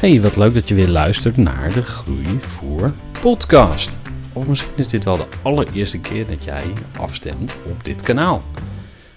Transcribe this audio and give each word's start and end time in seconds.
Hey, 0.00 0.20
wat 0.20 0.36
leuk 0.36 0.54
dat 0.54 0.68
je 0.68 0.74
weer 0.74 0.88
luistert 0.88 1.36
naar 1.36 1.72
de 1.72 1.82
Groeivoer 1.82 2.92
podcast. 3.20 3.98
Of 4.32 4.46
misschien 4.46 4.76
is 4.76 4.88
dit 4.88 5.04
wel 5.04 5.16
de 5.16 5.26
allereerste 5.42 6.00
keer 6.00 6.26
dat 6.26 6.44
jij 6.44 6.64
afstemt 6.98 7.56
op 7.70 7.84
dit 7.84 8.02
kanaal. 8.02 8.42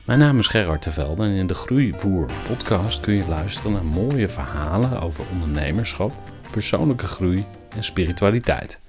Mijn 0.05 0.19
naam 0.19 0.39
is 0.39 0.47
Gerard 0.47 0.81
Tevelde 0.81 1.23
en 1.23 1.29
in 1.29 1.47
de 1.47 1.53
Groeivoer 1.53 2.25
podcast 2.47 2.99
kun 2.99 3.13
je 3.13 3.27
luisteren 3.27 3.71
naar 3.71 3.85
mooie 3.85 4.29
verhalen 4.29 5.01
over 5.01 5.25
ondernemerschap, 5.31 6.11
persoonlijke 6.51 7.07
groei 7.07 7.45
en 7.75 7.83
spiritualiteit. 7.83 8.79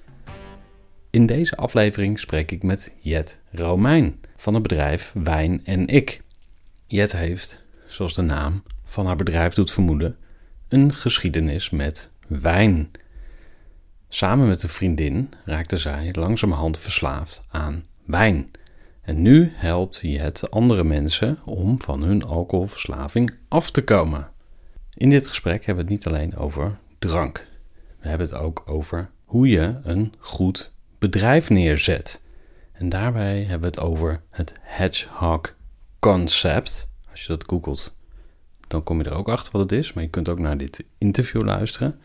In 1.11 1.27
deze 1.27 1.57
aflevering 1.57 2.19
spreek 2.19 2.51
ik 2.51 2.63
met 2.63 2.95
Jet 3.01 3.41
Romein 3.51 4.21
van 4.37 4.55
het 4.55 4.63
bedrijf 4.63 5.13
Wijn 5.23 5.61
en 5.65 5.87
Ik. 5.87 6.23
Jet 6.87 7.13
heeft, 7.13 7.65
zoals 7.87 8.15
de 8.15 8.23
naam 8.23 8.63
van 8.85 9.07
haar 9.07 9.17
bedrijf 9.17 9.55
doet 9.55 9.71
vermoeden, 9.71 10.17
een 10.75 10.95
geschiedenis 10.95 11.71
met 11.71 12.11
wijn. 12.27 12.91
Samen 14.09 14.49
met 14.49 14.63
een 14.63 14.69
vriendin 14.69 15.31
raakte 15.45 15.79
zij 15.79 16.09
langzamerhand 16.13 16.79
verslaafd 16.79 17.45
aan 17.51 17.85
wijn. 18.07 18.51
En 19.03 19.23
nu 19.23 19.53
helpt 19.55 19.99
Jet 20.03 20.51
andere 20.51 20.85
mensen 20.85 21.39
om 21.45 21.81
van 21.83 22.03
hun 22.03 22.25
alcoholverslaving 22.25 23.35
af 23.49 23.71
te 23.71 23.85
komen. 23.85 24.29
In 24.95 25.11
dit 25.11 25.27
gesprek 25.27 25.65
hebben 25.67 25.85
we 25.85 25.93
het 25.93 26.05
niet 26.05 26.15
alleen 26.15 26.37
over 26.37 26.79
drank. 26.99 27.47
We 28.01 28.09
hebben 28.09 28.27
het 28.27 28.37
ook 28.37 28.63
over 28.67 29.11
hoe 29.25 29.49
je 29.49 29.79
een 29.83 30.13
goed 30.19 30.73
bedrijf 30.99 31.51
neerzet. 31.51 32.23
En 32.73 32.89
daarbij 32.89 33.39
hebben 33.39 33.61
we 33.61 33.67
het 33.67 33.81
over 33.81 34.23
het 34.31 34.55
hedgehog 34.61 35.55
concept. 35.99 36.91
Als 37.11 37.23
je 37.23 37.29
dat 37.29 37.45
googelt, 37.47 37.99
dan 38.75 38.83
kom 38.83 38.99
je 38.99 39.05
er 39.05 39.17
ook 39.17 39.29
achter 39.29 39.53
wat 39.53 39.61
het 39.61 39.73
is. 39.73 39.93
Maar 39.93 40.03
je 40.03 40.11
kunt 40.11 40.29
ook 40.29 40.39
naar 40.39 40.57
dit 40.57 40.85
interview 40.99 41.45
luisteren. 41.45 42.01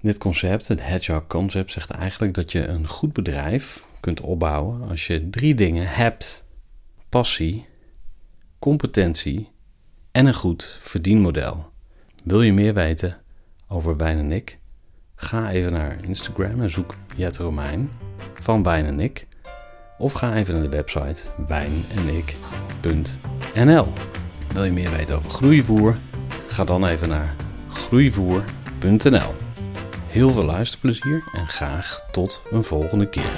Dit 0.00 0.18
concept, 0.18 0.68
het 0.68 0.82
hedgehog 0.82 1.26
concept, 1.26 1.72
zegt 1.72 1.90
eigenlijk 1.90 2.34
dat 2.34 2.52
je 2.52 2.66
een 2.66 2.86
goed 2.86 3.12
bedrijf 3.12 3.84
kunt 4.00 4.20
opbouwen 4.20 4.88
als 4.88 5.06
je 5.06 5.30
drie 5.30 5.54
dingen 5.54 5.86
hebt: 5.86 6.44
passie, 7.08 7.66
competentie 8.58 9.50
en 10.10 10.26
een 10.26 10.34
goed 10.34 10.78
verdienmodel. 10.80 11.70
Wil 12.24 12.42
je 12.42 12.52
meer 12.52 12.74
weten 12.74 13.16
over 13.68 13.96
Wijn 13.96 14.18
en 14.18 14.32
ik? 14.32 14.58
Ga 15.14 15.50
even 15.50 15.72
naar 15.72 16.04
Instagram 16.04 16.60
en 16.60 16.70
zoek 16.70 16.94
Jet 17.16 17.36
Romein 17.36 17.90
van 18.34 18.62
Wijn 18.62 18.86
en 18.86 19.00
ik. 19.00 19.26
Of 19.98 20.12
ga 20.12 20.34
even 20.34 20.54
naar 20.54 20.62
de 20.62 20.68
website 20.68 21.26
wijnenik.nl. 21.46 23.86
Wil 24.52 24.64
je 24.64 24.72
meer 24.72 24.90
weten 24.90 25.16
over 25.16 25.30
groeivoer? 25.30 25.96
Ga 26.46 26.64
dan 26.64 26.86
even 26.86 27.08
naar 27.08 27.34
groeivoer.nl. 27.68 29.34
Heel 30.06 30.30
veel 30.30 30.44
luisterplezier 30.44 31.22
en 31.32 31.48
graag 31.48 32.08
tot 32.12 32.42
een 32.50 32.62
volgende 32.62 33.08
keer. 33.08 33.30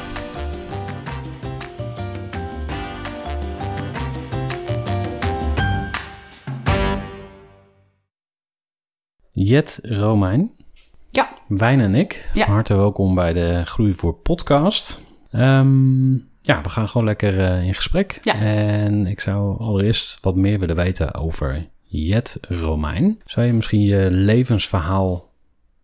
Jet 9.32 9.78
Romein. 9.82 10.50
Ja. 11.08 11.28
Wijn 11.48 11.80
en 11.80 11.94
ik. 11.94 12.30
Ja. 12.32 12.44
Van 12.44 12.54
harte 12.54 12.74
welkom 12.74 13.14
bij 13.14 13.32
de 13.32 13.62
Groeivoer 13.64 14.14
podcast. 14.14 15.00
Ehm, 15.30 16.16
ja, 16.42 16.60
we 16.62 16.68
gaan 16.68 16.88
gewoon 16.88 17.06
lekker 17.06 17.40
eh, 17.40 17.64
in 17.66 17.74
gesprek. 17.74 18.18
Ja. 18.22 18.34
En 18.34 19.06
ik 19.06 19.20
zou 19.20 19.58
allereerst 19.58 20.18
wat 20.20 20.36
meer 20.36 20.58
willen 20.58 20.76
weten 20.76 21.14
over 21.14 21.68
Jet 21.82 22.38
Romein. 22.48 23.20
Zou 23.24 23.46
je 23.46 23.52
misschien 23.52 23.80
je 23.80 24.10
levensverhaal 24.10 25.28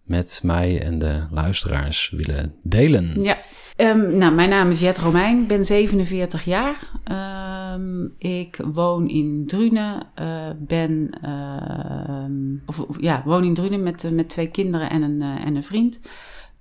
met 0.03 0.41
mij 0.43 0.83
en 0.83 0.99
de 0.99 1.23
luisteraars 1.31 2.13
willen 2.17 2.55
delen? 2.63 3.23
Ja. 3.23 3.37
Ehm, 3.77 4.19
nou, 4.19 4.35
mijn 4.35 4.49
naam 4.49 4.71
is 4.71 4.81
Jet 4.81 4.99
Romein, 4.99 5.39
ik 5.43 5.47
ben 5.49 5.65
47 5.65 6.45
jaar. 6.45 6.77
Ehm, 7.05 8.05
ik 8.19 8.61
woon 8.73 9.09
in 9.09 9.45
Drunen. 9.47 10.03
eh, 10.15 10.51
ben, 10.59 11.11
ehm, 11.23 12.57
of, 12.67 12.81
of- 12.81 13.01
ja, 13.01 13.23
woon 13.25 13.45
in 13.45 13.55
Drunen 13.55 13.83
met, 13.83 14.05
eh, 14.05 14.11
met 14.11 14.29
twee 14.29 14.49
kinderen 14.51 14.91
en 14.91 15.03
een, 15.03 15.23
en 15.23 15.57
een 15.57 15.65
vriend. 15.65 16.01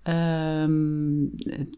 Ehm, 0.06 1.26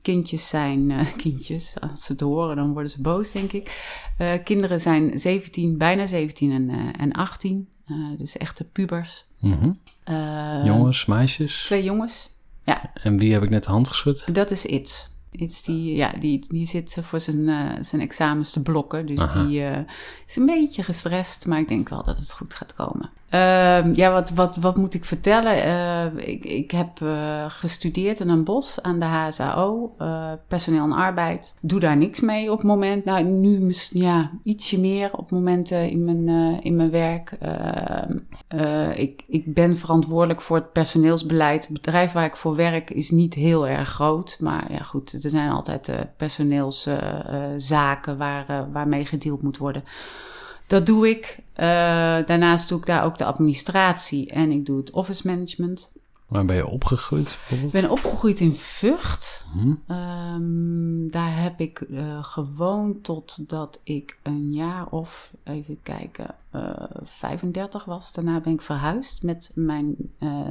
kindjes 0.01 0.47
zijn 0.49 0.91
eh, 0.91 1.05
kindjes. 1.23 1.73
Als 1.91 2.03
ze 2.05 2.11
het 2.11 2.21
horen, 2.21 2.55
dan 2.55 2.73
worden 2.73 2.91
ze 2.91 3.01
boos, 3.01 3.31
denk 3.31 3.51
ik. 3.51 3.95
Eh, 4.17 4.31
kinderen 4.43 4.79
zijn 4.79 5.19
17, 5.19 5.77
bijna 5.77 6.05
17 6.07 6.51
en, 6.51 6.69
eh, 6.69 6.77
en 7.03 7.11
18. 7.11 7.69
eh, 7.85 7.95
dus 8.17 8.37
echte 8.37 8.63
pubers. 8.63 9.25
Mhm. 9.39 9.71
Eh, 10.03 10.59
Jongens, 10.65 11.05
meisjes. 11.05 11.63
Twee 11.65 11.83
jongens. 11.83 12.35
Ja, 12.63 12.91
En 12.93 13.17
wie 13.17 13.33
heb 13.33 13.43
ik 13.43 13.49
net 13.49 13.63
de 13.63 13.69
hand 13.69 13.87
geschud? 13.89 14.35
dat 14.35 14.51
is 14.51 14.65
It's. 14.65 15.15
Iets 15.31 15.63
die, 15.63 15.95
ja, 15.95 16.11
die, 16.19 16.45
die 16.47 16.65
zit 16.65 16.97
voor 17.01 17.19
zijn, 17.19 17.49
eh, 17.49 17.69
zijn 17.81 18.01
examens 18.01 18.51
te 18.51 18.61
blokken. 18.61 19.05
Dus 19.05 19.19
Aha. 19.19 19.43
die 19.43 19.63
eh, 19.63 19.77
is 20.27 20.35
een 20.35 20.45
beetje 20.45 20.83
gestrest, 20.83 21.45
maar 21.45 21.59
ik 21.59 21.67
denk 21.67 21.89
wel 21.89 22.03
dat 22.03 22.17
het 22.17 22.31
goed 22.31 22.53
gaat 22.53 22.73
komen. 22.73 23.09
Ehm, 23.29 23.93
ja, 23.93 24.11
wat, 24.11 24.29
wat, 24.29 24.55
wat 24.55 24.77
moet 24.77 24.93
ik 24.93 25.05
vertellen? 25.05 25.63
Eh, 25.63 26.27
ik, 26.27 26.45
ik 26.45 26.71
heb 26.71 27.01
eh, 27.01 27.45
gestudeerd 27.47 28.19
in 28.19 28.29
een 28.29 28.43
bos 28.43 28.81
aan 28.81 28.99
de 28.99 29.05
HSAO, 29.05 29.93
eh, 29.97 30.31
personeel 30.47 30.83
en 30.83 30.91
arbeid. 30.91 31.57
Doe 31.61 31.79
daar 31.79 31.97
niks 31.97 32.19
mee 32.19 32.51
op 32.51 32.57
het 32.57 32.67
moment. 32.67 33.05
Nou, 33.05 33.23
nu 33.23 33.73
ja, 33.89 34.31
ietsje 34.43 34.79
meer 34.79 35.13
op 35.13 35.31
momenten 35.31 35.89
in 35.89 36.05
mijn, 36.05 36.27
eh, 36.27 36.65
in 36.65 36.75
mijn 36.75 36.91
werk. 36.91 37.31
Ehm, 37.39 38.17
eh, 38.47 38.97
ik, 38.97 39.23
ik 39.27 39.53
ben 39.53 39.77
verantwoordelijk 39.77 40.41
voor 40.41 40.55
het 40.55 40.71
personeelsbeleid. 40.71 41.63
Het 41.63 41.73
bedrijf 41.73 42.11
waar 42.11 42.25
ik 42.25 42.35
voor 42.35 42.55
werk 42.55 42.89
is 42.89 43.11
niet 43.11 43.33
heel 43.33 43.67
erg 43.67 43.89
groot. 43.89 44.37
Maar 44.39 44.71
ja, 44.71 44.79
goed, 44.83 45.16
er 45.23 45.29
zijn 45.29 45.49
altijd 45.49 45.89
eh, 45.89 45.99
personeelszaken 46.17 48.17
waar, 48.17 48.49
eh, 48.49 48.61
waarmee 48.71 49.05
gedeeld 49.05 49.41
moet 49.41 49.57
worden. 49.57 49.83
Dat 50.67 50.85
doe 50.85 51.09
ik. 51.09 51.39
Eh, 51.53 51.65
daarnaast 52.25 52.69
doe 52.69 52.79
ik 52.79 52.85
daar 52.85 53.03
ook 53.03 53.17
de 53.17 53.25
administratie 53.25 54.31
en 54.31 54.51
ik 54.51 54.65
doe 54.65 54.77
het 54.77 54.91
office 54.91 55.27
management. 55.27 55.91
Waar 56.27 56.45
ben 56.45 56.55
je 56.55 56.67
opgegroeid? 56.67 57.37
Ik 57.49 57.71
ben 57.71 57.89
opgegroeid 57.89 58.39
in 58.39 58.53
Vught. 58.53 59.45
Hm? 59.53 59.73
Ehm, 59.87 61.09
daar 61.09 61.41
heb 61.41 61.59
ik 61.59 61.81
eh, 61.81 62.23
gewoond 62.23 63.03
totdat 63.03 63.81
ik 63.83 64.19
een 64.23 64.53
jaar 64.53 64.87
of, 64.89 65.31
even 65.43 65.79
kijken, 65.83 66.35
eh 66.51 66.71
35 67.01 67.85
was. 67.85 68.13
Daarna 68.13 68.39
ben 68.39 68.53
ik 68.53 68.61
verhuisd 68.61 69.23
met 69.23 69.51
mijn 69.55 69.95
eh, 70.19 70.47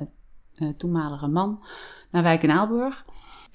eh, 0.55 0.69
toenmalige 0.77 1.29
man 1.29 1.65
naar 2.11 2.23
Wijk 2.23 2.43
en 2.43 2.51
Aalburg. 2.51 3.05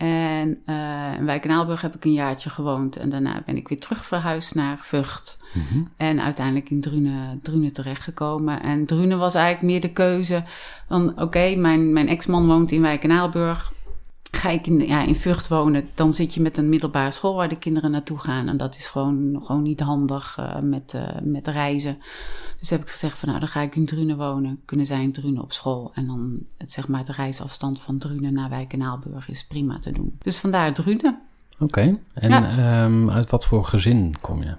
En 0.01 0.57
eh, 0.65 1.13
in 1.17 1.25
Wijk 1.25 1.45
en 1.45 1.51
Aalburg 1.51 1.81
heb 1.81 1.95
ik 1.95 2.05
een 2.05 2.13
jaartje 2.13 2.49
gewoond. 2.49 2.95
En 2.95 3.09
daarna 3.09 3.43
ben 3.45 3.57
ik 3.57 3.67
weer 3.67 3.79
terug 3.79 4.05
verhuisd 4.05 4.55
naar 4.55 4.77
Vught. 4.81 5.43
Mhm. 5.53 5.83
En 5.97 6.21
uiteindelijk 6.21 6.69
in 6.69 6.81
Drunen, 6.81 7.39
Drunen 7.41 7.73
terechtgekomen. 7.73 8.61
En 8.61 8.85
Drunen 8.85 9.17
was 9.17 9.35
eigenlijk 9.35 9.65
meer 9.65 9.81
de 9.81 9.91
keuze 9.91 10.43
van... 10.87 11.21
oké, 11.21 11.55
mijn, 11.55 11.93
mijn 11.93 12.07
ex-man 12.07 12.47
woont 12.47 12.71
in 12.71 12.81
Wijk 12.81 13.03
en 13.03 13.11
Aalburg. 13.11 13.73
Ga 14.31 14.49
ik 14.49 14.67
in, 14.67 14.87
ja, 14.87 15.01
in 15.05 15.15
Vught 15.15 15.47
wonen, 15.47 15.89
dan 15.93 16.13
zit 16.13 16.33
je 16.33 16.41
met 16.41 16.57
een 16.57 16.69
middelbare 16.69 17.11
school... 17.11 17.35
waar 17.35 17.49
de 17.49 17.57
kinderen 17.57 17.91
naartoe 17.91 18.17
gaan. 18.19 18.47
En 18.47 18.57
dat 18.57 18.75
is 18.75 18.87
gewoon, 18.87 19.41
gewoon 19.43 19.61
niet 19.61 19.79
handig 19.79 20.35
eh, 20.39 20.59
met, 20.59 20.93
eh, 20.93 21.21
met 21.23 21.47
reizen. 21.47 21.97
Dus 22.59 22.69
heb 22.69 22.81
ik 22.81 22.89
gezegd 22.89 23.17
van 23.17 23.27
nou, 23.27 23.39
dan 23.39 23.49
ga 23.49 23.61
ik 23.61 23.75
in 23.75 23.85
Drunen 23.85 24.17
wonen. 24.17 24.61
Kunnen 24.65 24.85
zij 24.85 25.01
in 25.01 25.11
Drunen 25.11 25.41
op 25.41 25.53
school. 25.53 25.91
En 25.95 26.07
dan 26.07 26.39
het, 26.57 26.71
zeg 26.71 26.87
maar 26.87 27.05
de 27.05 27.11
reisafstand 27.11 27.81
van 27.81 27.97
Drunen 27.97 28.33
naar 28.33 28.49
Wijk 28.49 28.73
en 28.73 28.81
Aalburg 28.81 29.29
is 29.29 29.45
prima 29.47 29.79
te 29.79 29.91
doen. 29.91 30.15
Dus 30.19 30.37
vandaar 30.37 30.73
Drunen. 30.73 31.21
Oké, 31.59 31.97
en 32.13 32.29
Ja. 32.29 32.57
ehm, 32.83 33.09
uit 33.09 33.29
wat 33.29 33.45
voor 33.45 33.65
gezin 33.65 34.15
kom 34.21 34.43
je? 34.43 34.55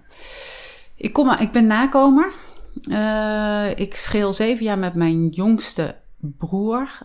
Ik, 0.95 1.13
kom, 1.13 1.31
ik 1.31 1.53
ben 1.53 1.67
nakomer. 1.67 2.33
Eh, 2.91 3.67
ik 3.75 3.95
scheel 3.95 4.33
zeven 4.33 4.65
jaar 4.65 4.79
met 4.79 4.95
mijn 4.95 5.29
jongste 5.29 5.97
broer. 6.21 6.99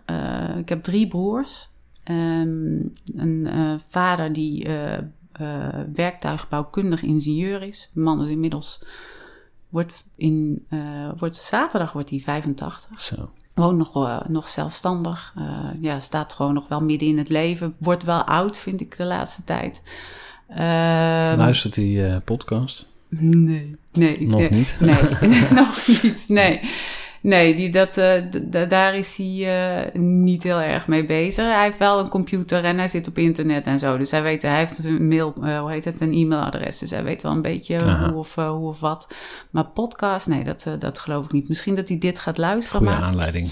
Ik 0.58 0.70
heb 0.70 0.84
drie 0.84 1.08
broers. 1.08 1.70
Ehm, 2.08 2.80
een 3.16 3.48
eh, 3.48 3.74
vader 3.88 4.34
die 4.34 4.66
eh, 4.66 4.98
eh, 5.32 5.80
werktuigbouwkundig 5.94 7.02
ingenieur 7.02 7.62
is. 7.62 7.92
De 7.94 8.00
man 8.00 8.24
is 8.24 8.30
inmiddels... 8.30 8.84
Wordt 9.70 10.06
in, 10.16 10.66
wordt, 11.18 11.38
zaterdag 11.38 11.94
wordt 11.94 12.10
hij 12.10 12.20
85. 12.20 13.02
Zo. 13.02 13.30
Woont 13.54 13.78
nog, 13.78 14.24
nog 14.28 14.50
zelfstandig. 14.50 15.34
Ja, 15.80 16.00
staat 16.00 16.34
gewoon 16.34 16.54
nog 16.54 16.68
wel 16.68 16.82
midden 16.82 17.08
in 17.08 17.18
het 17.18 17.30
leven. 17.30 17.76
Wordt 17.78 18.04
wel 18.04 18.22
oud, 18.22 18.58
vind 18.58 18.82
ik 18.82 18.98
de 18.98 19.06
laatste 19.06 19.44
tijd. 19.44 19.84
Ehm, 20.48 21.38
Luistert 21.38 21.74
die 21.74 22.20
podcast? 22.20 22.88
Nee, 23.10 23.76
nee. 23.92 24.28
Nog 24.28 24.40
nee, 24.40 24.50
niet? 24.50 24.78
Nee, 24.80 25.02
nog 25.62 25.88
niet. 25.88 26.26
Nee, 26.28 26.60
nee 27.28 27.56
die, 27.56 27.70
dat, 27.70 27.98
eh, 27.98 28.14
daar 28.70 28.96
is 28.96 29.18
hij 29.18 29.46
eh, 29.46 30.02
niet 30.02 30.44
heel 30.44 30.62
erg 30.62 30.88
mee 30.88 31.06
bezig. 31.06 31.46
Hij 31.46 31.64
heeft 31.64 31.78
wel 31.78 32.00
een 32.00 32.10
computer 32.10 32.64
en 32.64 32.78
hij 32.78 32.88
zit 32.88 33.08
op 33.08 33.18
internet 33.18 33.68
en 33.68 33.80
zo. 33.80 33.98
Dus 33.98 34.12
hij 34.12 34.22
weet, 34.22 34.42
hij 34.42 34.58
heeft 34.58 34.78
een 34.84 35.08
mail, 35.08 35.34
eh, 35.44 35.60
hoe 35.60 35.72
heet 35.72 35.86
het, 35.86 36.02
een 36.02 36.14
e-mailadres. 36.14 36.78
Dus 36.78 36.92
hij 36.92 37.04
weet 37.04 37.22
wel 37.22 37.32
een 37.32 37.42
beetje 37.42 37.84
Aha. 37.84 38.10
hoe 38.10 38.18
of, 38.18 38.36
hoe 38.36 38.68
of 38.68 38.80
wat. 38.80 39.14
Maar 39.50 39.66
podcast, 39.66 40.28
nee, 40.28 40.44
dat, 40.44 40.68
dat 40.80 41.00
geloof 41.00 41.26
ik 41.26 41.32
niet. 41.32 41.48
Misschien 41.48 41.76
dat 41.76 41.90
hij 41.90 41.98
dit 41.98 42.20
gaat 42.20 42.38
luisteren, 42.38 42.82
Goede 42.82 43.00
maar 43.00 43.10
aanleiding. 43.10 43.52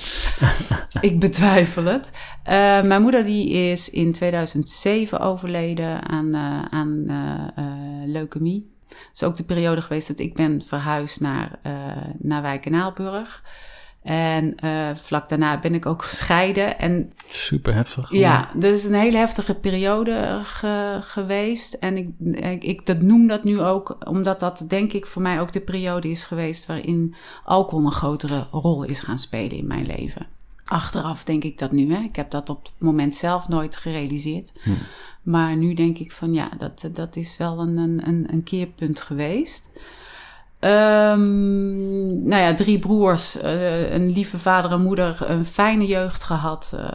ik 1.01 1.19
betwijfel 1.19 1.83
het. 1.83 2.11
Mijn 2.87 3.01
moeder 3.01 3.25
die 3.25 3.49
is 3.49 3.89
in 3.89 4.11
2007 4.11 5.19
overleden 5.19 6.09
aan, 6.09 6.35
aan 6.69 7.05
leukemie. 8.05 8.74
Het 8.87 9.09
is 9.13 9.23
ook 9.23 9.35
de 9.35 9.43
periode 9.43 9.81
geweest 9.81 10.07
dat 10.07 10.19
ik 10.19 10.33
ben 10.33 10.61
verhuisd 10.61 11.19
naar, 11.19 11.59
eh 11.61 11.73
naar 12.17 12.41
Wijk 12.41 12.65
en 14.05 14.55
eh, 14.55 14.89
vlak 14.95 15.29
daarna 15.29 15.59
ben 15.59 15.73
ik 15.73 15.85
ook 15.85 16.03
gescheiden. 16.09 16.79
En 16.79 17.11
Super 17.27 17.73
heftig. 17.73 18.11
ja, 18.11 18.49
dat 18.55 18.71
is 18.71 18.83
een 18.83 18.93
hele 18.93 19.17
heftige 19.17 19.55
periode 19.55 20.39
ge- 20.43 20.99
geweest. 21.01 21.73
En 21.73 21.97
ik, 21.97 22.09
ik, 22.43 22.63
ik 22.63 22.85
dat 22.85 23.01
noem 23.01 23.27
dat 23.27 23.43
nu 23.43 23.61
ook 23.61 23.95
omdat 24.07 24.39
dat 24.39 24.65
denk 24.67 24.93
ik 24.93 25.05
voor 25.07 25.21
mij 25.21 25.39
ook 25.39 25.51
de 25.51 25.61
periode 25.61 26.09
is 26.09 26.23
geweest 26.23 26.65
waarin 26.65 27.15
alcohol 27.43 27.85
een 27.85 27.91
grotere 27.91 28.47
rol 28.51 28.83
is 28.83 28.99
gaan 28.99 29.19
spelen 29.19 29.57
in 29.57 29.67
mijn 29.67 29.85
leven. 29.85 30.27
Achteraf 30.65 31.23
denk 31.23 31.43
ik 31.43 31.57
dat 31.57 31.71
nu. 31.71 31.93
Hè. 31.93 31.99
Ik 32.01 32.15
heb 32.15 32.31
dat 32.31 32.49
op 32.49 32.63
het 32.63 32.71
moment 32.77 33.15
zelf 33.15 33.47
nooit 33.47 33.75
gerealiseerd. 33.77 34.53
Maar 35.23 35.55
nu 35.57 35.73
denk 35.73 35.97
ik 35.97 36.11
van 36.11 36.33
ja, 36.33 36.49
dat, 36.57 36.89
dat 36.93 37.15
is 37.15 37.37
wel 37.37 37.59
een, 37.59 37.77
een, 37.77 38.25
een- 38.31 38.43
keerpunt 38.43 39.01
geweest. 39.01 39.69
Ehm, 40.59 42.27
nou 42.27 42.41
ja, 42.41 42.53
drie 42.53 42.79
broers, 42.79 43.37
eh, 43.37 43.93
een 43.93 44.09
lieve 44.11 44.39
vader 44.39 44.71
en 44.71 44.81
moeder, 44.81 45.29
een 45.29 45.45
fijne 45.45 45.85
jeugd 45.85 46.23
gehad. 46.23 46.73
eh, 46.75 46.87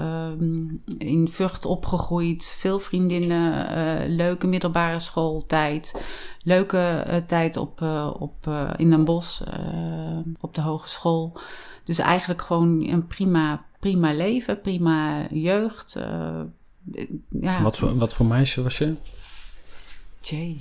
ehm, 0.00 0.64
in 0.98 1.28
Vught 1.30 1.64
opgegroeid, 1.64 2.54
veel 2.56 2.78
vriendinnen, 2.78 3.68
eh, 3.68 4.08
leuke 4.08 4.46
middelbare 4.46 5.00
schooltijd. 5.00 6.02
Leuke 6.42 7.04
tijd 7.26 7.56
op, 7.56 7.80
op, 8.18 8.50
in 8.76 8.90
Den 8.90 9.04
Bosch, 9.04 9.42
op 10.40 10.54
de 10.54 10.60
hogeschool. 10.60 11.38
Dus 11.88 11.98
eigenlijk 11.98 12.42
gewoon 12.42 12.88
een 12.88 13.06
prima, 13.06 13.64
prima 13.80 14.12
leven, 14.12 14.60
prima 14.60 15.26
jeugd. 15.30 15.96
eh, 15.96 16.40
ja. 17.40 17.62
Wat, 17.62 17.78
voor, 17.78 17.96
wat 17.98 18.14
voor 18.14 18.26
meisje 18.26 18.62
was 18.62 18.78
je? 18.78 18.94
Jay. 20.20 20.60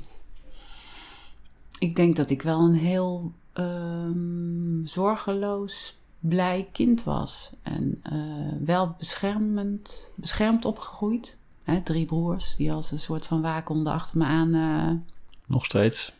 Ik 1.79 1.95
denk 1.95 2.15
dat 2.15 2.29
ik 2.29 2.41
wel 2.41 2.59
een 2.59 2.73
heel 2.75 3.31
ehm, 3.53 4.85
zorgeloos, 4.85 5.97
blij 6.19 6.67
kind 6.71 7.03
was. 7.03 7.49
En 7.61 7.99
eh, 8.03 8.65
wel 8.65 8.95
beschermend, 8.97 10.07
beschermd 10.15 10.65
opgegroeid. 10.65 11.37
Drie 11.83 12.05
broers 12.05 12.55
die 12.55 12.71
als 12.71 12.91
een 12.91 12.99
soort 12.99 13.25
van 13.27 13.41
waakhonden 13.41 13.93
achter 13.93 14.17
me 14.17 14.25
aan. 14.25 14.53
eh, 14.53 15.15
Nog 15.45 15.65
steeds? 15.65 16.13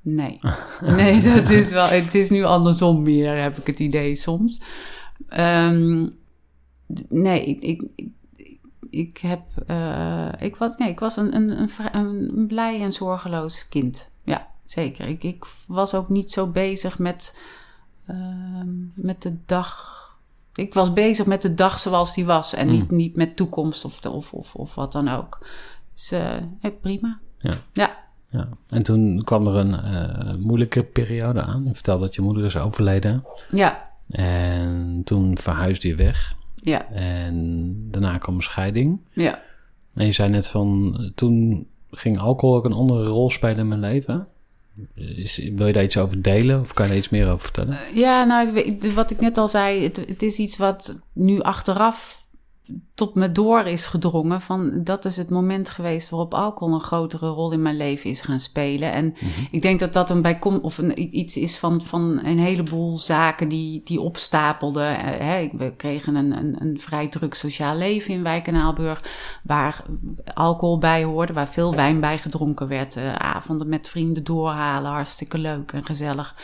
Nee. 0.00 0.38
Nee, 0.80 1.20
dat 1.22 1.48
is 1.48 1.70
wel. 1.70 1.86
Het 1.86 2.14
is 2.14 2.30
nu 2.30 2.44
andersom 2.44 3.02
meer, 3.02 3.42
heb 3.42 3.58
ik 3.58 3.66
het 3.66 3.78
idee 3.80 4.14
soms. 4.14 4.60
Ehm, 5.28 6.06
nee, 7.08 7.44
ik, 7.44 7.60
ik, 7.62 7.82
ik, 7.96 8.10
ik 8.90 9.18
heb. 9.18 9.40
eh, 9.66 10.28
ik 10.38 10.56
was, 10.56 10.76
nee, 10.76 10.88
ik 10.88 11.00
was 11.00 11.16
een, 11.16 11.34
een, 11.34 11.68
een, 11.92 12.44
blij 12.46 12.80
en 12.82 12.92
zorgeloos 12.92 13.68
kind. 13.68 14.12
Ja, 14.24 14.46
zeker. 14.64 15.06
Ik, 15.08 15.24
ik 15.24 15.44
was 15.66 15.94
ook 15.94 16.08
niet 16.08 16.32
zo 16.32 16.46
bezig 16.46 16.98
met, 16.98 17.40
ehm, 18.06 18.68
met 18.94 19.22
de 19.22 19.36
dag. 19.46 19.96
Ik 20.54 20.74
was 20.74 20.92
bezig 20.92 21.26
met 21.26 21.42
de 21.42 21.54
dag 21.54 21.78
zoals 21.78 22.14
die 22.14 22.24
was. 22.24 22.54
En 22.54 22.70
niet, 22.70 22.90
niet 22.90 23.16
met 23.16 23.36
toekomst 23.36 23.84
of, 23.84 24.00
de- 24.00 24.10
of, 24.10 24.32
of, 24.32 24.54
of 24.54 24.74
wat 24.74 24.92
dan 24.92 25.08
ook. 25.08 25.38
Dus 25.94 26.10
eh, 26.12 26.36
hey, 26.60 26.72
prima. 26.72 27.18
Ja. 27.38 27.52
Ja. 27.72 28.06
Ja. 28.30 28.48
En 28.68 28.82
toen 28.82 29.22
kwam 29.24 29.46
er 29.46 29.54
een 29.54 29.74
eh, 29.74 30.34
moeilijke 30.34 30.82
periode 30.82 31.42
aan. 31.42 31.64
Je 31.64 31.74
vertelde 31.74 32.04
dat 32.04 32.14
je 32.14 32.22
moeder 32.22 32.44
is 32.44 32.56
overleden. 32.56 33.24
Ja. 33.50 33.86
En 34.10 35.02
toen 35.04 35.38
verhuisde 35.38 35.88
je 35.88 35.94
weg. 35.94 36.34
Ja. 36.54 36.90
En 36.90 37.74
daarna 37.90 38.18
kwam 38.18 38.34
een 38.34 38.42
scheiding. 38.42 39.00
Ja. 39.12 39.42
En 39.94 40.06
je 40.06 40.12
zei 40.12 40.28
net 40.28 40.48
van, 40.48 40.96
eh, 40.98 41.10
toen 41.14 41.66
ging 41.90 42.18
alcohol 42.18 42.56
ook 42.56 42.64
een 42.64 42.72
andere 42.72 43.04
rol 43.04 43.30
spelen 43.30 43.58
in 43.58 43.68
mijn 43.68 43.80
leven. 43.80 44.26
Is, 44.94 45.36
wil 45.54 45.66
je 45.66 45.72
daar 45.72 45.82
iets 45.82 45.96
over 45.96 46.22
delen 46.22 46.60
of 46.60 46.72
kan 46.72 46.84
je 46.84 46.90
daar 46.90 47.00
iets 47.00 47.08
meer 47.08 47.26
over 47.26 47.40
vertellen? 47.40 47.78
Ja, 47.94 48.24
nou, 48.24 48.76
wat 48.94 49.10
ik 49.10 49.20
net 49.20 49.38
al 49.38 49.48
zei, 49.48 49.82
het, 49.82 49.96
het 49.96 50.22
is 50.22 50.38
iets 50.38 50.56
wat 50.56 51.02
nu 51.12 51.40
achteraf 51.40 52.26
tot 52.94 53.14
me 53.14 53.32
door 53.32 53.60
is 53.60 53.86
gedrongen. 53.86 54.40
Van 54.40 54.84
dat 54.84 55.04
is 55.04 55.16
het 55.16 55.30
moment 55.30 55.68
geweest 55.68 56.10
waarop 56.10 56.34
alcohol 56.34 56.74
een 56.74 56.80
grotere 56.80 57.28
rol 57.28 57.52
in 57.52 57.62
mijn 57.62 57.76
leven 57.76 58.10
is 58.10 58.20
gaan 58.20 58.40
spelen. 58.40 58.92
En 58.92 59.12
ik 59.50 59.62
denk 59.62 59.80
dat 59.80 59.92
dat 59.92 60.10
een 60.10 60.22
bijkom 60.22 60.58
of 60.62 60.78
een, 60.78 61.16
iets 61.18 61.36
is 61.36 61.56
van, 61.56 61.82
van 61.82 62.20
een 62.24 62.38
heleboel 62.38 62.98
zaken 62.98 63.48
die, 63.48 63.80
die 63.84 64.00
opstapelden. 64.00 64.98
Eh, 64.98 65.26
hè, 65.26 65.50
we 65.52 65.72
kregen 65.76 66.14
een, 66.14 66.38
een, 66.38 66.56
een 66.58 66.80
vrij 66.80 67.08
druk 67.08 67.34
sociaal 67.34 67.76
leven 67.76 68.14
in 68.14 68.22
Wijk 68.22 68.46
en 68.46 68.56
Aalburg, 68.56 69.04
waar 69.42 69.84
alcohol 70.34 70.78
bij 70.78 71.04
hoorde, 71.04 71.32
waar 71.32 71.48
veel 71.48 71.74
wijn 71.74 72.00
bij 72.00 72.18
gedronken 72.18 72.68
werd. 72.68 72.96
Eh, 72.96 73.14
avonden 73.14 73.68
met 73.68 73.88
vrienden 73.88 74.24
doorhalen, 74.24 74.90
hartstikke 74.90 75.38
leuk 75.38 75.72
en 75.72 75.84
gezellig. 75.84 76.34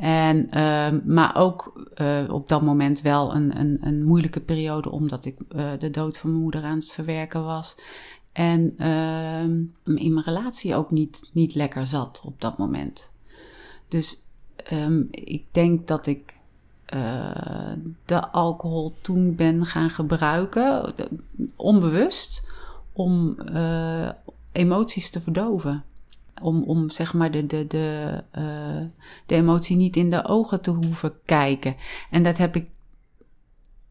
En, 0.00 0.50
ehm, 0.50 1.00
maar 1.04 1.36
ook 1.36 1.88
eh, 1.94 2.18
op 2.28 2.48
dat 2.48 2.62
moment 2.62 3.00
wel 3.00 3.34
een, 3.34 3.60
een, 3.60 3.78
een 3.82 4.04
moeilijke 4.04 4.40
periode, 4.40 4.90
omdat 4.90 5.24
ik 5.24 5.36
eh, 5.48 5.70
de 5.78 5.90
dood 5.90 6.18
van 6.18 6.30
mijn 6.30 6.42
moeder 6.42 6.62
aan 6.62 6.76
het 6.76 6.90
verwerken 6.92 7.44
was. 7.44 7.76
En 8.32 8.74
ehm, 8.78 9.50
in 9.96 10.12
mijn 10.12 10.24
relatie 10.24 10.74
ook 10.74 10.90
niet, 10.90 11.30
niet 11.32 11.54
lekker 11.54 11.86
zat 11.86 12.22
op 12.24 12.40
dat 12.40 12.58
moment. 12.58 13.10
Dus 13.88 14.26
ehm, 14.56 15.02
ik 15.10 15.44
denk 15.50 15.86
dat 15.86 16.06
ik 16.06 16.34
eh, 16.84 17.72
de 18.04 18.30
alcohol 18.30 18.94
toen 19.00 19.34
ben 19.34 19.66
gaan 19.66 19.90
gebruiken, 19.90 20.94
onbewust, 21.56 22.48
om 22.92 23.36
emoties 24.52 25.10
te 25.10 25.20
verdoven 25.20 25.84
om, 26.42 26.62
om 26.62 26.90
zeg 26.90 27.14
maar 27.14 27.30
de, 27.30 27.46
de, 27.46 27.66
de, 27.66 28.24
eh, 28.30 28.86
de 29.26 29.34
emotie 29.34 29.76
niet 29.76 29.96
in 29.96 30.10
de 30.10 30.24
ogen 30.24 30.60
te 30.60 30.70
hoeven 30.70 31.12
kijken. 31.24 31.76
En 32.10 32.22
dat 32.22 32.38
heb 32.38 32.56
ik 32.56 32.68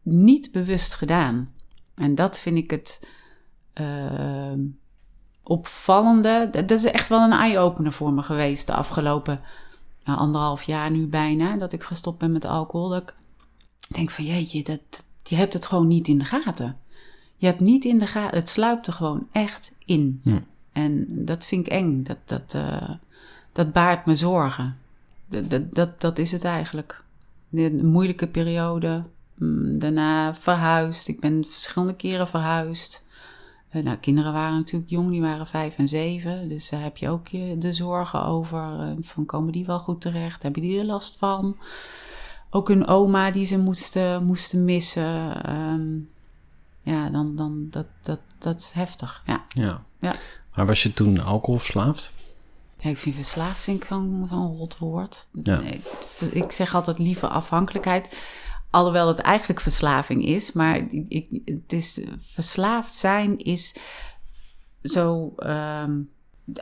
niet 0.02 0.52
bewust 0.52 0.94
gedaan. 0.94 1.52
En 1.94 2.14
dat 2.14 2.38
vind 2.38 2.56
ik 2.56 2.70
het 2.70 3.08
eh, 3.72 4.52
opvallende. 5.42 6.48
Dat 6.50 6.70
is 6.70 6.84
echt 6.84 7.08
wel 7.08 7.20
een 7.20 7.38
eye-opener 7.38 7.92
voor 7.92 8.12
me 8.12 8.22
geweest 8.22 8.66
de 8.66 8.74
afgelopen 8.74 9.40
nou, 10.04 10.18
anderhalf 10.18 10.62
jaar 10.62 10.90
nu 10.90 11.06
bijna. 11.06 11.56
Dat 11.56 11.72
ik 11.72 11.82
gestopt 11.82 12.18
ben 12.18 12.32
met 12.32 12.44
alcohol. 12.44 12.96
Ik 12.96 13.14
denk 13.88 14.10
van 14.10 14.24
jeetje, 14.24 14.62
dat, 14.62 15.04
je 15.22 15.36
hebt 15.36 15.52
het 15.52 15.66
gewoon 15.66 15.86
niet 15.86 16.08
in 16.08 16.18
de 16.18 16.24
gaten. 16.24 16.78
Je 17.36 17.46
hebt 17.46 17.60
niet 17.60 17.84
in 17.84 17.98
de 17.98 18.06
gaten. 18.06 18.38
Het 18.38 18.48
sluipt 18.48 18.86
er 18.86 18.92
gewoon 18.92 19.28
echt 19.32 19.76
in. 19.84 20.20
Hm. 20.22 20.38
En 20.72 21.06
dat 21.14 21.44
vind 21.44 21.66
ik 21.66 21.72
eng. 21.72 22.02
Dat, 22.02 22.18
dat, 22.24 22.54
eh, 22.54 22.90
dat 23.52 23.72
baart 23.72 24.06
me 24.06 24.16
zorgen. 24.16 24.76
Dat, 25.28 25.50
dat, 25.50 25.74
dat, 25.74 26.00
dat 26.00 26.18
is 26.18 26.32
het 26.32 26.44
eigenlijk. 26.44 27.04
De, 27.48 27.82
moeilijke 27.82 28.26
periode. 28.28 29.04
Mm, 29.34 29.78
Daarna 29.78 30.34
verhuisd. 30.34 31.08
Ik 31.08 31.20
ben 31.20 31.44
verschillende 31.48 31.94
keren 31.96 32.28
verhuisd. 32.28 33.06
Eh, 33.68 33.82
nou, 33.82 33.96
kinderen 33.96 34.32
waren 34.32 34.56
natuurlijk 34.56 34.90
jong, 34.90 35.10
die 35.10 35.20
waren 35.20 35.46
vijf 35.46 35.78
en 35.78 35.88
zeven. 35.88 36.48
Dus 36.48 36.68
daar 36.70 36.82
heb 36.82 36.96
je 36.96 37.08
ook 37.08 37.28
je, 37.28 37.58
de 37.58 37.72
zorgen 37.72 38.24
over. 38.24 38.80
eh, 38.80 38.90
van 39.00 39.24
komen 39.24 39.52
die 39.52 39.66
wel 39.66 39.78
goed 39.78 40.00
terecht? 40.00 40.42
Hebben 40.42 40.62
die 40.62 40.78
er 40.78 40.84
last 40.84 41.18
van? 41.18 41.56
Ook 42.50 42.68
hun 42.68 42.86
oma 42.86 43.30
die 43.30 43.44
ze 43.44 43.58
moesten, 43.58 44.24
moesten 44.24 44.64
missen. 44.64 45.42
Ehm, 45.44 45.88
ja, 46.82 47.10
dan, 47.10 47.36
dan 47.36 47.66
dat, 47.70 47.86
dat, 48.02 48.20
dat 48.38 48.60
is 48.60 48.70
heftig. 48.70 49.22
Ja. 49.26 49.44
Ja. 49.48 49.82
Ja. 50.00 50.14
Maar 50.60 50.68
was 50.68 50.82
je 50.82 50.92
toen 50.92 51.20
alcoholverslaafd? 51.20 52.12
Ja, 52.78 52.90
ik 52.90 52.96
vind 52.96 53.14
verslaafd 53.14 53.62
vind 53.62 53.82
ik 53.82 53.88
zo'n 53.88 54.26
zo'n 54.30 54.56
rot 54.56 54.78
woord. 54.78 55.28
Ja. 55.32 55.60
Ik 56.30 56.52
zeg 56.52 56.74
altijd 56.74 56.98
liever 56.98 57.28
afhankelijkheid. 57.28 58.16
Alhoewel 58.70 59.08
het 59.08 59.18
eigenlijk 59.18 59.60
verslaving 59.60 60.24
is. 60.24 60.52
Maar 60.52 60.80
ik, 61.08 61.26
het 61.44 61.72
is, 61.72 62.00
verslaafd 62.18 62.94
zijn 62.94 63.38
is 63.38 63.76
zo... 64.82 65.32
ehm, 65.36 66.00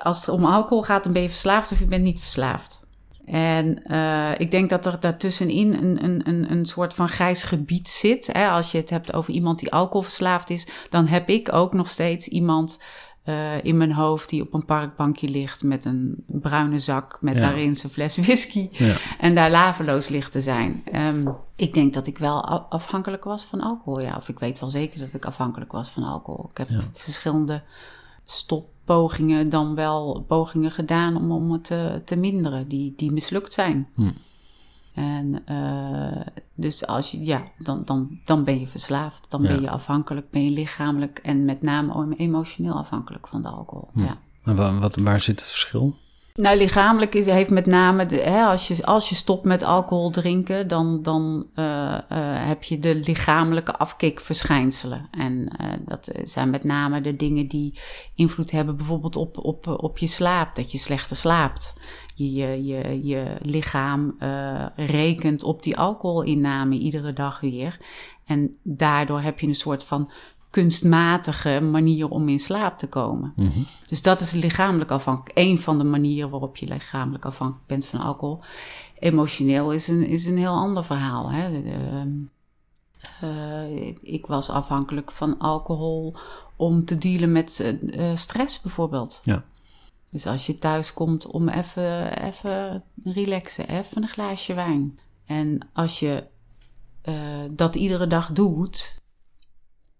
als 0.02 0.20
het 0.20 0.28
om 0.28 0.44
alcohol 0.44 0.82
gaat, 0.82 1.04
dan 1.04 1.12
ben 1.12 1.22
je 1.22 1.28
verslaafd 1.28 1.72
of 1.72 1.78
je 1.78 1.84
bent 1.84 2.04
niet 2.04 2.20
verslaafd. 2.20 2.86
En 3.24 3.84
eh, 3.84 4.32
ik 4.38 4.50
denk 4.50 4.70
dat 4.70 4.86
er 4.86 5.00
daartussenin 5.00 5.74
een, 5.74 6.04
een, 6.04 6.28
een, 6.28 6.50
een 6.50 6.66
soort 6.66 6.94
van 6.94 7.08
grijs 7.08 7.42
gebied 7.42 7.88
zit. 7.88 8.32
Hè? 8.32 8.48
Als 8.48 8.72
je 8.72 8.78
het 8.78 8.90
hebt 8.90 9.14
over 9.14 9.32
iemand 9.32 9.58
die 9.58 9.72
alcoholverslaafd 9.72 10.50
is, 10.50 10.68
dan 10.88 11.06
heb 11.06 11.28
ik 11.28 11.54
ook 11.54 11.72
nog 11.72 11.88
steeds 11.88 12.28
iemand 12.28 12.78
eh, 13.28 13.64
in 13.64 13.76
mijn 13.76 13.92
hoofd 13.92 14.28
die 14.28 14.42
op 14.42 14.54
een 14.54 14.64
parkbankje 14.64 15.28
ligt 15.28 15.62
met 15.62 15.84
een 15.84 16.24
bruine 16.26 16.78
zak 16.78 17.18
met 17.20 17.34
Ja. 17.34 17.40
daarin 17.40 17.76
zijn 17.76 17.92
fles 17.92 18.16
whisky 18.16 18.68
Ja. 18.72 18.94
en 19.20 19.34
daar 19.34 19.50
laveloos 19.50 20.08
ligt 20.08 20.32
te 20.32 20.40
zijn. 20.40 20.82
Ehm, 20.92 21.26
ik 21.56 21.74
denk 21.74 21.94
dat 21.94 22.06
ik 22.06 22.18
wel 22.18 22.44
afhankelijk 22.68 23.24
was 23.24 23.44
van 23.44 23.60
alcohol, 23.60 24.00
ja. 24.00 24.16
Of 24.16 24.28
ik 24.28 24.38
weet 24.38 24.60
wel 24.60 24.70
zeker 24.70 24.98
dat 25.00 25.14
ik 25.14 25.24
afhankelijk 25.24 25.72
was 25.72 25.90
van 25.90 26.02
alcohol. 26.02 26.46
Ik 26.50 26.58
heb 26.58 26.68
Ja. 26.68 26.80
verschillende 26.92 27.62
stoppogingen 28.24 29.48
dan 29.48 29.74
wel 29.74 30.24
pogingen 30.28 30.70
gedaan 30.70 31.16
om, 31.16 31.32
om 31.32 31.52
het 31.52 31.64
te, 31.64 32.02
te 32.04 32.16
minderen, 32.16 32.68
die, 32.68 32.92
die 32.96 33.12
mislukt 33.12 33.52
zijn. 33.52 33.88
Hm. 33.94 34.10
En 34.98 35.42
eh, 35.46 36.26
dus 36.54 36.86
als 36.86 37.10
je, 37.10 37.24
ja, 37.24 37.42
dan, 37.58 37.82
dan, 37.84 38.20
dan 38.24 38.44
ben 38.44 38.60
je 38.60 38.66
verslaafd. 38.66 39.30
Dan 39.30 39.42
Ja. 39.42 39.48
ben 39.48 39.60
je 39.62 39.70
afhankelijk, 39.70 40.30
ben 40.30 40.44
je 40.44 40.50
lichamelijk 40.50 41.18
en 41.18 41.44
met 41.44 41.62
name 41.62 42.14
emotioneel 42.16 42.74
afhankelijk 42.74 43.28
van 43.28 43.42
de 43.42 43.48
alcohol. 43.48 43.88
Hm. 43.92 44.00
Ja. 44.00 44.18
Maar 44.42 44.54
wa- 44.54 44.78
wat, 44.78 44.96
waar 44.96 45.20
zit 45.20 45.40
het 45.40 45.48
verschil? 45.48 45.96
Nou, 46.34 46.56
lichamelijk 46.56 47.14
is, 47.14 47.26
heeft 47.26 47.50
met 47.50 47.66
name, 47.66 48.06
de, 48.06 48.16
hè, 48.16 48.44
als, 48.44 48.68
je, 48.68 48.86
als 48.86 49.08
je 49.08 49.14
stopt 49.14 49.44
met 49.44 49.62
alcohol 49.62 50.10
drinken, 50.10 50.68
dan, 50.68 51.02
dan 51.02 51.46
eh, 51.54 51.94
eh, 51.94 52.00
heb 52.46 52.62
je 52.62 52.78
de 52.78 52.94
lichamelijke 52.94 53.76
afkikverschijnselen. 53.76 55.08
En 55.10 55.48
dat 55.84 56.10
zijn 56.22 56.50
met 56.50 56.64
name 56.64 57.00
de 57.00 57.16
dingen 57.16 57.48
die 57.48 57.78
invloed 58.14 58.50
hebben 58.50 58.76
bijvoorbeeld 58.76 59.16
op, 59.16 59.38
op, 59.38 59.66
op 59.66 59.98
je 59.98 60.06
slaap, 60.06 60.56
dat 60.56 60.72
je 60.72 60.78
slechter 60.78 61.16
slaapt. 61.16 61.72
Je, 62.18 62.64
je, 62.64 62.64
je, 62.64 63.06
je 63.06 63.36
lichaam 63.42 64.14
eh, 64.18 64.66
rekent 64.76 65.42
op 65.42 65.62
die 65.62 65.76
alcoholinname 65.78 66.74
iedere 66.78 67.12
dag 67.12 67.40
weer. 67.40 67.78
En 68.24 68.56
daardoor 68.62 69.20
heb 69.20 69.40
je 69.40 69.46
een 69.46 69.54
soort 69.54 69.84
van 69.84 70.10
kunstmatige 70.50 71.60
manier 71.60 72.08
om 72.08 72.28
in 72.28 72.38
slaap 72.38 72.78
te 72.78 72.88
komen. 72.88 73.32
Mhm. 73.36 73.58
Dus 73.86 74.02
dat 74.02 74.20
is 74.20 74.32
lichamelijk 74.32 74.90
afhankelijk. 74.90 75.38
Een 75.38 75.58
van 75.58 75.78
de 75.78 75.84
manieren 75.84 76.30
waarop 76.30 76.56
je 76.56 76.66
lichamelijk 76.66 77.24
afhankelijk 77.24 77.66
bent 77.66 77.86
van 77.86 78.00
alcohol. 78.00 78.40
Emotioneel 78.98 79.72
is 79.72 79.88
een, 79.88 80.06
is 80.06 80.26
een 80.26 80.38
heel 80.38 80.54
ander 80.54 80.84
verhaal. 80.84 81.30
Hè? 81.30 81.50
De- 81.50 81.62
de- 81.62 82.26
eh, 83.20 83.86
ik 84.02 84.26
was 84.26 84.50
afhankelijk 84.50 85.10
van 85.10 85.38
alcohol 85.38 86.14
om 86.56 86.84
te 86.84 86.94
dealen 86.94 87.32
met 87.32 87.78
eh, 87.90 88.10
stress 88.14 88.60
bijvoorbeeld. 88.60 89.20
Ja. 89.24 89.44
Dus 90.10 90.26
als 90.26 90.46
je 90.46 90.54
thuis 90.54 90.92
komt 90.92 91.26
om 91.26 91.48
even, 91.48 92.22
even 92.22 92.82
relaxen, 93.04 93.68
even 93.68 94.02
een 94.02 94.08
glaasje 94.08 94.54
wijn. 94.54 94.98
En 95.24 95.68
als 95.72 95.98
je 95.98 96.24
eh, 97.02 97.14
dat 97.50 97.76
iedere 97.76 98.06
dag 98.06 98.32
doet, 98.32 99.00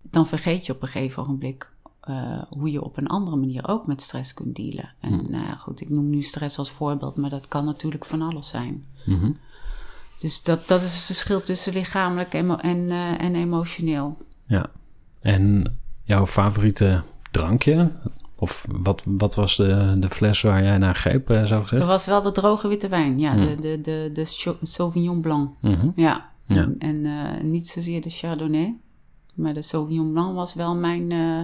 dan 0.02 0.26
vergeet 0.26 0.66
je 0.66 0.72
op 0.72 0.82
een 0.82 0.88
gegeven 0.88 1.22
ogenblik 1.22 1.72
eh, 2.00 2.42
hoe 2.48 2.70
je 2.70 2.84
op 2.84 2.96
een 2.96 3.06
andere 3.06 3.36
manier 3.36 3.68
ook 3.68 3.86
met 3.86 4.02
stress 4.02 4.34
kunt 4.34 4.56
dealen. 4.56 4.94
En 5.00 5.12
Hmm. 5.12 5.30
nou 5.30 5.44
ja, 5.44 5.54
goed, 5.54 5.80
ik 5.80 5.88
noem 5.88 6.10
nu 6.10 6.22
stress 6.22 6.58
als 6.58 6.70
voorbeeld, 6.70 7.16
maar 7.16 7.30
dat 7.30 7.48
kan 7.48 7.64
natuurlijk 7.64 8.04
van 8.04 8.22
alles 8.22 8.48
zijn. 8.48 8.86
Mhm. 9.06 9.30
Dus 10.18 10.42
dat, 10.42 10.68
dat 10.68 10.82
is 10.82 10.94
het 10.94 11.02
verschil 11.04 11.40
tussen 11.42 11.72
lichamelijk 11.72 12.32
emo- 12.32 12.56
en, 12.56 12.90
eh, 12.90 13.20
en 13.20 13.34
emotioneel. 13.34 14.16
Ja. 14.46 14.70
En 15.20 15.78
jouw 16.02 16.26
favoriete 16.26 17.02
drankje? 17.30 17.90
Of 18.40 18.64
wat, 18.68 19.02
wat 19.07 19.35
was 19.35 19.57
de, 19.57 19.97
de 19.99 20.09
fles 20.09 20.42
waar 20.42 20.62
jij 20.62 20.78
naar 20.78 20.95
greep, 20.95 21.30
eh, 21.30 21.45
zo 21.45 21.61
gezegd? 21.62 21.80
Dat 21.83 21.90
was 21.90 22.07
wel 22.07 22.23
de 22.23 22.30
droge 22.33 22.68
witte 22.68 22.88
wijn, 22.88 23.18
ja, 23.18 23.35
de, 23.35 23.57
de, 23.61 23.80
de, 23.80 24.11
de 24.12 24.25
Chau- 24.25 24.57
Sauvignon 24.62 25.21
Blanc. 25.21 25.50
Mhm. 25.61 25.88
Ja, 25.97 26.30
Ja. 26.42 26.57
en, 26.57 26.75
en 26.78 27.07
eh, 27.07 27.42
niet 27.42 27.68
zozeer 27.68 28.02
de 28.02 28.11
Chardonnay. 28.11 28.75
Maar 29.35 29.54
de 29.54 29.62
Sauvignon 29.62 30.12
Blanc 30.12 30.35
was 30.35 30.54
wel 30.54 30.75
mijn, 30.75 31.12
eh, 31.12 31.40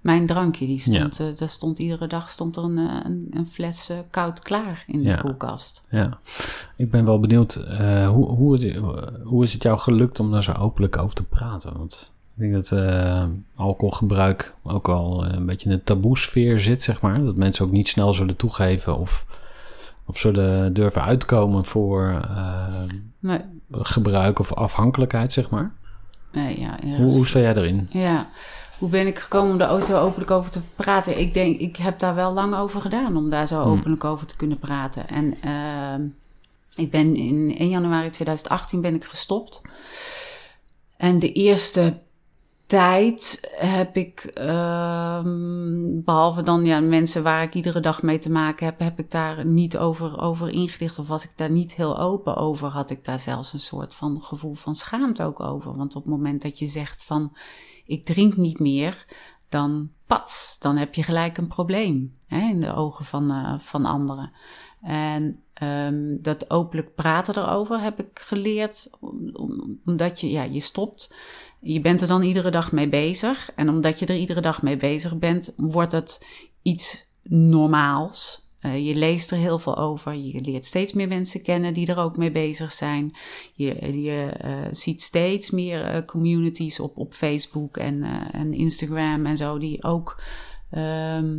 mijn 0.00 0.26
drankje. 0.26 0.66
Die 0.66 0.80
stond, 0.80 1.38
daar 1.38 1.48
stond 1.48 1.78
iedere 1.78 2.06
dag 2.06 2.30
stond 2.30 2.56
er 2.56 2.62
een, 2.64 2.76
een, 2.76 3.26
een 3.30 3.46
fles 3.46 3.90
koud 4.10 4.40
klaar 4.40 4.84
in 4.86 5.02
de 5.02 5.08
Ja. 5.08 5.16
koelkast. 5.16 5.86
Ja, 5.90 6.18
ik 6.76 6.90
ben 6.90 7.04
wel 7.04 7.20
benieuwd, 7.20 7.54
hoe, 8.12 8.26
hoe, 8.28 8.52
het, 8.52 8.76
hoe 9.24 9.42
is 9.44 9.52
het 9.52 9.62
jou 9.62 9.78
gelukt 9.78 10.20
om 10.20 10.30
daar 10.30 10.42
zo 10.42 10.52
openlijk 10.52 10.96
over 10.98 11.14
te 11.14 11.24
praten? 11.26 11.78
Want 11.78 12.14
ik 12.36 12.42
denk 12.42 12.52
dat 12.52 12.72
eh, 12.72 13.24
alcoholgebruik 13.54 14.54
ook 14.62 14.86
wel 14.86 15.24
eh, 15.26 15.34
een 15.34 15.46
beetje 15.46 15.70
in 15.70 15.76
de 15.76 15.82
taboesfeer 15.82 16.60
zit, 16.60 16.82
zeg 16.82 17.00
maar. 17.00 17.24
Dat 17.24 17.36
mensen 17.36 17.64
ook 17.64 17.70
niet 17.70 17.88
snel 17.88 18.12
zullen 18.12 18.36
toegeven 18.36 18.96
of, 18.98 19.26
of 20.06 20.18
zullen 20.18 20.72
durven 20.74 21.02
uitkomen 21.02 21.64
voor 21.64 22.22
eh, 22.28 23.38
gebruik 23.70 24.38
of 24.38 24.52
afhankelijkheid, 24.52 25.32
zeg 25.32 25.50
maar. 25.50 25.72
nee, 26.32 26.60
ja, 26.60 26.78
Hoe, 26.96 27.10
hoe 27.10 27.26
sta 27.26 27.38
jij 27.38 27.54
erin? 27.54 27.88
Ja, 27.90 28.28
hoe 28.78 28.88
ben 28.88 29.06
ik 29.06 29.18
gekomen 29.18 29.50
om 29.50 29.58
daar 29.58 29.70
ook 29.70 29.82
zo 29.82 30.00
openlijk 30.00 30.30
over 30.30 30.50
te 30.50 30.60
praten? 30.76 31.18
Ik 31.18 31.34
denk, 31.34 31.58
ik 31.60 31.76
heb 31.76 31.98
daar 31.98 32.14
wel 32.14 32.32
lang 32.32 32.54
over 32.56 32.80
gedaan 32.80 33.16
om 33.16 33.30
daar 33.30 33.46
zo 33.46 33.62
Hmm. 33.62 33.72
openlijk 33.72 34.04
over 34.04 34.26
te 34.26 34.36
kunnen 34.36 34.58
praten. 34.58 35.08
En 35.08 35.34
ehm, 35.40 36.02
ik 36.76 36.90
ben 36.90 37.16
in 37.16 37.54
1 37.58 37.68
januari 37.68 38.10
2018 38.10 38.80
ben 38.80 38.94
ik 38.94 39.04
gestopt. 39.04 39.62
En 40.96 41.18
de 41.18 41.32
eerste 41.32 41.98
tijd 42.66 43.54
heb 43.56 43.96
ik, 43.96 44.18
ehm, 44.24 46.02
behalve 46.04 46.42
dan 46.42 46.64
ja, 46.64 46.80
mensen 46.80 47.22
waar 47.22 47.42
ik 47.42 47.54
iedere 47.54 47.80
dag 47.80 48.02
mee 48.02 48.18
te 48.18 48.30
maken 48.30 48.66
heb, 48.66 48.78
heb 48.78 48.98
ik 48.98 49.10
daar 49.10 49.44
niet 49.44 49.78
over, 49.78 50.20
over 50.20 50.48
ingelicht. 50.48 50.98
Of 50.98 51.08
was 51.08 51.24
ik 51.24 51.36
daar 51.36 51.50
niet 51.50 51.74
heel 51.74 51.98
open 52.00 52.36
over, 52.36 52.68
had 52.68 52.90
ik 52.90 53.04
daar 53.04 53.18
zelfs 53.18 53.52
een 53.52 53.60
soort 53.60 53.94
van 53.94 54.22
gevoel 54.22 54.54
van 54.54 54.74
schaamte 54.74 55.24
ook 55.24 55.40
over. 55.40 55.76
Want 55.76 55.96
op 55.96 56.02
het 56.02 56.12
moment 56.12 56.42
dat 56.42 56.58
je 56.58 56.66
zegt 56.66 57.04
van 57.04 57.32
ik 57.84 58.04
drink 58.04 58.36
niet 58.36 58.58
meer, 58.58 59.06
dan 59.48 59.90
pats, 60.06 60.58
dan 60.58 60.76
heb 60.76 60.94
je 60.94 61.02
gelijk 61.02 61.38
een 61.38 61.46
probleem 61.46 62.16
hè, 62.26 62.48
in 62.48 62.60
de 62.60 62.74
ogen 62.74 63.04
van, 63.04 63.30
eh, 63.30 63.58
van 63.58 63.84
anderen. 63.84 64.32
En 64.82 65.40
ehm, 65.54 66.16
dat 66.20 66.50
openlijk 66.50 66.94
praten 66.94 67.36
erover 67.36 67.80
heb 67.80 67.98
ik 67.98 68.18
geleerd, 68.18 68.90
om- 69.00 69.30
om- 69.32 69.80
omdat 69.86 70.20
je, 70.20 70.30
ja, 70.30 70.42
je 70.42 70.60
stopt. 70.60 71.14
Je 71.60 71.80
bent 71.80 72.00
er 72.00 72.08
dan 72.08 72.22
iedere 72.22 72.50
dag 72.50 72.72
mee 72.72 72.88
bezig. 72.88 73.50
En 73.54 73.68
omdat 73.68 73.98
je 73.98 74.06
er 74.06 74.16
iedere 74.16 74.40
dag 74.40 74.62
mee 74.62 74.76
bezig 74.76 75.18
bent, 75.18 75.54
wordt 75.56 75.92
het 75.92 76.26
iets 76.62 77.10
normaals. 77.22 78.44
Eh, 78.60 78.86
je 78.86 78.94
leest 78.94 79.30
er 79.30 79.38
heel 79.38 79.58
veel 79.58 79.76
over. 79.76 80.14
Je 80.14 80.40
leert 80.40 80.64
steeds 80.64 80.92
meer 80.92 81.08
mensen 81.08 81.42
kennen 81.42 81.74
die 81.74 81.86
er 81.86 81.98
ook 81.98 82.16
mee 82.16 82.32
bezig 82.32 82.72
zijn. 82.72 83.16
Je, 83.54 84.02
je 84.02 84.26
eh, 84.26 84.52
ziet 84.70 85.02
steeds 85.02 85.50
meer 85.50 85.84
eh, 85.84 86.04
communities 86.04 86.80
op, 86.80 86.96
op 86.96 87.14
Facebook 87.14 87.76
en, 87.76 88.02
en 88.32 88.52
Instagram 88.52 89.26
en 89.26 89.36
zo, 89.36 89.58
die 89.58 89.84
ook 89.84 90.22
ehm, 90.70 91.34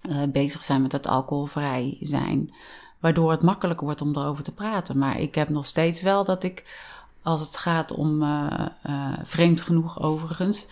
eh, 0.00 0.22
bezig 0.32 0.62
zijn 0.62 0.82
met 0.82 0.90
dat 0.90 1.06
alcoholvrij 1.06 1.96
zijn. 2.00 2.54
Waardoor 3.00 3.30
het 3.30 3.42
makkelijker 3.42 3.86
wordt 3.86 4.00
om 4.00 4.16
erover 4.16 4.44
te 4.44 4.54
praten. 4.54 4.98
Maar 4.98 5.20
ik 5.20 5.34
heb 5.34 5.48
nog 5.48 5.66
steeds 5.66 6.02
wel 6.02 6.24
dat 6.24 6.44
ik, 6.44 6.86
als 7.28 7.40
het 7.40 7.56
gaat 7.56 7.92
om, 7.92 8.22
eh, 8.22 8.66
eh, 8.82 9.12
vreemd 9.22 9.60
genoeg 9.60 10.02
overigens, 10.02 10.66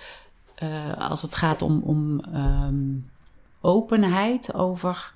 eh, 0.54 0.96
als 0.98 1.22
het 1.22 1.34
gaat 1.34 1.62
om, 1.62 1.82
om 1.82 2.20
ehm, 2.20 2.98
openheid 3.60 4.54
over. 4.54 5.14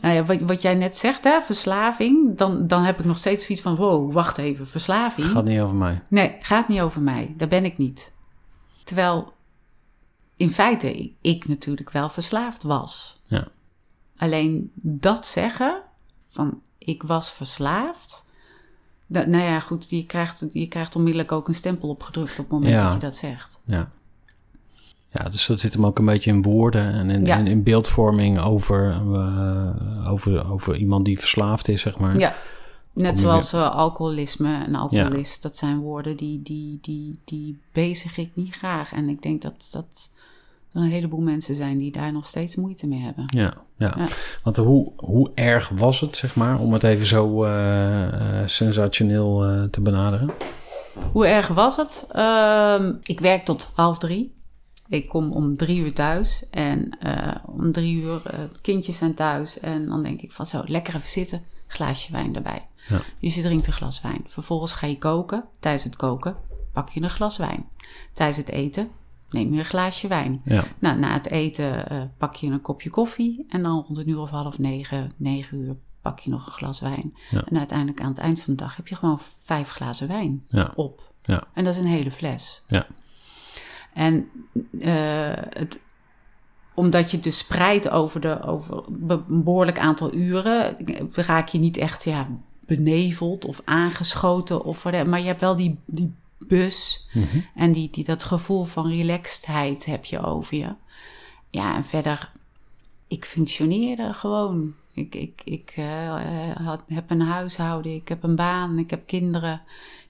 Nou 0.00 0.14
ja, 0.14 0.24
wat, 0.24 0.40
wat 0.40 0.62
jij 0.62 0.74
net 0.74 0.96
zegt, 0.96 1.24
hè, 1.24 1.40
verslaving. 1.40 2.36
Dan, 2.36 2.66
dan 2.66 2.82
heb 2.82 2.98
ik 2.98 3.04
nog 3.04 3.18
steeds 3.18 3.46
zoiets 3.46 3.64
van: 3.64 3.76
wow, 3.76 4.12
wacht 4.12 4.38
even, 4.38 4.66
verslaving. 4.66 5.26
Gaat 5.26 5.44
niet 5.44 5.60
over 5.60 5.76
mij. 5.76 6.02
Nee, 6.08 6.36
gaat 6.40 6.68
niet 6.68 6.80
over 6.80 7.00
mij. 7.00 7.34
Daar 7.36 7.48
ben 7.48 7.64
ik 7.64 7.78
niet. 7.78 8.12
Terwijl 8.84 9.32
in 10.36 10.50
feite 10.50 10.92
ik, 10.92 11.14
ik 11.20 11.48
natuurlijk 11.48 11.90
wel 11.90 12.08
verslaafd 12.08 12.62
was. 12.62 13.20
Ja. 13.26 13.48
Alleen 14.16 14.72
dat 14.84 15.26
zeggen 15.26 15.82
van 16.28 16.62
ik 16.78 17.02
was 17.02 17.32
verslaafd. 17.32 18.28
Dat, 19.12 19.26
nou 19.26 19.42
ja, 19.44 19.60
goed, 19.60 19.86
je 19.90 20.06
krijgt, 20.06 20.46
je 20.52 20.66
krijgt 20.66 20.96
onmiddellijk 20.96 21.32
ook 21.32 21.48
een 21.48 21.54
stempel 21.54 21.88
opgedrukt 21.88 22.30
op 22.30 22.36
het 22.36 22.48
moment 22.48 22.72
Ja. 22.72 22.82
dat 22.82 22.92
je 22.92 22.98
dat 22.98 23.16
zegt. 23.16 23.62
Ja. 23.64 23.90
Ja, 25.12 25.28
dus 25.28 25.46
dat 25.46 25.60
zit 25.60 25.72
hem 25.72 25.86
ook 25.86 25.98
een 25.98 26.04
beetje 26.04 26.30
in 26.30 26.42
woorden 26.42 26.92
en 26.92 27.10
in, 27.10 27.24
Ja. 27.26 27.36
in, 27.36 27.46
in 27.46 27.62
beeldvorming 27.62 28.38
over, 28.40 28.90
eh, 28.90 30.10
over, 30.10 30.50
over 30.50 30.76
iemand 30.76 31.04
die 31.04 31.18
verslaafd 31.18 31.68
is, 31.68 31.80
zeg 31.80 31.98
maar. 31.98 32.18
Ja, 32.18 32.34
net 32.92 33.18
zoals 33.18 33.52
eh, 33.52 33.70
alcoholisme 33.70 34.64
en 34.66 34.74
alcoholist. 34.74 35.42
Dat 35.42 35.56
zijn 35.56 35.78
woorden 35.78 36.16
die, 36.16 36.42
die, 36.42 36.78
die, 36.82 37.18
die 37.24 37.58
bezig 37.72 38.16
ik 38.16 38.30
niet 38.34 38.54
graag. 38.54 38.92
En 38.92 39.08
ik 39.08 39.22
denk 39.22 39.42
dat, 39.42 39.68
dat 39.72 40.10
er 40.72 40.80
een 40.80 40.90
heleboel 40.90 41.20
mensen 41.20 41.54
zijn 41.54 41.78
die 41.78 41.92
daar 41.92 42.12
nog 42.12 42.26
steeds 42.26 42.56
moeite 42.56 42.86
mee 42.86 43.00
hebben. 43.00 43.24
Ja, 43.26 43.54
ja. 43.76 43.94
Ja. 43.96 44.08
Want 44.42 44.56
hoe, 44.56 44.92
hoe 44.96 45.30
erg 45.34 45.68
was 45.68 46.00
het, 46.00 46.16
zeg 46.16 46.34
maar, 46.34 46.58
om 46.58 46.72
het 46.72 46.82
even 46.82 47.06
zo 47.06 47.44
eh, 47.44 48.42
eh, 48.42 48.48
sensationeel 48.48 49.44
eh, 49.44 49.62
te 49.62 49.80
benaderen? 49.80 50.30
Hoe 51.12 51.26
erg 51.26 51.48
was 51.48 51.76
het? 51.76 52.06
Ehm, 52.12 52.92
ik 53.02 53.20
werk 53.20 53.42
tot 53.42 53.68
half 53.74 53.98
drie. 53.98 54.38
Ik 54.88 55.08
kom 55.08 55.32
om 55.32 55.56
drie 55.56 55.78
uur 55.80 55.94
thuis. 55.94 56.44
En 56.50 56.98
om 57.46 57.72
drie 57.72 58.02
uur, 58.02 58.22
kindjes 58.62 58.96
zijn 58.96 59.14
thuis. 59.14 59.60
En 59.60 59.86
dan 59.86 60.02
denk 60.02 60.20
ik 60.20 60.32
van 60.32 60.46
zo, 60.46 60.62
lekker 60.66 60.94
even 60.94 61.10
zitten. 61.10 61.42
Glaasje 61.66 62.12
wijn 62.12 62.36
erbij. 62.36 62.66
Ja. 62.88 63.00
Dus 63.20 63.34
je 63.34 63.42
drinkt 63.42 63.66
een 63.66 63.72
glas 63.72 64.00
wijn. 64.00 64.24
Vervolgens 64.26 64.72
ga 64.72 64.86
je 64.86 64.98
koken. 64.98 65.44
Tijdens 65.60 65.84
het 65.84 65.96
koken 65.96 66.36
pak 66.72 66.88
je 66.88 67.02
een 67.02 67.10
glas 67.10 67.36
wijn. 67.38 67.68
Tijdens 68.12 68.38
het 68.38 68.48
eten 68.48 68.90
neem 69.30 69.52
je 69.52 69.58
een 69.58 69.64
glaasje 69.64 70.08
wijn. 70.08 70.40
Ja, 70.44 70.64
Nou, 70.78 70.98
na 70.98 71.12
het 71.12 71.30
eten 71.30 71.88
eh, 71.88 72.02
pak 72.16 72.34
je 72.34 72.46
een 72.46 72.60
kopje 72.60 72.90
koffie. 72.90 73.46
En 73.48 73.62
dan 73.62 73.84
rond 73.86 73.98
een 73.98 74.08
uur 74.08 74.18
of 74.18 74.30
half 74.30 74.58
negen, 74.58 75.10
negen 75.16 75.58
uur 75.58 75.76
pak 76.02 76.18
je 76.18 76.30
nog 76.30 76.46
een 76.46 76.52
glas 76.52 76.80
wijn. 76.80 77.14
Ja. 77.30 77.44
En 77.44 77.58
uiteindelijk 77.58 78.00
aan 78.00 78.08
het 78.08 78.18
eind 78.18 78.40
van 78.40 78.54
de 78.54 78.62
dag 78.62 78.76
heb 78.76 78.88
je 78.88 78.94
gewoon 78.94 79.20
vijf 79.42 79.68
glazen 79.68 80.08
wijn 80.08 80.44
ja, 80.46 80.72
op. 80.74 81.12
ja, 81.22 81.44
En 81.54 81.64
dat 81.64 81.74
is 81.74 81.80
een 81.80 81.86
hele 81.86 82.10
fles. 82.10 82.62
ja. 82.66 82.86
En 83.94 84.28
eh, 84.80 85.32
het, 85.34 85.82
omdat 86.74 87.10
je 87.10 87.16
het 87.16 87.24
dus 87.24 87.38
spreidt 87.38 87.90
over, 87.90 88.20
de, 88.20 88.42
over 88.42 88.84
een 89.08 89.44
behoorlijk 89.44 89.78
aantal 89.78 90.14
uren, 90.14 90.76
raak 91.12 91.48
je 91.48 91.58
niet 91.58 91.76
echt 91.76 92.04
ja, 92.04 92.28
beneveld 92.66 93.44
of 93.44 93.60
aangeschoten. 93.64 94.64
Of, 94.64 94.84
maar 94.84 95.20
je 95.20 95.26
hebt 95.26 95.40
wel 95.40 95.56
die, 95.56 95.78
die 95.86 96.14
bus 96.48 97.08
Mhm. 97.12 97.38
en 97.54 97.72
die, 97.72 97.90
die, 97.90 98.04
dat 98.04 98.22
gevoel 98.22 98.64
van 98.64 98.88
relaxedheid 98.88 99.84
heb 99.84 100.04
je 100.04 100.20
over 100.20 100.56
je. 100.56 100.74
Ja, 101.50 101.74
en 101.74 101.84
verder, 101.84 102.32
ik 103.06 103.24
functioneerde 103.24 104.12
gewoon. 104.12 104.74
Ik, 104.92 105.14
ik, 105.14 105.40
ik 105.44 105.72
eh, 105.76 106.56
had, 106.64 106.80
heb 106.86 107.10
een 107.10 107.20
huishouden, 107.20 107.94
ik 107.94 108.08
heb 108.08 108.22
een 108.22 108.34
baan, 108.34 108.78
ik 108.78 108.90
heb 108.90 109.06
kinderen. 109.06 109.62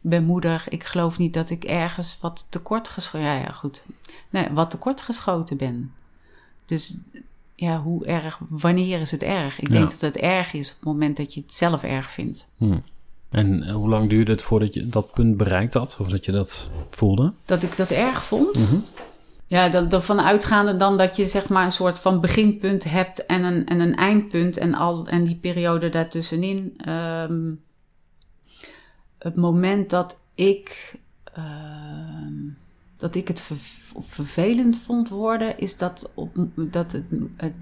Ik 0.02 0.10
ben 0.10 0.24
moeder. 0.24 0.64
Ik 0.68 0.84
geloof 0.84 1.18
niet 1.18 1.34
dat 1.34 1.50
ik 1.50 1.64
ergens 1.64 2.18
wat 2.20 2.46
tekort 2.48 2.88
geschoten... 2.88 3.26
Ja, 3.26 3.34
ja, 3.34 3.50
goed. 3.52 3.82
Nee, 4.30 4.48
wat 4.52 4.70
tekort 4.70 5.00
geschoten 5.00 5.56
ben. 5.56 5.92
Dus 6.64 6.96
ja, 7.54 7.80
hoe 7.80 8.06
erg... 8.06 8.40
Wanneer 8.48 9.00
is 9.00 9.10
het 9.10 9.22
erg? 9.22 9.60
Ik 9.60 9.70
denk 9.72 9.90
dat 9.90 10.00
het 10.00 10.16
erg 10.16 10.52
is 10.52 10.68
op 10.70 10.74
het 10.74 10.84
moment 10.84 11.16
dat 11.16 11.34
je 11.34 11.40
het 11.40 11.54
zelf 11.54 11.82
erg 11.82 12.10
vindt. 12.10 12.48
Hm. 12.56 12.78
En 13.30 13.62
eh, 13.62 13.74
hoe 13.74 13.88
lang 13.88 14.08
duurde 14.08 14.30
het 14.30 14.42
voordat 14.42 14.74
je 14.74 14.86
dat 14.86 15.12
punt 15.12 15.36
bereikt 15.36 15.74
had? 15.74 15.96
Of 16.00 16.08
dat 16.08 16.24
je 16.24 16.32
dat 16.32 16.70
voelde? 16.90 17.32
Dat 17.44 17.62
ik 17.62 17.76
dat 17.76 17.90
erg 17.90 18.24
vond... 18.24 18.58
Mhm. 18.58 18.76
Ja, 19.46 19.68
dat, 19.68 19.90
dat 19.90 20.04
van 20.04 20.20
uitgaande 20.20 20.76
dan 20.76 20.96
dat 20.96 21.16
je 21.16 21.26
zeg 21.26 21.48
maar 21.48 21.64
een 21.64 21.72
soort 21.72 21.98
van 21.98 22.20
beginpunt 22.20 22.84
hebt 22.84 23.26
en 23.26 23.44
een, 23.44 23.66
en 23.66 23.80
een 23.80 23.94
eindpunt 23.94 24.56
en, 24.56 24.74
al, 24.74 25.06
en 25.06 25.24
die 25.24 25.36
periode 25.36 25.88
daartussenin. 25.88 26.74
ehm 26.76 27.52
het 29.20 29.36
moment 29.36 29.90
dat 29.90 30.22
ik, 30.34 30.98
ehm, 31.32 32.34
dat 32.96 33.14
ik 33.14 33.28
het 33.28 33.40
ver- 33.40 34.02
vervelend 34.02 34.78
vond 34.78 35.08
worden, 35.08 35.58
is 35.58 35.76
dat, 35.76 36.12
op, 36.14 36.30
dat, 36.54 36.92
het, 36.92 37.04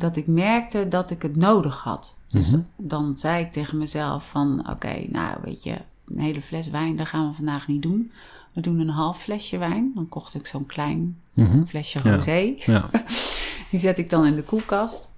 dat 0.01 0.17
ik 0.17 0.27
merkte 0.27 0.89
dat 0.89 1.11
ik 1.11 1.23
het 1.23 1.37
nodig 1.37 1.77
had. 1.83 2.18
Dus 2.31 2.51
Mhm. 2.51 2.61
dan 2.77 3.13
zei 3.19 3.45
ik 3.45 3.53
tegen 3.53 3.79
mezelf 3.79 4.29
van, 4.29 4.71
oké, 4.71 4.95
nou 5.09 5.37
weet 5.45 5.63
je, 5.63 5.75
een 6.09 6.21
hele 6.21 6.41
fles 6.43 6.69
wijn, 6.71 6.97
dat 6.97 7.07
gaan 7.07 7.29
we 7.29 7.35
vandaag 7.35 7.67
niet 7.69 7.83
doen. 7.83 8.13
We 8.53 8.61
doen 8.61 8.79
een 8.79 8.89
half 8.89 9.21
flesje 9.23 9.59
wijn. 9.59 9.93
Dan 9.95 10.09
kocht 10.09 10.35
ik 10.35 10.47
zo'n 10.47 10.67
klein 10.67 11.19
Mhm. 11.35 11.63
flesje 11.63 11.99
rosé. 12.03 12.55
Ja, 12.59 12.91
Die 13.71 13.81
zet 13.81 13.99
ik 13.99 14.11
dan 14.11 14.27
in 14.27 14.35
de 14.35 14.43
koelkast. 14.43 15.09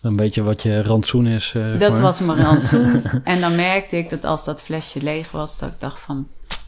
een 0.00 0.16
beetje 0.16 0.42
wat 0.42 0.62
je 0.62 0.82
rantsoen 0.82 1.26
is. 1.26 1.52
eh, 1.54 1.78
Dat 1.78 1.92
maar. 1.92 2.00
was 2.00 2.20
mijn 2.20 2.38
rantsoen. 2.38 3.02
en 3.24 3.40
dan 3.40 3.54
merkte 3.56 3.96
ik 3.96 4.10
dat 4.10 4.24
als 4.24 4.44
dat 4.44 4.62
flesje 4.62 5.02
leeg 5.02 5.30
was, 5.30 5.58
dat 5.58 5.68
ik 5.72 5.80
dacht 5.80 6.00
van, 6.00 6.28
ik 6.48 6.58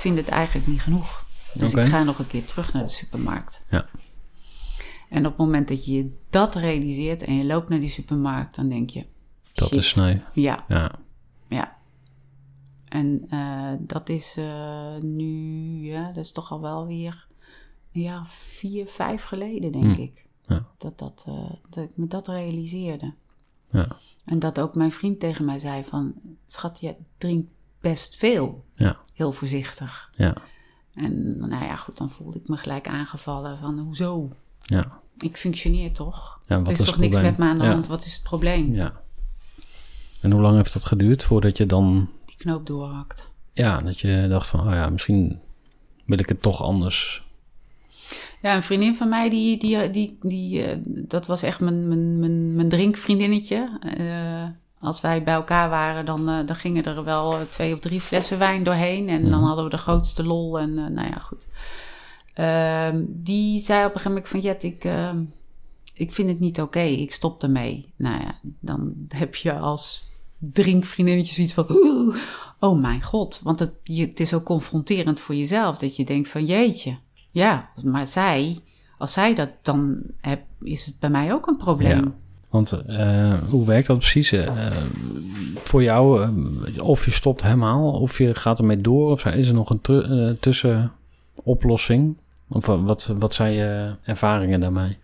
vind 0.00 0.16
het 0.16 0.28
eigenlijk 0.28 0.66
niet 0.66 0.80
genoeg. 0.82 1.24
Dus 1.52 1.74
ik 1.74 1.84
ga 1.86 2.02
nog 2.02 2.18
een 2.18 2.26
keer 2.26 2.44
terug 2.44 2.72
naar 2.72 2.82
de 2.82 2.88
supermarkt. 2.90 3.62
Ja. 3.70 3.86
En 5.10 5.18
op 5.18 5.24
het 5.24 5.36
moment 5.36 5.68
dat 5.68 5.84
je 5.84 6.18
dat 6.30 6.54
realiseert 6.54 7.22
en 7.24 7.36
je 7.36 7.44
loopt 7.44 7.68
naar 7.68 7.80
die 7.80 7.88
supermarkt, 7.90 8.56
dan 8.56 8.68
denk 8.68 8.90
je, 8.90 9.04
Dat 9.54 9.68
shit. 9.68 9.76
is 9.78 9.88
sneu. 9.88 10.16
Ja, 10.32 10.64
Ja, 10.68 10.92
ja. 11.48 11.76
En 12.88 13.26
eh, 13.30 13.72
dat 13.78 14.08
is 14.08 14.34
eh, 14.38 14.96
nu, 15.00 15.32
ja, 15.86 16.06
dat 16.06 16.24
is 16.24 16.32
toch 16.32 16.50
al 16.52 16.60
wel 16.60 16.86
weer 16.86 17.26
een 17.92 18.00
jaar 18.02 18.26
vier, 18.28 18.86
vijf 18.86 19.24
geleden, 19.24 19.72
denk 19.72 19.94
Hm. 19.94 20.00
ik. 20.00 20.26
Ja. 20.46 20.66
Dat, 20.78 20.98
dat, 20.98 21.24
eh, 21.28 21.50
dat 21.70 21.84
ik 21.84 21.96
me 21.96 22.06
dat 22.06 22.28
realiseerde. 22.28 23.14
ja, 23.70 23.88
En 24.24 24.38
dat 24.38 24.60
ook 24.60 24.74
mijn 24.74 24.92
vriend 24.92 25.20
tegen 25.20 25.44
mij 25.44 25.58
zei 25.58 25.84
van... 25.84 26.14
Schat, 26.46 26.80
je 26.80 26.96
drinkt 27.18 27.50
best 27.80 28.16
veel. 28.16 28.64
ja, 28.74 28.96
Heel 29.14 29.32
voorzichtig. 29.32 30.10
ja, 30.16 30.34
En 30.94 31.28
nou 31.38 31.64
ja, 31.64 31.76
goed, 31.76 31.96
dan 31.96 32.10
voelde 32.10 32.38
ik 32.38 32.48
me 32.48 32.56
gelijk 32.56 32.88
aangevallen 32.88 33.58
van... 33.58 33.78
Hoezo? 33.78 34.28
ja. 34.60 35.02
Ik 35.18 35.36
functioneer 35.36 35.92
toch? 35.92 36.40
ja 36.46 36.56
wat 36.58 36.66
er 36.66 36.72
is, 36.72 36.80
is 36.80 36.86
toch 36.86 36.98
niks 36.98 37.20
met 37.20 37.36
me 37.38 37.44
aan 37.44 37.58
de 37.58 37.66
hand? 37.66 37.86
Wat 37.86 38.04
is 38.04 38.14
het 38.14 38.22
probleem? 38.22 38.74
Ja. 38.74 39.02
En 40.24 40.30
hoe 40.32 40.40
lang 40.40 40.56
heeft 40.56 40.72
dat 40.72 40.84
geduurd 40.84 41.24
voordat 41.24 41.56
je 41.56 41.66
dan, 41.66 42.08
Die 42.26 42.36
knoop 42.36 42.66
doorhakt. 42.66 43.30
ja, 43.52 43.80
dat 43.80 44.00
je 44.00 44.26
dacht 44.28 44.48
van, 44.48 44.60
oh 44.60 44.72
ja, 44.72 44.88
misschien 44.90 45.40
wil 46.04 46.18
ik 46.18 46.28
het 46.28 46.42
toch 46.42 46.62
anders. 46.62 47.22
Ja, 48.42 48.54
een 48.56 48.62
vriendin 48.62 48.94
van 48.94 49.08
mij, 49.08 49.30
die, 49.30 49.58
die, 49.58 49.90
die, 49.90 50.18
die, 50.22 50.62
eh, 50.62 50.78
dat 50.86 51.26
was 51.26 51.42
echt 51.42 51.60
mijn, 51.60 51.88
mijn, 51.88 52.18
mijn, 52.18 52.54
mijn 52.54 52.68
drinkvriendinnetje. 52.68 53.78
Eh, 53.98 54.44
als 54.80 55.00
wij 55.00 55.22
bij 55.22 55.34
elkaar 55.34 55.68
waren, 55.68 56.04
dan, 56.04 56.28
eh, 56.28 56.46
dan 56.46 56.56
gingen 56.56 56.84
er 56.84 57.04
wel 57.04 57.48
twee 57.48 57.72
of 57.72 57.78
drie 57.78 58.00
flessen 58.00 58.38
wijn 58.38 58.62
doorheen. 58.62 59.08
En 59.08 59.22
dan 59.22 59.30
Mhm. 59.38 59.42
hadden 59.46 59.64
we 59.64 59.70
de 59.70 59.76
grootste 59.76 60.24
lol. 60.24 60.58
En 60.58 60.74
nou 60.74 61.08
ja, 61.08 61.18
goed. 61.18 61.48
Ehm, 62.34 63.02
die 63.08 63.60
zei 63.60 63.78
op 63.78 63.84
een 63.94 64.00
gegeven 64.00 64.10
moment 64.10 64.28
van... 64.28 64.40
Jet, 64.40 64.62
ik, 64.62 64.84
ehm, 64.84 65.22
ik 65.94 66.12
vind 66.12 66.28
het 66.28 66.40
niet 66.40 66.60
oké. 66.60 66.80
Ik 66.80 67.12
stop 67.12 67.42
ermee. 67.42 67.92
Nou 67.96 68.20
ja, 68.20 68.34
dan 68.60 68.92
heb 69.08 69.34
je 69.34 69.52
als 69.58 70.12
drinkvriendinnetje 70.52 71.34
zoiets 71.34 71.52
van... 71.52 71.66
"Oeh, 71.70 72.16
Oh 72.64 72.80
mijn 72.80 73.02
god. 73.02 73.40
Want 73.42 73.58
het, 73.58 73.72
het 73.84 74.20
is 74.20 74.34
ook 74.34 74.44
confronterend 74.44 75.20
voor 75.20 75.34
jezelf. 75.34 75.76
Dat 75.76 75.96
je 75.96 76.04
denkt 76.04 76.28
van 76.28 76.44
jeetje. 76.44 76.96
Ja, 77.32 77.70
maar 77.84 78.06
zij... 78.06 78.58
Als 78.98 79.12
zij 79.12 79.34
dat 79.34 79.50
dan 79.62 80.02
is 80.62 80.84
het 80.86 80.98
bij 80.98 81.10
mij 81.10 81.32
ook 81.32 81.46
een 81.46 81.56
probleem. 81.56 82.14
Want 82.48 82.72
eh, 82.72 83.34
hoe 83.48 83.66
werkt 83.66 83.86
dat 83.86 83.98
precies? 83.98 84.32
Eh, 84.32 84.76
voor 85.54 85.82
jou, 85.82 86.22
eh, 86.22 86.82
of 86.84 87.04
je 87.04 87.10
stopt 87.10 87.42
helemaal, 87.42 87.90
of 87.92 88.18
je 88.18 88.34
gaat 88.34 88.58
ermee 88.58 88.80
door, 88.80 89.10
of 89.10 89.24
is 89.24 89.48
er 89.48 89.54
nog 89.54 89.70
een 89.70 90.36
tussenoplossing? 90.40 92.16
Of 92.48 92.66
wa- 92.66 92.80
wat, 92.82 93.14
wat 93.18 93.34
zijn 93.34 93.52
je 93.52 93.94
ervaringen 94.02 94.60
daarmee? 94.60 94.98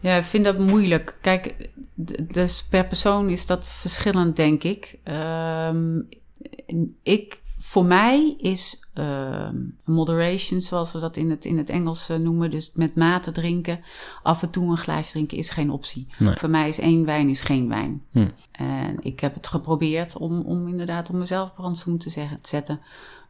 Ja, 0.00 0.16
ik 0.16 0.24
vind 0.24 0.44
dat 0.44 0.58
moeilijk. 0.58 1.18
Kijk, 1.20 1.70
dus 2.34 2.64
per 2.64 2.86
persoon 2.86 3.28
is 3.28 3.46
dat 3.46 3.68
verschillend, 3.68 4.36
denk 4.36 4.62
ik. 4.62 4.98
Ehm, 5.02 6.00
ik 7.02 7.40
voor 7.62 7.84
mij 7.84 8.34
is 8.38 8.88
ehm, 8.94 9.56
moderation, 9.84 10.60
zoals 10.60 10.92
we 10.92 10.98
dat 10.98 11.16
in 11.16 11.30
het, 11.30 11.44
in 11.44 11.58
het 11.58 11.70
Engels 11.70 12.08
eh, 12.08 12.16
noemen, 12.16 12.50
dus 12.50 12.72
met 12.74 12.94
mate 12.94 13.32
drinken, 13.32 13.80
af 14.22 14.42
en 14.42 14.50
toe 14.50 14.70
een 14.70 14.76
glaasje 14.76 15.12
drinken, 15.12 15.36
is 15.36 15.50
geen 15.50 15.70
optie. 15.70 16.04
Nee. 16.18 16.36
Voor 16.36 16.50
mij 16.50 16.68
is 16.68 16.78
één 16.78 17.04
wijn 17.04 17.28
is 17.28 17.40
geen 17.40 17.68
wijn. 17.68 18.02
Hm. 18.10 18.28
En 18.52 18.96
ik 19.00 19.20
heb 19.20 19.34
het 19.34 19.46
geprobeerd 19.46 20.16
om, 20.16 20.40
om 20.40 20.68
inderdaad 20.68 21.10
om 21.10 21.18
mezelf 21.18 21.54
brandstoel 21.54 21.96
te 21.96 22.10
zeggen, 22.10 22.40
te 22.40 22.48
zetten. 22.48 22.80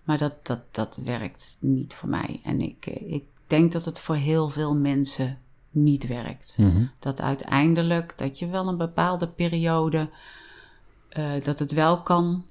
Maar 0.04 0.18
dat, 0.18 0.34
dat, 0.42 0.60
dat 0.70 1.00
werkt 1.04 1.56
niet 1.60 1.94
voor 1.94 2.08
mij. 2.08 2.40
En 2.42 2.60
ik, 2.60 2.86
eh, 2.86 3.12
ik 3.12 3.24
denk 3.46 3.72
dat 3.72 3.84
het 3.84 3.98
voor 3.98 4.16
heel 4.16 4.48
veel 4.48 4.76
mensen 4.76 5.36
niet 5.70 6.06
werkt. 6.06 6.54
Mhm. 6.58 6.84
Dat 6.98 7.20
uiteindelijk, 7.20 8.18
dat 8.18 8.38
je 8.38 8.48
wel 8.48 8.66
een 8.66 8.76
bepaalde 8.76 9.28
periode, 9.28 10.08
eh, 11.08 11.30
dat 11.44 11.58
het 11.58 11.72
wel 11.72 12.02
kan 12.02 12.44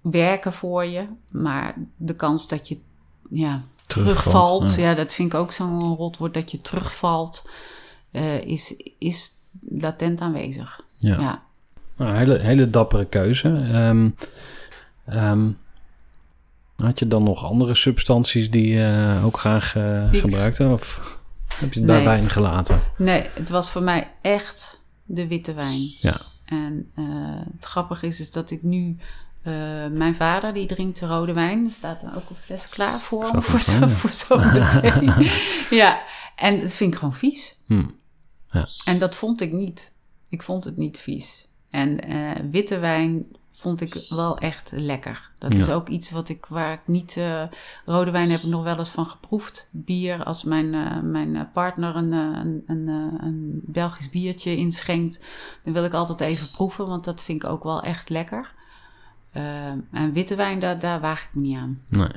werken 0.00 0.52
voor 0.52 0.84
je. 0.84 1.06
Maar 1.30 1.74
de 1.96 2.14
kans 2.14 2.48
dat 2.48 2.68
je 2.68 2.78
ja, 3.30 3.62
Terugvalt, 3.86 4.16
terugvalt, 4.16 4.74
ja. 4.74 4.88
ja. 4.88 4.94
dat 4.94 5.12
vind 5.12 5.32
ik 5.32 5.38
ook 5.38 5.52
zo'n 5.52 5.96
rotwoord, 5.96 6.34
dat 6.34 6.50
je 6.50 6.60
terugvalt, 6.60 7.48
eh, 8.10 8.40
is, 8.40 8.74
is 8.98 9.32
latent 9.60 10.20
aanwezig. 10.20 10.80
Ja. 10.98 11.20
ja. 11.20 11.42
Nou, 11.96 12.16
hele, 12.16 12.38
hele 12.38 12.70
dappere 12.70 13.04
keuze. 13.04 13.48
Ehm, 13.72 14.08
ehm, 15.04 15.50
had 16.76 16.98
je 16.98 17.08
dan 17.08 17.22
nog 17.22 17.44
andere 17.44 17.74
substanties 17.74 18.50
die 18.50 18.68
je 18.68 19.20
ook 19.24 19.38
graag 19.38 19.76
eh, 19.76 20.08
gebruikte? 20.10 20.68
Of, 20.68 21.18
Heb 21.62 21.72
je 21.72 21.80
het 21.80 21.88
Nee. 21.88 21.96
bij 21.96 22.04
wijn 22.04 22.28
gelaten? 22.30 22.80
Nee, 22.98 23.26
het 23.34 23.48
was 23.48 23.70
voor 23.70 23.82
mij 23.82 24.10
echt 24.20 24.80
de 25.04 25.26
witte 25.26 25.54
wijn. 25.54 25.94
Ja. 26.00 26.16
En 26.44 26.90
eh, 26.94 27.04
het 27.54 27.64
grappige 27.64 28.06
is, 28.06 28.20
is 28.20 28.30
dat 28.32 28.50
ik 28.50 28.62
nu... 28.62 28.96
eh, 29.42 29.52
mijn 29.90 30.14
vader, 30.14 30.54
die 30.54 30.66
drinkt 30.66 30.98
de 31.00 31.06
rode 31.06 31.32
wijn. 31.32 31.64
Er 31.64 31.70
staat 31.70 32.02
er 32.02 32.16
ook 32.16 32.30
een 32.30 32.36
fles 32.36 32.68
klaar 32.68 33.00
voor 33.00 33.24
hem. 33.24 33.42
Voor 33.42 33.60
zo, 33.60 33.72
ja. 33.72 33.88
voor 33.88 34.12
zo 34.12 34.38
meteen. 34.38 35.30
ja, 35.80 36.02
en 36.36 36.60
dat 36.60 36.72
vind 36.72 36.92
ik 36.92 36.98
gewoon 36.98 37.14
vies. 37.14 37.56
Hm. 37.66 37.84
En 38.84 38.98
dat 38.98 39.14
vond 39.14 39.40
ik 39.40 39.52
niet. 39.52 39.92
Ik 40.28 40.42
vond 40.42 40.64
het 40.64 40.76
niet 40.76 40.98
vies. 40.98 41.48
En 41.70 42.00
eh, 42.00 42.30
witte 42.50 42.78
wijn 42.78 43.24
vond 43.52 43.80
ik 43.80 44.06
wel 44.08 44.38
echt 44.38 44.70
lekker. 44.74 45.30
Dat 45.38 45.54
is 45.54 45.70
ook 45.70 45.88
iets 45.88 46.10
wat 46.10 46.28
ik, 46.28 46.46
waar 46.46 46.72
ik 46.72 46.80
niet... 46.84 47.16
eh, 47.16 47.42
rode 47.84 48.10
wijn 48.10 48.30
heb 48.30 48.40
ik 48.40 48.46
nog 48.48 48.62
wel 48.62 48.78
eens 48.78 48.90
van 48.90 49.06
geproefd. 49.06 49.68
Bier, 49.70 50.24
als 50.24 50.44
mijn, 50.44 50.74
eh, 50.74 51.00
mijn 51.00 51.36
eh, 51.36 51.42
partner 51.52 51.96
een, 51.96 52.12
een, 52.12 52.62
een, 52.66 52.88
een 53.20 53.60
Belgisch 53.64 54.10
biertje 54.10 54.56
inschenkt... 54.56 55.24
dan 55.64 55.72
wil 55.72 55.84
ik 55.84 55.92
altijd 55.92 56.20
even 56.20 56.50
proeven, 56.50 56.86
want 56.86 57.04
dat 57.04 57.22
vind 57.22 57.42
ik 57.42 57.50
ook 57.50 57.62
wel 57.62 57.82
echt 57.82 58.08
lekker. 58.08 58.52
En 59.90 60.12
witte 60.12 60.34
wijn, 60.34 60.58
daar, 60.58 60.78
daar 60.78 61.00
waag 61.00 61.22
ik 61.22 61.28
me 61.32 61.40
niet 61.40 61.56
aan. 61.58 61.80
Nee. 61.88 62.08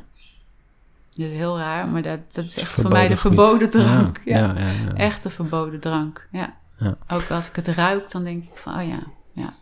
Dat 1.10 1.26
is 1.26 1.34
heel 1.34 1.58
raar, 1.58 1.88
maar 1.88 2.02
dat, 2.02 2.20
dat 2.34 2.44
is 2.44 2.58
echt 2.58 2.72
voor 2.72 2.90
mij 2.90 3.08
de 3.08 3.18
verboden 3.18 3.70
drank. 3.70 4.22
Ja, 4.26 4.38
Ja, 4.38 4.56
ja. 4.58 4.94
Echt 4.94 5.24
de 5.24 5.30
verboden 5.30 5.80
drank, 5.80 6.28
ja. 6.32 6.56
Ja. 6.80 6.98
Ook 7.08 7.30
als 7.30 7.50
ik 7.50 7.56
het 7.56 7.68
ruik, 7.68 8.12
dan 8.12 8.24
denk 8.24 8.44
ik 8.44 8.56
van, 8.58 8.80
oh 8.80 8.88
ja, 8.88 9.00
ja. 9.34 9.54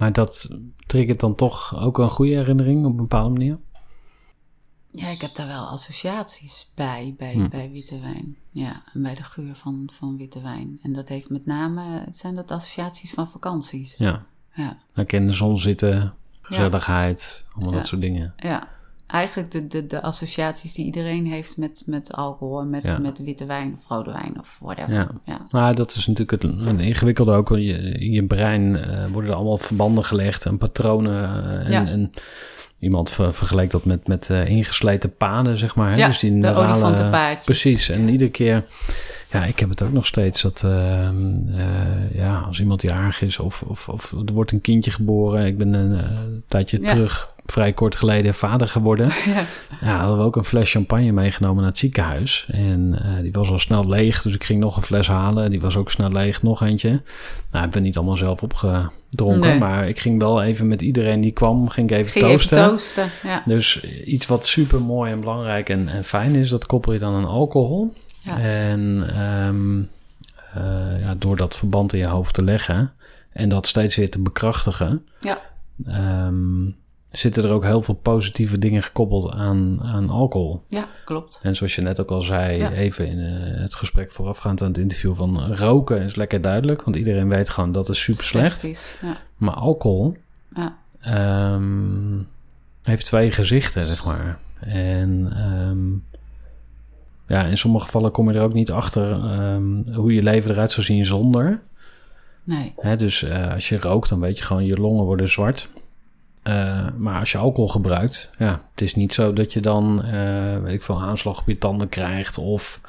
Maar 0.00 0.12
dat 0.12 0.48
triggert 0.86 1.20
dan 1.20 1.34
toch 1.34 1.78
ook 1.80 1.98
een 1.98 2.08
goede 2.10 2.34
herinnering 2.34 2.84
op 2.84 2.90
een 2.90 2.96
bepaalde 2.96 3.30
manier? 3.30 3.58
Ja, 4.90 5.08
ik 5.08 5.20
heb 5.20 5.34
daar 5.34 5.46
wel 5.46 5.64
associaties 5.66 6.72
bij, 6.74 7.14
bij, 7.18 7.32
Hm. 7.32 7.48
bij 7.48 7.70
witte 7.70 8.00
wijn. 8.00 8.36
Ja, 8.50 8.82
en 8.94 9.02
bij 9.02 9.14
de 9.14 9.24
geur 9.24 9.54
van, 9.54 9.90
van 9.92 10.16
witte 10.16 10.40
wijn. 10.42 10.78
En 10.82 10.92
dat 10.92 11.08
heeft 11.08 11.28
met 11.30 11.46
name, 11.46 12.06
zijn 12.10 12.34
dat 12.34 12.50
associaties 12.50 13.10
van 13.10 13.28
vakanties. 13.28 13.94
Ja. 13.98 14.24
Ja, 14.54 14.78
de 14.94 15.32
zon 15.32 15.58
zitten, 15.58 16.14
gezelligheid, 16.42 17.44
allemaal 17.54 17.72
Ja. 17.72 17.78
dat 17.78 17.86
soort 17.86 18.00
dingen. 18.00 18.34
ja. 18.36 18.68
Eigenlijk 19.12 19.50
de, 19.50 19.66
de, 19.66 19.86
de 19.86 20.02
associaties 20.02 20.74
die 20.74 20.84
iedereen 20.84 21.26
heeft 21.26 21.56
met, 21.56 21.82
met 21.86 22.12
alcohol 22.16 22.60
en 22.60 22.70
met, 22.70 22.82
Ja. 22.82 22.98
met 22.98 23.18
witte 23.24 23.46
wijn 23.46 23.72
of 23.72 23.88
rode 23.88 24.12
wijn 24.12 24.38
of 24.38 24.56
whatever. 24.60 24.94
Ja. 24.94 25.08
Ja. 25.24 25.46
Maar 25.50 25.74
dat 25.74 25.94
is 25.94 26.06
natuurlijk 26.06 26.42
het 26.42 26.52
een 26.52 26.80
ingewikkelde 26.80 27.32
ook. 27.32 27.48
Je, 27.48 27.72
in 27.78 28.12
je 28.12 28.24
brein 28.24 28.76
eh, 28.76 29.04
worden 29.12 29.30
er 29.30 29.36
allemaal 29.36 29.58
verbanden 29.58 30.04
gelegd 30.04 30.46
en 30.46 30.58
patronen. 30.58 31.24
eh, 31.24 31.66
en, 31.66 31.72
Ja. 31.72 31.86
en 31.86 32.12
iemand 32.78 33.10
ver- 33.10 33.34
vergeleek 33.34 33.70
dat 33.70 33.84
met, 33.84 34.06
met 34.08 34.30
eh, 34.30 34.48
ingesleten 34.48 35.16
paden, 35.16 35.56
zeg 35.58 35.74
maar. 35.74 35.90
Hè? 35.90 35.96
Ja, 35.96 36.06
dus 36.06 36.18
die 36.18 36.38
de 36.40 36.54
olifantenpaadjes. 36.54 37.44
Precies. 37.44 37.88
En 37.88 38.08
iedere 38.08 38.30
keer... 38.30 38.64
Ja, 39.30 39.44
ik 39.44 39.58
heb 39.58 39.68
het 39.68 39.82
ook 39.82 39.92
nog 39.92 40.06
steeds 40.06 40.42
dat... 40.42 40.62
ehm, 40.64 41.48
eh, 41.56 42.14
ja, 42.14 42.38
als 42.38 42.60
iemand 42.60 42.82
jarig 42.82 43.22
is 43.22 43.38
of, 43.38 43.62
of, 43.62 43.88
of 43.88 44.12
er 44.26 44.32
wordt 44.32 44.52
een 44.52 44.60
kindje 44.60 44.90
geboren. 44.90 45.46
Ik 45.46 45.58
ben 45.58 45.72
een 45.72 45.98
tijdje 46.48 46.80
Ja. 46.80 46.86
terug, 46.88 47.32
vrij 47.50 47.72
kort 47.72 47.96
geleden, 47.96 48.34
vader 48.34 48.68
geworden. 48.68 49.08
Ja. 49.26 49.44
Ja, 49.80 49.98
hadden 49.98 50.18
we 50.18 50.24
ook 50.24 50.36
een 50.36 50.44
fles 50.44 50.70
champagne 50.70 51.12
meegenomen 51.12 51.56
naar 51.56 51.70
het 51.70 51.78
ziekenhuis. 51.78 52.46
En 52.50 52.98
eh, 53.02 53.20
die 53.22 53.32
was 53.32 53.50
al 53.50 53.58
snel 53.58 53.88
leeg, 53.88 54.22
dus 54.22 54.34
ik 54.34 54.44
ging 54.44 54.60
nog 54.60 54.76
een 54.76 54.82
fles 54.82 55.08
halen. 55.08 55.50
Die 55.50 55.60
was 55.60 55.76
ook 55.76 55.90
snel 55.90 56.10
leeg, 56.12 56.42
nog 56.42 56.62
eentje. 56.62 56.88
Nou, 56.90 57.00
hebben 57.50 57.72
we 57.72 57.80
niet 57.80 57.96
allemaal 57.96 58.16
zelf 58.16 58.42
opgedronken. 58.42 59.40
Nee. 59.50 59.58
Maar 59.58 59.88
ik 59.88 59.98
ging 59.98 60.20
wel 60.20 60.42
even 60.42 60.68
met 60.68 60.82
iedereen 60.82 61.20
die 61.20 61.30
kwam, 61.32 61.68
ging 61.68 61.90
ik 61.90 61.96
even 61.96 62.10
Ging 62.12 62.24
toosten. 62.24 62.58
even 62.58 62.68
toasten, 62.70 63.08
ja. 63.22 63.42
Dus 63.46 63.84
iets 64.04 64.26
wat 64.26 64.46
super 64.46 64.82
mooi 64.82 65.12
en 65.12 65.20
belangrijk 65.20 65.68
en, 65.68 65.88
en 65.88 66.04
fijn 66.04 66.34
is, 66.36 66.50
dat 66.50 66.66
koppel 66.66 66.92
je 66.92 66.98
dan 66.98 67.14
aan 67.14 67.24
alcohol. 67.28 67.92
Ja. 68.20 68.38
En 68.38 69.04
ehm, 69.16 69.80
eh, 70.54 71.00
ja, 71.02 71.14
door 71.18 71.36
dat 71.36 71.56
verband 71.56 71.92
in 71.92 71.98
je 71.98 72.06
hoofd 72.06 72.34
te 72.34 72.42
leggen 72.44 72.92
en 73.32 73.48
dat 73.48 73.66
steeds 73.66 73.96
weer 73.96 74.10
te 74.10 74.20
bekrachtigen, 74.22 75.06
Ja. 75.20 75.38
ehm, 75.86 76.64
zitten 77.10 77.44
er 77.44 77.50
ook 77.50 77.64
heel 77.64 77.82
veel 77.82 77.94
positieve 77.94 78.58
dingen 78.58 78.82
gekoppeld 78.82 79.30
aan, 79.30 79.80
aan 79.82 80.10
alcohol. 80.10 80.62
Ja, 80.68 80.86
klopt. 81.04 81.40
En 81.42 81.56
zoals 81.56 81.74
je 81.74 81.80
net 81.82 82.00
ook 82.00 82.10
al 82.10 82.22
zei, 82.22 82.58
Ja. 82.58 82.70
even 82.72 83.06
in 83.06 83.18
eh, 83.18 83.60
het 83.60 83.74
gesprek 83.74 84.12
voorafgaand 84.12 84.62
aan 84.62 84.68
het 84.68 84.78
interview 84.78 85.14
van 85.14 85.54
roken 85.54 86.02
is 86.02 86.14
lekker 86.14 86.40
duidelijk, 86.40 86.82
want 86.82 86.96
iedereen 86.96 87.28
weet 87.28 87.50
gewoon 87.50 87.72
dat 87.72 87.88
is 87.88 88.00
super 88.02 88.24
slecht. 88.24 88.64
is. 88.64 88.94
Ja. 89.02 89.16
Maar 89.36 89.54
alcohol 89.54 90.16
Ja. 90.54 90.76
ehm, 91.00 92.18
heeft 92.82 93.04
twee 93.04 93.30
gezichten, 93.30 93.86
zeg 93.86 94.04
maar. 94.04 94.38
En 94.60 95.32
ehm, 95.36 96.18
ja, 97.34 97.44
in 97.44 97.58
sommige 97.58 97.84
gevallen 97.84 98.10
kom 98.10 98.30
je 98.30 98.38
er 98.38 98.44
ook 98.44 98.52
niet 98.54 98.70
achter 98.70 99.10
ehm, 99.12 99.94
hoe 99.94 100.14
je 100.14 100.22
leven 100.22 100.50
eruit 100.50 100.72
zou 100.72 100.86
zien 100.86 101.04
zonder. 101.06 101.60
Nee. 102.44 102.72
Hè, 102.76 102.96
dus 102.96 103.22
eh, 103.22 103.52
als 103.52 103.68
je 103.68 103.78
rookt, 103.80 104.08
dan 104.08 104.20
weet 104.20 104.38
je 104.38 104.44
gewoon, 104.44 104.64
je 104.64 104.80
longen 104.80 105.04
worden 105.04 105.28
zwart. 105.28 105.68
Eh, 106.42 106.86
maar 106.96 107.18
als 107.20 107.32
je 107.32 107.38
alcohol 107.38 107.68
gebruikt, 107.68 108.30
ja, 108.38 108.62
het 108.70 108.80
is 108.80 108.94
niet 108.94 109.14
zo 109.14 109.32
dat 109.32 109.52
je 109.52 109.60
dan, 109.60 110.02
eh, 110.04 110.58
weet 110.62 110.74
ik 110.74 110.82
veel, 110.82 111.00
aanslag 111.00 111.40
op 111.40 111.46
je 111.46 111.58
tanden 111.58 111.88
krijgt. 111.88 112.38
Of 112.38 112.80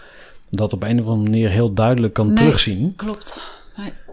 dat 0.50 0.74
op 0.74 0.84
een 0.84 1.00
of 1.00 1.06
andere 1.06 1.30
manier 1.30 1.50
heel 1.50 1.74
duidelijk 1.74 2.14
kan 2.14 2.28
Nee. 2.28 2.36
terugzien. 2.36 2.96
Klopt. 2.96 3.42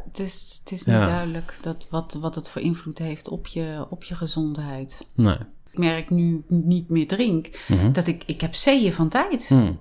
Het 0.09 0.19
is, 0.27 0.61
het 0.63 0.73
is 0.73 0.85
niet 0.85 0.97
Ja. 0.97 1.05
duidelijk 1.05 1.55
dat 1.61 1.87
wat, 1.91 2.19
wat 2.21 2.35
het 2.35 2.49
voor 2.49 2.63
invloed 2.63 2.99
heeft 2.99 3.29
op 3.29 3.47
je, 3.47 3.87
op 3.91 4.05
je 4.05 4.15
gezondheid. 4.15 5.07
Nee. 5.15 5.37
Ik 5.73 5.79
merk 5.79 6.11
nu 6.11 6.43
niet 6.49 6.89
meer 6.91 7.09
drink, 7.09 7.65
Mhm. 7.69 7.93
dat 7.93 8.07
ik, 8.07 8.23
ik 8.27 8.41
heb 8.41 8.55
zeeën 8.55 8.93
van 8.93 9.09
tijd. 9.09 9.49
Hm. 9.49 9.73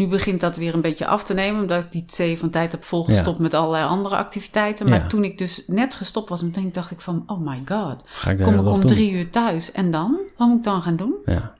Nu 0.00 0.08
begint 0.08 0.40
dat 0.40 0.56
weer 0.56 0.74
een 0.74 0.80
beetje 0.80 1.06
af 1.06 1.24
te 1.24 1.34
nemen, 1.34 1.60
omdat 1.60 1.84
ik 1.84 1.92
die 1.92 2.04
zeeën 2.06 2.38
van 2.38 2.50
tijd 2.50 2.72
heb 2.72 2.84
volgestopt 2.84 3.38
met 3.38 3.54
allerlei 3.54 3.84
andere 3.84 4.16
activiteiten. 4.16 4.88
Maar 4.88 4.98
Ja. 4.98 5.06
toen 5.06 5.24
ik 5.24 5.38
dus 5.38 5.64
net 5.66 5.94
gestopt 5.94 6.28
was, 6.28 6.42
meteen 6.42 6.72
dacht 6.72 6.90
ik 6.90 7.00
van, 7.00 7.22
oh 7.26 7.40
my 7.46 7.62
god. 7.66 8.02
Ga 8.04 8.30
ik 8.30 8.42
Kom 8.42 8.58
ik 8.58 8.66
om 8.66 8.80
drie 8.86 9.12
uur 9.12 9.30
thuis 9.30 9.72
en 9.72 9.90
dan? 9.90 10.18
Wat 10.36 10.48
moet 10.48 10.56
ik 10.56 10.62
dan 10.64 10.82
gaan 10.82 10.96
doen? 10.96 11.14
Ja. 11.24 11.54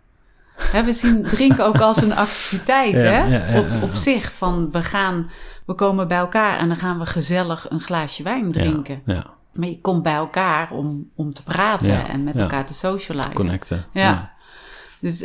Hè, 0.56 0.84
we 0.84 0.92
zien 0.92 1.22
drinken 1.22 1.66
ook 1.66 1.80
als 1.80 2.02
een 2.02 2.14
activiteit, 2.14 2.94
hè? 3.12 3.58
op, 3.58 3.82
op 3.82 3.94
zich. 3.94 4.32
Van 4.32 4.70
we 4.70 4.82
gaan, 4.82 5.30
we 5.66 5.74
komen 5.74 6.08
bij 6.08 6.18
elkaar 6.18 6.58
en 6.58 6.68
dan 6.68 6.76
gaan 6.76 6.98
we 6.98 7.06
gezellig 7.06 7.70
een 7.70 7.80
glaasje 7.80 8.22
wijn 8.22 8.52
drinken. 8.52 9.02
Maar 9.52 9.68
je 9.68 9.80
komt 9.80 10.02
bij 10.02 10.14
elkaar 10.14 10.70
om, 10.70 11.10
om 11.14 11.32
te 11.32 11.42
praten 11.42 12.08
en 12.08 12.24
met 12.24 12.40
elkaar 12.40 12.66
te 12.66 12.74
socializen. 12.74 13.34
Connecten. 13.34 13.84
Ja. 13.92 14.32
Dus 15.00 15.24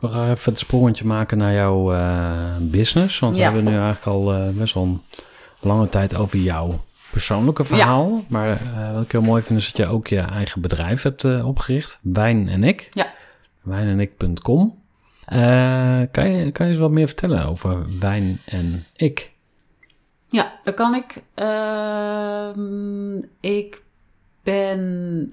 We 0.00 0.08
gaan 0.08 0.30
even 0.30 0.52
het 0.52 0.60
sprongetje 0.60 1.04
maken 1.04 1.38
naar 1.38 1.52
jouw 1.54 1.92
eh, 1.94 2.56
business. 2.60 3.18
Want 3.18 3.36
Ja. 3.36 3.48
we 3.48 3.54
hebben 3.54 3.72
nu 3.72 3.78
eigenlijk 3.78 4.06
al 4.06 4.34
eh, 4.34 4.48
best 4.48 4.74
wel 4.74 4.82
een 4.82 5.02
lange 5.60 5.88
tijd 5.88 6.16
over 6.16 6.38
jouw 6.38 6.84
persoonlijke 7.10 7.64
verhaal. 7.64 8.24
Maar 8.28 8.50
eh, 8.50 8.92
wat 8.94 9.02
ik 9.02 9.12
heel 9.12 9.22
mooi 9.22 9.42
vind 9.42 9.58
is 9.58 9.66
dat 9.66 9.76
je 9.76 9.86
ook 9.86 10.06
je 10.06 10.18
eigen 10.20 10.60
bedrijf 10.60 11.02
hebt 11.02 11.24
opgericht. 11.42 11.98
Wijn 12.02 12.48
en 12.48 12.64
ik. 12.64 12.88
Ja. 12.92 13.12
Wijnenik.com. 13.62 14.82
Kan, 15.26 16.30
je, 16.30 16.50
kan 16.52 16.66
je 16.66 16.72
eens 16.72 16.78
wat 16.78 16.90
meer 16.90 17.06
vertellen 17.06 17.46
over 17.46 17.98
Wijn 18.00 18.40
en 18.44 18.84
ik? 18.96 19.32
ja, 20.28 20.58
dat 20.62 20.74
kan 20.74 20.94
ik. 20.94 21.22
Ehm, 21.34 23.16
ik 23.40 23.82
ben 24.42 25.30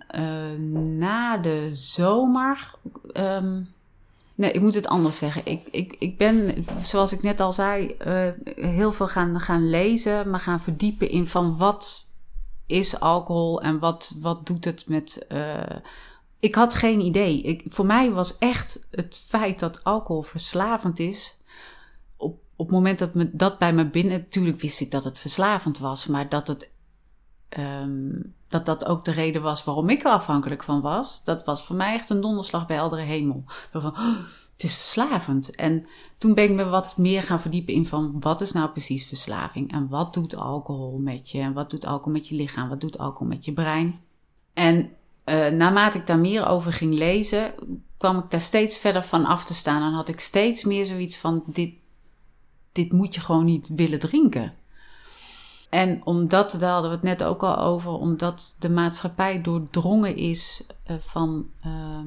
na 0.98 1.38
de 1.38 1.70
zomer. 1.72 2.72
ehm, 3.14 3.60
Nee, 4.36 4.52
ik 4.52 4.62
moet 4.62 4.74
het 4.74 4.88
anders 4.88 5.18
zeggen. 5.18 5.42
Ik, 5.46 5.68
ik, 5.72 5.96
ik 6.00 6.18
ben, 6.18 6.66
zoals 6.82 7.14
ik 7.14 7.22
net 7.22 7.40
al 7.40 7.54
zei, 7.54 7.96
uh, 8.08 8.28
heel 8.56 8.92
veel 8.92 9.08
gaan, 9.08 9.40
gaan 9.40 9.70
lezen, 9.70 10.30
maar 10.30 10.40
gaan 10.40 10.60
verdiepen 10.60 11.10
in 11.10 11.28
van 11.28 11.58
wat 11.58 12.06
is 12.66 13.00
alcohol 13.00 13.62
en 13.62 13.80
wat, 13.80 14.16
wat 14.20 14.46
doet 14.46 14.66
het 14.66 14.88
met. 14.88 15.26
Uh, 15.32 15.60
ik 16.40 16.56
had 16.56 16.74
geen 16.74 17.00
idee. 17.00 17.42
Ik, 17.42 17.62
voor 17.66 17.86
mij 17.86 18.12
was 18.12 18.38
echt 18.38 18.88
het 18.92 19.22
feit 19.28 19.60
dat 19.60 19.84
alcohol 19.84 20.22
verslavend 20.22 21.00
is. 21.00 21.42
Op, 22.18 22.40
op 22.56 22.66
het 22.66 22.76
moment 22.76 23.00
dat 23.00 23.14
me, 23.14 23.30
dat 23.34 23.58
bij 23.58 23.74
me 23.74 23.90
binnen. 23.90 24.20
Natuurlijk 24.20 24.62
wist 24.62 24.82
ik 24.82 24.92
dat 24.92 25.04
het 25.04 25.18
verslavend 25.18 25.78
was, 25.78 26.08
maar 26.08 26.30
dat 26.30 26.48
het. 26.48 26.71
Um, 27.58 28.34
dat 28.48 28.66
dat 28.66 28.86
ook 28.86 29.06
de 29.06 29.12
reden 29.12 29.42
was 29.42 29.64
waarom 29.64 29.90
ik 29.90 30.04
er 30.04 30.12
afhankelijk 30.12 30.64
van 30.64 30.82
was. 30.82 31.24
Dat 31.24 31.44
was 31.44 31.64
voor 31.64 31.76
mij 31.76 31.94
echt 31.94 32.10
een 32.10 32.22
donderslag 32.22 32.68
bij 32.68 32.76
heldere 32.76 33.02
hemel. 33.02 33.44
Van, 33.72 33.86
oh, 33.86 33.98
het 34.54 34.64
is 34.64 34.76
verslavend. 34.76 35.56
En 35.56 35.86
toen 36.18 36.34
ben 36.34 36.44
ik 36.44 36.52
me 36.52 36.66
wat 36.66 36.98
meer 36.98 37.24
gaan 37.24 37.40
verdiepen 37.40 37.74
in 37.74 37.86
van 37.86 38.16
wat 38.20 38.42
is 38.42 38.52
nou 38.52 38.70
precies 38.70 39.06
verslaving? 39.06 39.72
En 39.72 39.88
wat 39.88 40.14
doet 40.14 40.36
alcohol 40.36 40.98
met 40.98 41.30
je? 41.30 41.40
En 41.40 41.54
wat 41.54 41.70
doet 41.70 41.86
alcohol 41.86 42.14
met 42.14 42.28
je 42.28 42.36
lichaam? 42.36 42.70
Wat 42.70 42.82
doet 42.82 42.98
alcohol 42.98 43.28
met 43.28 43.46
je 43.46 43.54
brein? 43.54 44.00
En 44.54 44.90
uh, 45.26 45.48
naarmate 45.48 45.98
ik 45.98 46.08
daar 46.08 46.20
meer 46.20 46.48
over 46.48 46.74
ging 46.74 46.94
lezen, 46.94 47.54
kwam 47.98 48.18
ik 48.18 48.30
daar 48.30 48.42
steeds 48.42 48.78
verder 48.78 49.04
van 49.04 49.26
af 49.26 49.46
te 49.46 49.54
staan. 49.54 49.82
En 49.82 49.94
had 49.94 50.08
ik 50.08 50.20
steeds 50.20 50.64
meer 50.64 50.86
zoiets 50.86 51.18
van: 51.18 51.44
dit, 51.46 51.74
dit 52.72 52.92
moet 52.92 53.14
je 53.14 53.22
gewoon 53.22 53.46
niet 53.46 53.68
willen 53.76 54.00
drinken. 54.00 54.54
En 55.72 56.06
omdat, 56.06 56.58
daar 56.60 56.72
hadden 56.72 56.90
we 56.90 56.96
het 56.96 57.06
net 57.06 57.24
ook 57.24 57.44
al 57.44 57.58
over, 57.58 57.92
omdat 57.92 58.56
de 58.60 58.70
maatschappij 58.70 59.42
doordrongen 59.42 60.16
is 60.16 60.64
uh, 60.88 60.98
van 61.00 61.50
uh, 61.66 62.00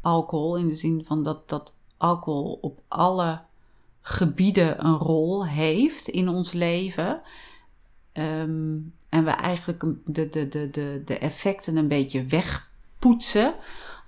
alcohol. 0.00 0.56
In 0.56 0.68
de 0.68 0.74
zin 0.74 1.04
van 1.06 1.22
dat, 1.22 1.48
dat 1.48 1.74
alcohol 1.96 2.58
op 2.60 2.80
alle 2.88 3.40
gebieden 4.00 4.84
een 4.84 4.96
rol 4.96 5.46
heeft 5.46 6.08
in 6.08 6.28
ons 6.28 6.52
leven. 6.52 7.20
Um, 8.12 8.92
en 9.08 9.24
we 9.24 9.30
eigenlijk 9.30 9.84
de, 10.04 10.28
de, 10.28 10.48
de, 10.48 10.70
de, 10.70 11.02
de 11.04 11.18
effecten 11.18 11.76
een 11.76 11.88
beetje 11.88 12.24
wegpoetsen. 12.24 13.54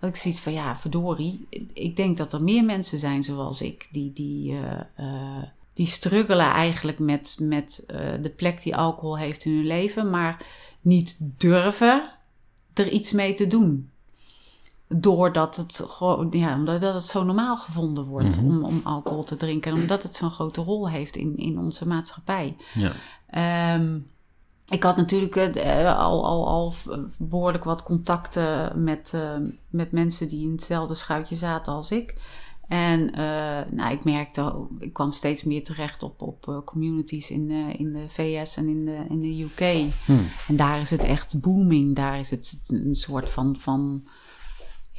Dat 0.01 0.11
ik 0.11 0.17
zoiets 0.17 0.41
van, 0.41 0.53
ja, 0.53 0.77
verdorie. 0.77 1.47
Ik 1.73 1.97
denk 1.97 2.17
dat 2.17 2.33
er 2.33 2.43
meer 2.43 2.65
mensen 2.65 2.99
zijn 2.99 3.25
zoals 3.25 3.63
ik, 3.63 3.89
die, 3.91 4.13
die, 4.13 4.53
uh, 4.53 4.81
uh, 5.01 5.43
die 5.81 5.89
struggelen 5.89 6.47
eigenlijk 6.47 6.99
met, 6.99 7.37
met 7.41 7.85
uh, 7.87 7.97
de 8.23 8.31
plek 8.31 8.63
die 8.63 8.77
alcohol 8.77 9.19
heeft 9.19 9.45
in 9.45 9.55
hun 9.55 9.67
leven, 9.67 10.11
maar 10.11 10.47
niet 10.81 11.17
durven 11.21 12.11
er 12.75 12.89
iets 12.89 13.13
mee 13.13 13.35
te 13.35 13.47
doen. 13.47 13.91
Doordat 14.89 15.57
het 15.57 15.83
gewoon, 15.87 16.29
ja, 16.31 16.55
omdat 16.55 16.81
het 16.81 17.03
zo 17.03 17.23
normaal 17.25 17.57
gevonden 17.57 18.05
wordt 18.05 18.41
mm 18.41 18.49
-hmm. 18.49 18.57
om, 18.57 18.65
om 18.65 18.81
alcohol 18.85 19.25
te 19.25 19.37
drinken. 19.37 19.73
En 19.73 19.81
omdat 19.81 20.03
het 20.03 20.17
zo'n 20.17 20.31
grote 20.31 20.63
rol 20.63 20.89
heeft 20.89 21.17
in, 21.17 21.37
in 21.37 21.59
onze 21.59 21.87
maatschappij. 21.89 22.57
Ja. 22.75 23.75
Um, 23.75 24.11
ik 24.69 24.83
had 24.83 24.97
natuurlijk 24.97 25.37
uh, 25.57 25.99
al, 25.99 26.27
al, 26.27 26.49
al 26.49 26.75
behoorlijk 27.19 27.65
wat 27.65 27.83
contacten 27.83 28.83
met, 28.85 29.13
uh, 29.15 29.49
met 29.69 29.93
mensen 29.93 30.29
die 30.29 30.45
in 30.45 30.53
hetzelfde 30.53 30.95
schuitje 30.95 31.37
zaten 31.37 31.73
als 31.73 31.91
ik. 31.91 32.15
En 32.71 33.01
uh, 33.01 33.61
nou, 33.71 33.93
ik 33.93 34.05
merkte, 34.05 34.67
ik 34.79 34.93
kwam 34.93 35.13
steeds 35.13 35.45
meer 35.45 35.65
terecht 35.65 36.03
op, 36.03 36.23
op 36.23 36.63
communities 36.65 37.31
in, 37.31 37.51
in 37.77 37.93
de 37.93 38.05
VS 38.09 38.57
en 38.57 38.69
in 38.69 38.79
de, 38.79 39.05
in 39.09 39.21
de 39.21 39.43
UK. 39.43 39.93
Hmm. 40.05 40.27
En 40.49 40.57
daar 40.57 40.81
is 40.81 40.91
het 40.91 41.05
echt 41.05 41.41
booming. 41.41 41.97
Daar 41.97 42.19
is 42.19 42.31
het 42.31 42.61
een 42.67 42.95
soort 42.95 43.31
van, 43.31 43.57
van 43.57 44.03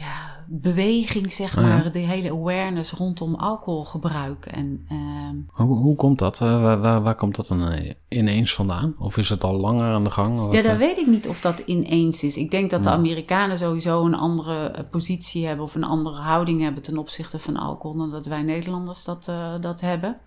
ja, 0.01 0.45
beweging, 0.47 1.33
zeg 1.33 1.55
maar. 1.55 1.77
Oh 1.77 1.83
ja. 1.83 1.89
De 1.89 1.99
hele 1.99 2.31
awareness 2.31 2.91
rondom 2.91 3.35
alcoholgebruik. 3.35 4.45
En, 4.45 4.87
uh, 4.91 5.67
hoe, 5.67 5.77
hoe 5.77 5.95
komt 5.95 6.19
dat? 6.19 6.39
Uh, 6.39 6.61
waar, 6.61 7.01
waar, 7.01 7.15
komt 7.15 7.35
dat 7.35 7.47
dan 7.47 7.93
ineens 8.07 8.53
vandaan? 8.53 8.95
Of 8.99 9.17
is 9.17 9.29
het 9.29 9.43
al 9.43 9.59
langer 9.59 9.93
aan 9.93 10.03
de 10.03 10.09
gang? 10.09 10.55
ja, 10.55 10.61
dat 10.61 10.77
weet 10.77 10.97
ik 10.97 11.07
niet 11.07 11.27
of 11.27 11.41
dat 11.41 11.59
ineens 11.59 12.23
is. 12.23 12.37
Ik 12.37 12.51
denk 12.51 12.69
dat 12.69 12.83
de 12.83 12.89
Amerikanen 12.89 13.57
sowieso 13.57 14.05
een 14.05 14.15
andere 14.15 14.85
positie 14.91 15.45
hebben... 15.45 15.65
of 15.65 15.75
een 15.75 15.83
andere 15.83 16.19
houding 16.19 16.61
hebben 16.61 16.83
ten 16.83 16.97
opzichte 16.97 17.39
van 17.39 17.57
alcohol... 17.57 17.97
dan 17.97 18.09
dat 18.09 18.25
wij 18.25 18.41
Nederlanders 18.41 19.03
dat, 19.03 19.31
dat 19.61 19.81
hebben. 19.81 20.17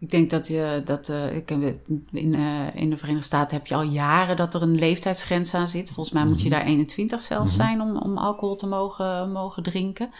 Ik 0.00 0.10
denk 0.10 0.30
dat 0.30 0.48
je 0.48 0.82
dat 0.84 1.08
uh, 1.08 1.36
ik 1.36 1.50
in, 1.50 2.34
uh, 2.34 2.74
in 2.74 2.90
de 2.90 2.96
Verenigde 2.96 3.26
Staten 3.26 3.56
heb 3.56 3.66
je 3.66 3.74
al 3.74 3.82
jaren 3.82 4.36
dat 4.36 4.54
er 4.54 4.62
een 4.62 4.78
leeftijdsgrens 4.78 5.54
aan 5.54 5.68
zit. 5.68 5.90
Volgens 5.90 6.14
mij 6.14 6.26
moet 6.26 6.42
je 6.42 6.48
daar 6.48 6.64
21 6.64 7.22
zelfs 7.22 7.56
mm 7.56 7.60
-hmm. 7.60 7.68
zijn 7.68 7.80
om, 7.80 7.96
om 7.96 8.18
alcohol 8.18 8.56
te 8.56 8.66
mogen, 8.66 9.32
mogen 9.32 9.62
drinken. 9.62 10.10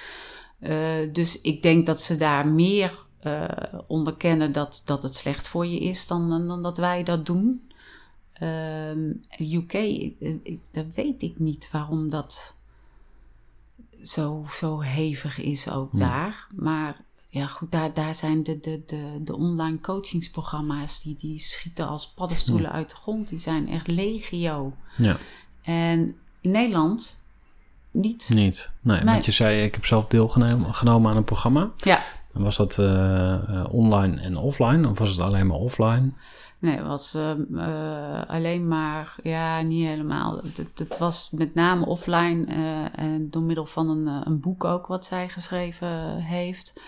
Uh, 0.61 1.12
dus 1.12 1.40
ik 1.40 1.62
denk 1.62 1.87
dat 1.87 2.01
ze 2.01 2.16
daar 2.16 2.49
meer 2.49 3.09
onderkennen 3.87 4.53
dat, 4.53 4.83
dat 4.85 5.03
het 5.03 5.16
slecht 5.16 5.49
voor 5.49 5.66
je 5.66 5.79
is 5.79 6.07
dan, 6.07 6.49
dan, 6.49 6.62
dat 6.62 6.77
wij 6.79 7.03
dat 7.03 7.27
doen. 7.27 7.71
UK, 9.38 9.73
dat 10.73 10.87
weet 10.95 11.23
ik 11.23 11.38
niet 11.38 11.69
waarom 11.73 12.11
dat 12.11 12.57
zo, 14.03 14.47
zo 14.51 14.81
hevig 14.81 15.38
is 15.38 15.71
ook 15.71 15.99
daar. 15.99 16.47
Maar 16.55 17.05
ja, 17.33 17.47
goed, 17.47 17.73
daar, 17.73 17.95
daar 17.95 18.14
zijn 18.14 18.43
de, 18.43 18.61
de, 18.61 18.83
de, 18.87 19.23
de 19.23 19.37
online 19.37 19.81
coachingsprogramma's, 19.81 21.03
die, 21.03 21.16
die 21.16 21.38
schieten 21.38 21.88
als 21.88 22.12
paddenstoelen 22.12 22.73
uit 22.73 22.90
de 22.90 22.97
grond. 22.97 23.29
Die 23.29 23.38
zijn 23.38 23.69
echt 23.69 23.87
legio. 23.87 24.73
Ja. 24.97 25.16
En 25.62 26.16
in 26.40 26.51
Nederland 26.51 27.25
niet. 27.90 28.31
Niet. 28.33 28.71
Nee, 28.81 29.03
Nee. 29.03 29.12
want 29.12 29.25
je 29.25 29.33
zei, 29.33 29.62
ik 29.62 29.75
heb 29.75 29.87
zelf 29.87 30.07
deelgenomen 30.07 30.75
genomen 30.75 31.11
aan 31.11 31.16
een 31.16 31.25
programma. 31.25 31.71
Ja, 31.77 32.01
En 32.35 32.43
was 32.43 32.57
dat 32.57 32.79
eh, 32.79 33.35
eh, 33.35 33.75
online 33.75 34.21
en 34.21 34.37
offline? 34.37 34.88
Of 34.88 34.99
was 34.99 35.11
het 35.11 35.21
alleen 35.21 35.47
maar 35.47 35.59
offline? 35.59 36.11
nee, 36.61 36.77
het 36.77 36.87
was 36.87 37.14
ehm, 37.14 37.59
eh, 37.59 38.23
alleen 38.27 38.69
maar, 38.69 39.14
ja, 39.23 39.61
niet 39.61 39.85
helemaal. 39.85 40.37
Het, 40.37 40.79
het, 40.79 40.99
was 40.99 41.31
met 41.31 41.55
name 41.55 41.87
offline 41.87 42.45
en 42.95 43.31
door 43.31 43.43
middel 43.43 43.66
van 43.66 43.88
een, 43.88 44.27
een 44.27 44.40
boek 44.40 44.64
ook 44.64 44.87
wat 44.87 45.05
zij 45.05 45.29
geschreven 45.29 46.16
heeft. 46.16 46.81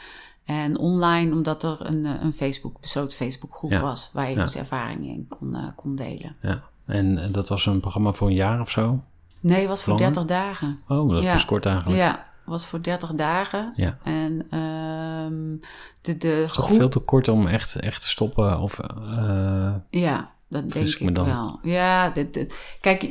En 0.45 0.79
online, 0.79 1.33
omdat 1.33 1.63
er 1.63 1.77
een, 1.81 2.05
eh, 2.07 2.13
een 2.23 2.33
Facebook, 2.33 2.81
besloten 2.81 3.17
Facebookgroep 3.17 3.71
Ja. 3.71 3.81
was, 3.81 4.11
waar 4.13 4.31
je 4.31 4.37
Ja. 4.37 4.43
dus 4.43 4.57
ervaringen 4.57 5.09
in 5.09 5.27
kon, 5.29 5.55
eh, 5.55 5.63
kon 5.77 5.95
delen. 5.97 6.37
Ja. 6.41 6.61
En 6.87 7.19
eh, 7.19 7.33
dat 7.33 7.49
was 7.49 7.67
een 7.67 7.81
programma 7.81 8.13
voor 8.13 8.29
een 8.29 8.35
jaar 8.35 8.61
of 8.61 8.71
zo? 8.71 9.01
Nee, 9.41 9.59
het 9.61 9.69
was 9.69 9.83
voor 9.83 9.93
Langer? 9.93 10.13
30 10.13 10.25
dagen. 10.37 10.79
Oh, 10.89 11.09
dat 11.11 11.19
is 11.19 11.25
Ja. 11.25 11.43
kort 11.47 11.67
eigenlijk. 11.67 11.99
Ja, 11.99 12.27
was 12.45 12.67
voor 12.67 12.83
30 12.83 13.13
dagen. 13.15 13.73
Ja. 13.77 13.99
En 14.03 14.47
ehm, 14.51 15.57
de, 16.03 16.17
de 16.19 16.45
toch 16.53 16.65
groep... 16.65 16.77
veel 16.77 16.89
te 16.89 16.99
kort 16.99 17.29
om 17.29 17.47
echt, 17.47 17.77
echt 17.77 18.03
te 18.03 18.09
stoppen? 18.09 18.61
Of, 18.61 18.79
eh, 18.79 19.75
Ja, 19.91 20.31
dat 20.49 20.71
denk 20.73 20.87
ik 20.89 21.01
me 21.01 21.09
ik 21.09 21.15
dan? 21.15 21.25
wel. 21.25 21.59
Ja, 21.63 22.11
dit, 22.11 22.35
dit- 22.35 22.77
kijk, 22.81 23.11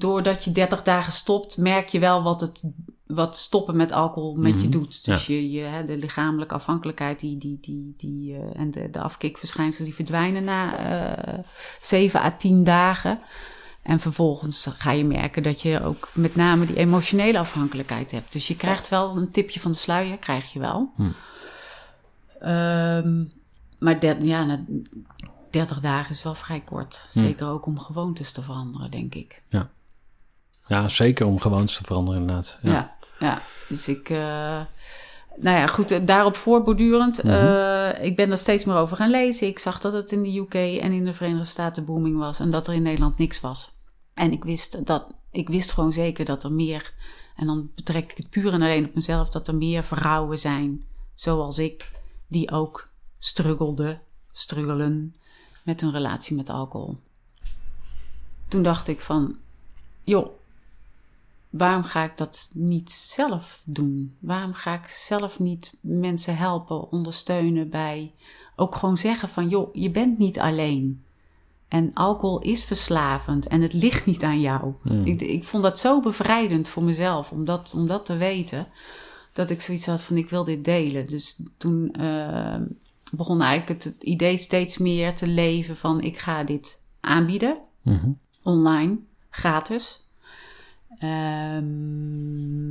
doordat 0.00 0.44
je 0.44 0.52
30 0.52 0.82
dagen 0.82 1.12
stopt, 1.12 1.56
merk 1.56 1.88
je 1.88 1.98
wel 1.98 2.22
wat, 2.22 2.40
het, 2.40 2.62
wat 3.14 3.36
stoppen 3.36 3.76
met 3.76 3.92
alcohol 3.92 4.34
met 4.34 4.52
je 4.52 4.58
Mhm. 4.68 4.70
doet. 4.70 5.04
Dus 5.04 5.26
je, 5.26 5.50
je, 5.50 5.60
hè, 5.60 5.84
de 5.84 5.96
lichamelijke 5.98 6.54
afhankelijkheid 6.54 7.20
die, 7.20 7.38
die, 7.38 7.58
die, 7.60 7.94
die, 7.96 8.36
eh, 8.36 8.60
en 8.60 8.70
de, 8.70 8.90
de 8.90 9.00
afkikverschijnselen 9.00 9.86
die 9.86 9.94
verdwijnen 9.94 10.44
na 10.44 10.76
eh 10.76 11.38
7 11.80 12.20
à 12.20 12.30
10 12.36 12.64
dagen. 12.64 13.18
En 13.82 14.00
vervolgens 14.00 14.66
ga 14.72 14.90
je 14.90 15.04
merken 15.04 15.42
dat 15.42 15.60
je 15.62 15.82
ook 15.82 16.08
met 16.12 16.34
name 16.36 16.66
die 16.66 16.76
emotionele 16.76 17.38
afhankelijkheid 17.38 18.10
hebt. 18.10 18.32
Dus 18.32 18.48
je 18.48 18.56
krijgt 18.56 18.88
wel 18.88 19.16
een 19.16 19.30
tipje 19.30 19.60
van 19.60 19.70
de 19.70 19.76
sluier, 19.76 20.16
krijg 20.18 20.52
je 20.52 20.58
wel. 20.58 20.92
Hm. 20.96 21.02
Ehm, 22.40 23.24
maar 23.78 24.04
ja, 24.24 24.44
na 24.44 24.64
30 25.50 25.80
dagen 25.80 26.10
is 26.10 26.22
wel 26.22 26.34
vrij 26.34 26.60
kort. 26.60 27.06
Hm. 27.12 27.18
Zeker 27.18 27.50
ook 27.50 27.66
om 27.66 27.78
gewoontes 27.78 28.32
te 28.32 28.42
veranderen, 28.42 28.90
denk 28.90 29.14
ik. 29.14 29.42
ja, 30.66 30.88
zeker 30.88 31.26
om 31.26 31.40
gewoontes 31.40 31.76
te 31.76 31.84
veranderen 31.84 32.20
inderdaad. 32.20 32.58
Ja, 32.62 32.70
Ja. 32.72 32.96
Ja. 33.20 33.42
Dus 33.68 33.88
ik... 33.88 34.10
eh, 34.10 34.60
nou 35.36 35.56
ja, 35.56 35.66
goed, 35.66 35.90
eh, 35.90 36.00
daarop 36.02 36.36
voortbordurend. 36.36 37.22
Mhm. 37.22 37.32
eh, 37.32 38.04
ik 38.04 38.16
ben 38.16 38.30
er 38.30 38.38
steeds 38.38 38.64
meer 38.64 38.76
over 38.76 38.96
gaan 38.96 39.10
lezen. 39.10 39.46
Ik 39.46 39.58
zag 39.58 39.80
dat 39.80 39.92
het 39.92 40.12
in 40.12 40.22
de 40.22 40.38
UK 40.38 40.54
en 40.54 40.92
in 40.92 41.04
de 41.04 41.12
Verenigde 41.12 41.44
Staten 41.44 41.84
booming 41.84 42.18
was. 42.18 42.40
En 42.40 42.50
dat 42.50 42.66
er 42.66 42.74
in 42.74 42.82
Nederland 42.82 43.18
niks 43.18 43.40
was. 43.40 43.78
En 44.14 44.32
ik 44.32 44.44
wist, 44.44 44.86
dat, 44.86 45.06
ik 45.30 45.48
wist 45.48 45.72
gewoon 45.72 45.92
zeker 45.92 46.24
dat 46.24 46.44
er 46.44 46.52
meer... 46.52 46.92
En 47.36 47.46
dan 47.46 47.70
betrek 47.74 48.10
ik 48.10 48.16
het 48.16 48.30
puur 48.30 48.52
en 48.52 48.62
alleen 48.62 48.84
op 48.84 48.94
mezelf... 48.94 49.28
dat 49.28 49.48
er 49.48 49.54
meer 49.54 49.84
vrouwen 49.84 50.38
zijn, 50.38 50.84
zoals 51.14 51.58
ik... 51.58 51.90
die 52.28 52.50
ook 52.50 52.88
struggelden, 53.18 54.00
struggelen... 54.32 55.14
met 55.62 55.80
hun 55.80 55.90
relatie 55.90 56.36
met 56.36 56.48
alcohol. 56.48 56.98
Toen 58.48 58.62
dacht 58.62 58.88
ik 58.88 59.00
van... 59.00 59.36
joh, 60.02 60.28
waarom 61.50 61.82
ga 61.82 62.04
ik 62.04 62.16
dat 62.16 62.50
niet 62.54 62.90
zelf 62.92 63.62
doen? 63.64 64.16
Waarom 64.18 64.52
ga 64.52 64.74
ik 64.74 64.86
zelf 64.86 65.38
niet 65.38 65.74
mensen 65.80 66.36
helpen, 66.36 66.90
ondersteunen 66.90 67.70
bij 67.70 68.12
ook 68.60 68.74
gewoon 68.74 68.96
zeggen 68.96 69.28
van 69.28 69.48
joh, 69.48 69.68
je 69.74 69.90
bent 69.90 70.18
niet 70.18 70.38
alleen. 70.38 71.04
En 71.68 71.92
alcohol 71.92 72.38
is 72.38 72.64
verslavend 72.64 73.46
en 73.46 73.60
het 73.60 73.72
ligt 73.72 74.06
niet 74.06 74.22
aan 74.22 74.40
jou. 74.40 74.72
Hmm. 74.82 75.06
Ik, 75.06 75.20
ik 75.20 75.44
vond 75.44 75.62
dat 75.62 75.78
zo 75.78 76.00
bevrijdend 76.00 76.68
voor 76.68 76.82
mezelf 76.82 77.30
om 77.30 77.44
dat, 77.44 77.72
om 77.76 77.86
dat 77.86 78.06
te 78.06 78.16
weten. 78.16 78.66
dat 79.32 79.50
ik 79.50 79.60
zoiets 79.60 79.86
had 79.86 80.00
van 80.00 80.16
ik 80.16 80.30
wil 80.30 80.44
dit 80.44 80.64
delen. 80.64 81.06
Dus 81.06 81.42
toen 81.56 81.94
uh, 82.00 82.56
begon 83.12 83.42
eigenlijk 83.42 83.84
het, 83.84 83.96
idee 84.02 84.36
steeds 84.36 84.78
meer 84.78 85.14
te 85.14 85.26
leven 85.26 85.76
van 85.76 86.00
ik 86.00 86.18
ga 86.18 86.44
dit 86.44 86.84
aanbieden. 87.00 87.58
Mhm. 87.82 88.10
Online, 88.42 88.98
gratis. 89.30 90.08
Ehm, 90.98 92.70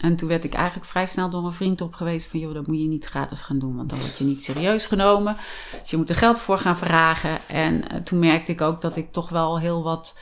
en 0.00 0.16
toen 0.16 0.28
werd 0.28 0.44
ik 0.44 0.54
eigenlijk 0.54 0.86
vrij 0.86 1.06
snel 1.06 1.30
door 1.30 1.44
een 1.44 1.52
vriend 1.52 1.80
opgewezen 1.80 2.30
van... 2.30 2.40
joh, 2.40 2.54
dat 2.54 2.66
moet 2.66 2.80
je 2.80 2.88
niet 2.88 3.04
gratis 3.04 3.42
gaan 3.42 3.58
doen, 3.58 3.76
want 3.76 3.88
dan 3.88 3.98
word 3.98 4.18
je 4.18 4.24
niet 4.24 4.42
serieus 4.42 4.86
genomen. 4.86 5.36
Dus 5.80 5.90
je 5.90 5.96
moet 5.96 6.08
er 6.08 6.16
geld 6.16 6.38
voor 6.38 6.58
gaan 6.58 6.76
vragen. 6.76 7.38
En 7.48 7.74
uh, 7.74 8.00
toen 8.00 8.18
merkte 8.18 8.52
ik 8.52 8.60
ook 8.60 8.80
dat 8.80 8.96
ik 8.96 9.12
toch 9.12 9.28
wel 9.28 9.58
heel 9.58 9.82
wat 9.82 10.20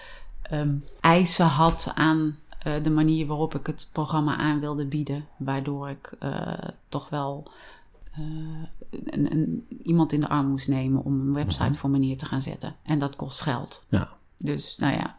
um, 0.53 0.85
eisen 1.01 1.47
had 1.47 1.93
aan 1.95 2.37
uh, 2.67 2.73
de 2.83 2.91
manier 2.91 3.27
waarop 3.27 3.55
ik 3.55 3.67
het 3.67 3.89
programma 3.93 4.37
aan 4.37 4.61
wilde 4.61 4.87
bieden. 4.87 5.27
Waardoor 5.37 5.89
ik 5.89 6.13
uh, 6.23 6.53
toch 6.89 7.09
wel 7.09 7.51
een, 8.91 9.33
een, 9.33 9.67
iemand 9.83 10.13
in 10.13 10.21
de 10.21 10.29
arm 10.29 10.47
moest 10.47 10.69
nemen 10.69 11.05
om 11.05 11.21
een 11.21 11.35
website 11.35 11.65
-hmm. 11.65 11.75
voor 11.75 11.91
me 11.91 11.99
neer 11.99 12.19
te 12.19 12.27
gaan 12.27 12.43
zetten. 12.43 12.75
En 12.83 12.99
dat 12.99 13.17
kost 13.17 13.41
geld. 13.41 13.87
Ja. 13.89 14.09
Dus 14.37 14.77
nou 14.77 14.93
ja, 14.93 15.18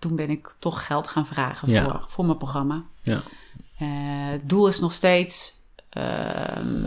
toen 0.00 0.16
ben 0.16 0.30
ik 0.30 0.54
toch 0.58 0.86
geld 0.86 1.08
gaan 1.08 1.26
vragen 1.26 1.70
Ja. 1.70 1.84
voor, 1.84 2.04
voor 2.06 2.24
mijn 2.24 2.38
programma. 2.38 2.84
Ja. 3.02 3.20
Eh, 3.78 3.86
het 4.30 4.48
doel 4.48 4.66
is 4.66 4.80
nog 4.80 4.92
steeds 4.92 5.52
ehm, 5.90 6.84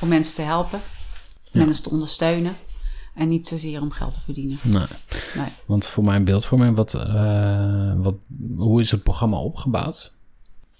om 0.00 0.08
mensen 0.08 0.34
te 0.34 0.42
helpen, 0.42 0.80
Ja. 1.52 1.64
mensen 1.64 1.82
te 1.82 1.90
ondersteunen. 1.90 2.56
En 3.14 3.28
niet 3.28 3.48
zozeer 3.48 3.80
om 3.80 3.90
geld 3.90 4.14
te 4.14 4.20
verdienen. 4.20 4.58
Nee. 4.62 4.86
Nee. 5.34 5.48
Want 5.66 5.86
voor 5.86 6.04
mijn 6.04 6.24
beeldvorming, 6.24 6.76
wat, 6.76 6.94
eh, 6.94 7.92
wat, 7.96 8.14
hoe 8.56 8.80
is 8.80 8.90
het 8.90 9.02
programma 9.02 9.36
opgebouwd? 9.38 10.14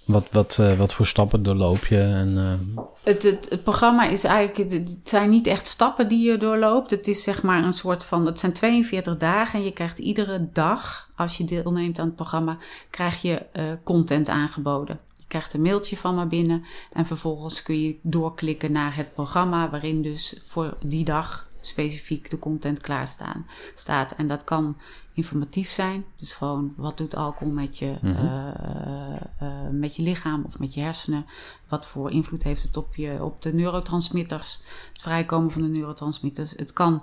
Wat, 0.07 0.27
wat, 0.31 0.57
eh, 0.59 0.77
wat 0.77 0.93
voor 0.93 1.05
stappen 1.05 1.43
doorloop 1.43 1.85
je? 1.85 1.99
En, 1.99 2.37
eh, 2.37 2.83
Het, 3.03 3.23
het, 3.23 3.63
programma 3.63 4.07
is 4.07 4.23
eigenlijk, 4.23 4.71
het 4.71 4.89
het 4.89 5.09
zijn 5.09 5.29
niet 5.29 5.47
echt 5.47 5.67
stappen 5.67 6.07
die 6.07 6.31
je 6.31 6.37
doorloopt. 6.37 6.91
Het 6.91 7.07
is 7.07 7.23
zeg 7.23 7.43
maar 7.43 7.63
een 7.63 7.73
soort 7.73 8.03
van, 8.03 8.25
het 8.25 8.39
zijn 8.39 8.53
42 8.53 9.17
dagen 9.17 9.59
en 9.59 9.65
je 9.65 9.71
krijgt 9.71 9.99
iedere 9.99 10.49
dag, 10.53 11.09
als 11.15 11.37
je 11.37 11.43
deelneemt 11.43 11.99
aan 11.99 12.05
het 12.05 12.15
programma, 12.15 12.57
krijg 12.89 13.21
je 13.21 13.45
eh, 13.51 13.63
content 13.83 14.29
aangeboden. 14.29 14.99
Je 15.17 15.25
krijgt 15.27 15.53
een 15.53 15.61
mailtje 15.61 15.97
van 15.97 16.15
me 16.15 16.25
binnen 16.25 16.63
en 16.93 17.05
vervolgens 17.05 17.63
kun 17.63 17.81
je 17.81 17.97
doorklikken 18.01 18.71
naar 18.71 18.95
het 18.95 19.13
programma 19.13 19.69
waarin 19.69 20.01
dus 20.01 20.33
voor 20.37 20.77
die 20.81 21.03
dag 21.05 21.47
specifiek 21.61 22.29
de 22.29 22.39
content 22.39 22.81
klaarstaan 22.81 23.47
staat. 23.75 24.11
En 24.11 24.27
dat 24.27 24.43
kan 24.43 24.77
informatief 25.17 25.69
zijn. 25.71 26.05
Dus 26.15 26.33
gewoon 26.33 26.73
wat 26.75 26.97
doet 26.97 27.15
alcohol 27.15 27.53
met 27.53 27.77
je, 27.77 27.95
Mhm. 28.01 28.15
eh, 28.15 29.15
eh, 29.39 29.69
met 29.71 29.95
je 29.95 30.01
lichaam 30.03 30.43
of 30.45 30.59
met 30.59 30.73
je 30.73 30.81
hersenen. 30.81 31.25
Wat 31.69 31.85
voor 31.87 32.11
invloed 32.11 32.43
heeft 32.43 32.63
het 32.63 32.77
op, 32.77 32.95
je, 32.95 33.23
op 33.23 33.41
de 33.41 33.53
neurotransmitters, 33.53 34.61
het 34.93 35.01
vrijkomen 35.01 35.51
van 35.51 35.61
de 35.61 35.67
neurotransmitters. 35.67 36.51
Het 36.55 36.73
kan 36.73 36.93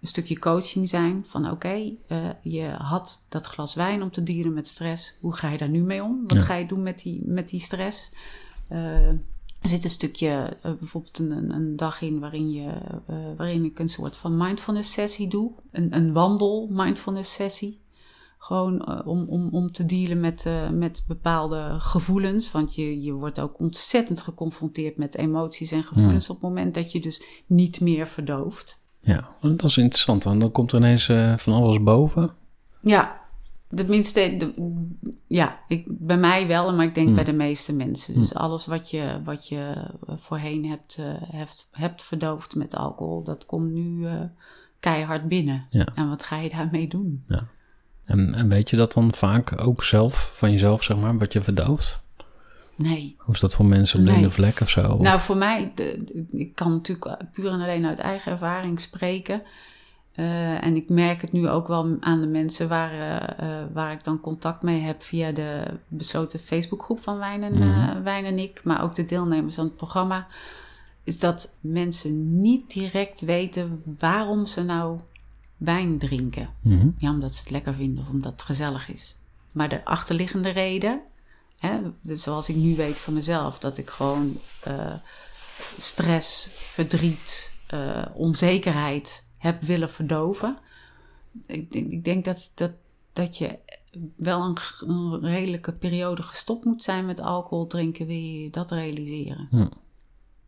een 0.00 0.08
stukje 0.08 0.38
coaching 0.38 0.88
zijn 0.88 1.24
van 1.26 1.50
oké, 1.50 1.92
eh, 2.08 2.18
je 2.42 2.68
had 2.68 3.24
dat 3.28 3.46
glas 3.46 3.74
wijn 3.74 4.02
om 4.02 4.10
te 4.10 4.22
dealen 4.22 4.54
met 4.54 4.68
stress. 4.68 5.16
Hoe 5.20 5.34
ga 5.36 5.48
je 5.48 5.58
daar 5.58 5.68
nu 5.68 5.80
mee 5.82 6.02
om? 6.02 6.24
Wat 6.26 6.38
Ja. 6.38 6.44
ga 6.44 6.54
je 6.54 6.66
doen 6.66 6.82
met 6.82 6.98
die, 7.02 7.22
met 7.24 7.48
die 7.48 7.60
stress? 7.60 8.10
Er 9.66 9.72
zit 9.72 9.84
een 9.84 9.90
stukje, 9.90 10.56
eh, 10.62 10.72
bijvoorbeeld 10.78 11.18
een, 11.18 11.54
een, 11.54 11.76
dag 11.76 12.00
in 12.00 12.20
waarin, 12.20 12.50
je, 12.50 12.68
eh, 13.06 13.16
waarin 13.36 13.64
ik 13.64 13.78
een 13.78 13.88
soort 13.88 14.16
van 14.16 14.36
mindfulness 14.36 14.92
sessie 14.92 15.28
doe. 15.28 15.52
Een, 15.70 15.96
een 15.96 16.12
wandel 16.12 16.68
mindfulness 16.70 17.32
sessie. 17.32 17.80
Gewoon 18.38 18.84
eh, 18.84 19.06
om, 19.06 19.26
om, 19.28 19.48
om 19.50 19.72
te 19.72 19.86
dealen 19.86 20.20
met, 20.20 20.46
met 20.72 21.04
bepaalde 21.08 21.76
gevoelens. 21.78 22.52
Want 22.52 22.74
je, 22.74 23.02
je 23.02 23.12
wordt 23.12 23.40
ook 23.40 23.60
ontzettend 23.60 24.20
geconfronteerd 24.20 24.96
met 24.96 25.16
emoties 25.16 25.72
en 25.72 25.84
gevoelens 25.84 26.28
op 26.28 26.34
het 26.34 26.44
moment 26.44 26.74
dat 26.74 26.92
je 26.92 27.00
dus 27.00 27.22
niet 27.46 27.80
meer 27.80 28.06
verdooft. 28.06 28.84
ja, 29.00 29.28
dat 29.40 29.64
is 29.64 29.76
interessant. 29.76 30.24
Want 30.24 30.40
dan 30.40 30.52
komt 30.52 30.72
er 30.72 30.78
ineens 30.78 31.04
van 31.42 31.52
alles 31.52 31.82
boven. 31.82 32.34
Ja, 32.80 33.25
tenminste, 33.68 34.36
de, 34.36 34.54
ja, 35.26 35.58
ik, 35.68 35.84
bij 35.88 36.18
mij 36.18 36.46
wel, 36.46 36.74
maar 36.74 36.84
ik 36.86 36.94
denk 36.94 37.06
Hmm. 37.06 37.16
bij 37.16 37.24
de 37.24 37.32
meeste 37.32 37.72
mensen. 37.74 38.14
Dus 38.14 38.34
alles 38.34 38.66
wat 38.66 38.90
je, 38.90 39.20
wat 39.24 39.48
je 39.48 39.72
voorheen 40.06 40.66
hebt, 40.66 40.96
eh, 41.00 41.04
hebt, 41.30 41.68
hebt 41.70 42.02
verdoofd 42.02 42.54
met 42.54 42.76
alcohol, 42.76 43.24
dat 43.24 43.46
komt 43.46 43.70
nu 43.72 44.06
eh, 44.06 44.20
keihard 44.80 45.28
binnen. 45.28 45.66
Ja. 45.70 45.86
En 45.94 46.08
wat 46.08 46.22
ga 46.22 46.36
je 46.38 46.50
daarmee 46.50 46.88
doen? 46.88 47.24
En, 48.04 48.34
en 48.34 48.48
weet 48.48 48.70
je 48.70 48.76
dat 48.76 48.92
dan 48.92 49.14
vaak 49.14 49.60
ook 49.60 49.84
zelf, 49.84 50.32
van 50.34 50.50
jezelf 50.50 50.82
zeg 50.82 50.96
maar, 50.96 51.18
wat 51.18 51.32
je 51.32 51.40
verdooft? 51.42 52.04
Nee. 52.76 53.16
Of 53.26 53.34
is 53.34 53.40
dat 53.40 53.54
voor 53.54 53.64
mensen 53.64 53.98
een 53.98 54.04
blinde 54.04 54.20
Nee. 54.20 54.30
vlek 54.30 54.60
of 54.60 54.70
zo? 54.70 54.88
Of- 54.92 55.00
Nou, 55.00 55.20
voor 55.20 55.36
mij, 55.36 55.72
de, 55.74 56.02
de- 56.04 56.38
ik 56.38 56.54
kan 56.54 56.72
natuurlijk 56.72 57.16
puur 57.32 57.50
en 57.50 57.60
alleen 57.60 57.86
uit 57.86 57.98
eigen 57.98 58.32
ervaring 58.32 58.80
spreken. 58.80 59.42
Eh, 60.16 60.64
en 60.64 60.76
ik 60.76 60.88
merk 60.88 61.20
het 61.20 61.32
nu 61.32 61.48
ook 61.48 61.68
wel 61.68 61.96
aan 62.00 62.20
de 62.20 62.26
mensen 62.26 62.68
waar, 62.68 62.92
eh, 62.92 63.60
eh, 63.60 63.66
waar 63.72 63.92
ik 63.92 64.04
dan 64.04 64.20
contact 64.20 64.62
mee 64.62 64.80
heb 64.80 65.02
via 65.02 65.32
de 65.32 65.62
besloten 65.88 66.38
Facebookgroep 66.38 67.00
van 67.00 67.18
Wijn 67.18 67.42
en, 67.42 67.58
Mhm. 67.58 68.02
Wijn 68.02 68.24
en 68.24 68.38
ik, 68.38 68.60
maar 68.64 68.82
ook 68.82 68.94
de 68.94 69.04
deelnemers 69.04 69.58
aan 69.58 69.64
het 69.64 69.76
programma. 69.76 70.26
Is 71.04 71.18
dat 71.18 71.58
mensen 71.60 72.40
niet 72.40 72.70
direct 72.70 73.20
weten 73.20 73.82
waarom 73.98 74.46
ze 74.46 74.62
nou 74.62 75.00
wijn 75.56 75.98
drinken. 75.98 76.48
Mhm. 76.60 76.88
Ja, 76.98 77.10
omdat 77.10 77.34
ze 77.34 77.40
het 77.40 77.50
lekker 77.50 77.74
vinden 77.74 78.04
of 78.04 78.10
omdat 78.10 78.32
het 78.32 78.42
gezellig 78.42 78.88
is. 78.88 79.16
Maar 79.52 79.68
de 79.68 79.84
achterliggende 79.84 80.48
reden, 80.50 81.00
hè, 81.58 81.78
dus 82.00 82.22
zoals 82.22 82.48
ik 82.48 82.56
nu 82.56 82.76
weet 82.76 82.98
van 82.98 83.14
mezelf, 83.14 83.58
dat 83.58 83.78
ik 83.78 83.90
gewoon 83.90 84.38
stress, 85.78 86.48
verdriet, 86.52 87.52
onzekerheid 88.14 89.25
heb 89.46 89.62
willen 89.62 89.90
verdoven. 89.90 90.58
Ik, 91.46 91.72
denk- 91.72 91.90
ik 91.90 92.04
denk 92.04 92.24
dat, 92.24 92.52
dat, 92.54 92.72
dat 93.12 93.38
je 93.38 93.58
wel 94.16 94.56
een, 94.80 95.20
redelijke 95.20 95.72
periode 95.72 96.22
gestopt 96.22 96.64
moet 96.64 96.82
zijn 96.82 97.06
met 97.06 97.20
alcohol 97.20 97.66
drinken, 97.66 98.06
wil 98.06 98.16
je 98.16 98.50
dat 98.50 98.70
realiseren. 98.70 99.48
Hm. 99.50 99.66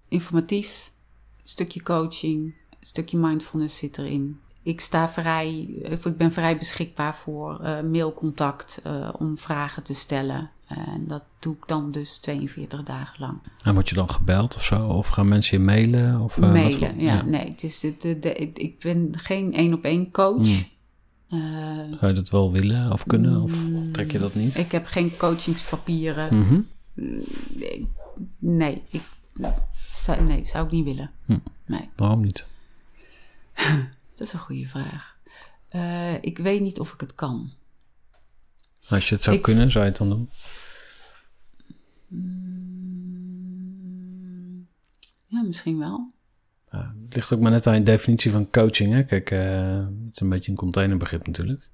Informatief, 0.09 0.93
stukje 1.43 1.83
coaching, 1.83 2.55
stukje 2.81 3.17
mindfulness 3.19 3.77
zit 3.77 3.99
erin. 3.99 4.41
Ik 4.63 4.81
sta 4.81 5.09
vrij, 5.09 5.69
of 5.91 6.07
ik 6.07 6.17
ben 6.17 6.33
vrij 6.33 6.59
beschikbaar 6.59 7.15
voor 7.17 7.61
eh, 7.61 7.81
mailcontact 7.83 8.81
eh, 8.85 9.09
om 9.19 9.39
vragen 9.39 9.83
te 9.83 9.95
stellen. 9.95 10.51
En 10.67 11.05
dat 11.07 11.23
doe 11.39 11.55
ik 11.55 11.67
dan 11.67 11.91
dus 11.91 12.19
42 12.19 12.83
dagen 12.83 13.21
lang. 13.21 13.39
En 13.65 13.75
word 13.75 13.89
je 13.89 13.95
dan 13.95 14.11
gebeld 14.11 14.57
of 14.57 14.65
zo? 14.65 14.87
Of 14.89 15.07
gaan 15.09 15.29
mensen 15.29 15.59
je 15.59 15.65
mailen? 15.65 16.21
Of, 16.21 16.35
eh, 16.37 16.41
wat 16.43 16.53
Mailen, 16.53 16.73
voor- 16.91 17.01
ja, 17.03 17.23
Nee, 17.23 17.49
het 17.49 17.63
is 17.63 17.81
de, 17.81 17.97
de, 17.99 18.19
de- 18.19 18.35
ik 18.55 18.79
ben 18.79 19.09
geen 19.13 19.55
één 19.55 19.73
op 19.75 19.85
één 19.85 20.11
coach. 20.11 20.49
Hmm. 21.29 21.97
Zou 22.01 22.07
je 22.07 22.13
dat 22.13 22.31
wel 22.31 22.53
willen 22.53 22.93
of 22.93 23.05
kunnen? 23.07 23.43
Of 23.43 23.53
trek 23.93 24.13
je 24.13 24.19
dat 24.19 24.35
niet? 24.35 24.57
ik 24.57 24.73
heb 24.73 24.87
geen 24.87 25.17
coachingspapieren. 25.17 26.39
Mhm. 26.39 26.61
Nee, 26.95 27.87
Nee, 28.39 28.83
ik, 28.91 29.03
zou, 29.93 30.23
nee, 30.23 30.47
zou 30.47 30.65
ik 30.67 30.71
niet 30.73 30.85
willen. 30.85 31.11
Hm. 31.27 31.39
Nee, 31.67 31.89
Waarom 31.97 32.21
niet? 32.21 32.47
dat 34.19 34.27
is 34.27 34.33
een 34.33 34.39
goede 34.39 34.67
vraag. 34.67 35.17
Eh, 35.69 36.15
ik 36.23 36.39
weet 36.39 36.61
niet 36.61 36.81
of 36.81 36.93
ik 36.93 37.01
het 37.01 37.15
kan. 37.15 37.53
Als 38.89 39.09
je 39.09 39.15
het 39.15 39.25
zou 39.25 39.37
Ik- 39.37 39.43
kunnen, 39.43 39.71
zou 39.71 39.85
je 39.85 39.91
het 39.91 39.99
dan 39.99 40.09
doen? 40.09 40.31
Ja, 45.27 45.43
misschien 45.43 45.79
wel. 45.79 46.11
Ja, 46.71 46.95
het 47.05 47.15
ligt 47.15 47.33
ook 47.33 47.41
maar 47.41 47.51
net 47.51 47.67
aan 47.67 47.75
je 47.75 47.83
definitie 47.83 48.31
van 48.31 48.51
coaching. 48.51 48.93
Hè? 48.93 49.03
Kijk, 49.05 49.31
eh, 49.31 49.77
het 49.79 50.13
is 50.15 50.21
een 50.21 50.29
beetje 50.29 50.51
een 50.51 50.57
containerbegrip 50.57 51.27
natuurlijk. 51.27 51.69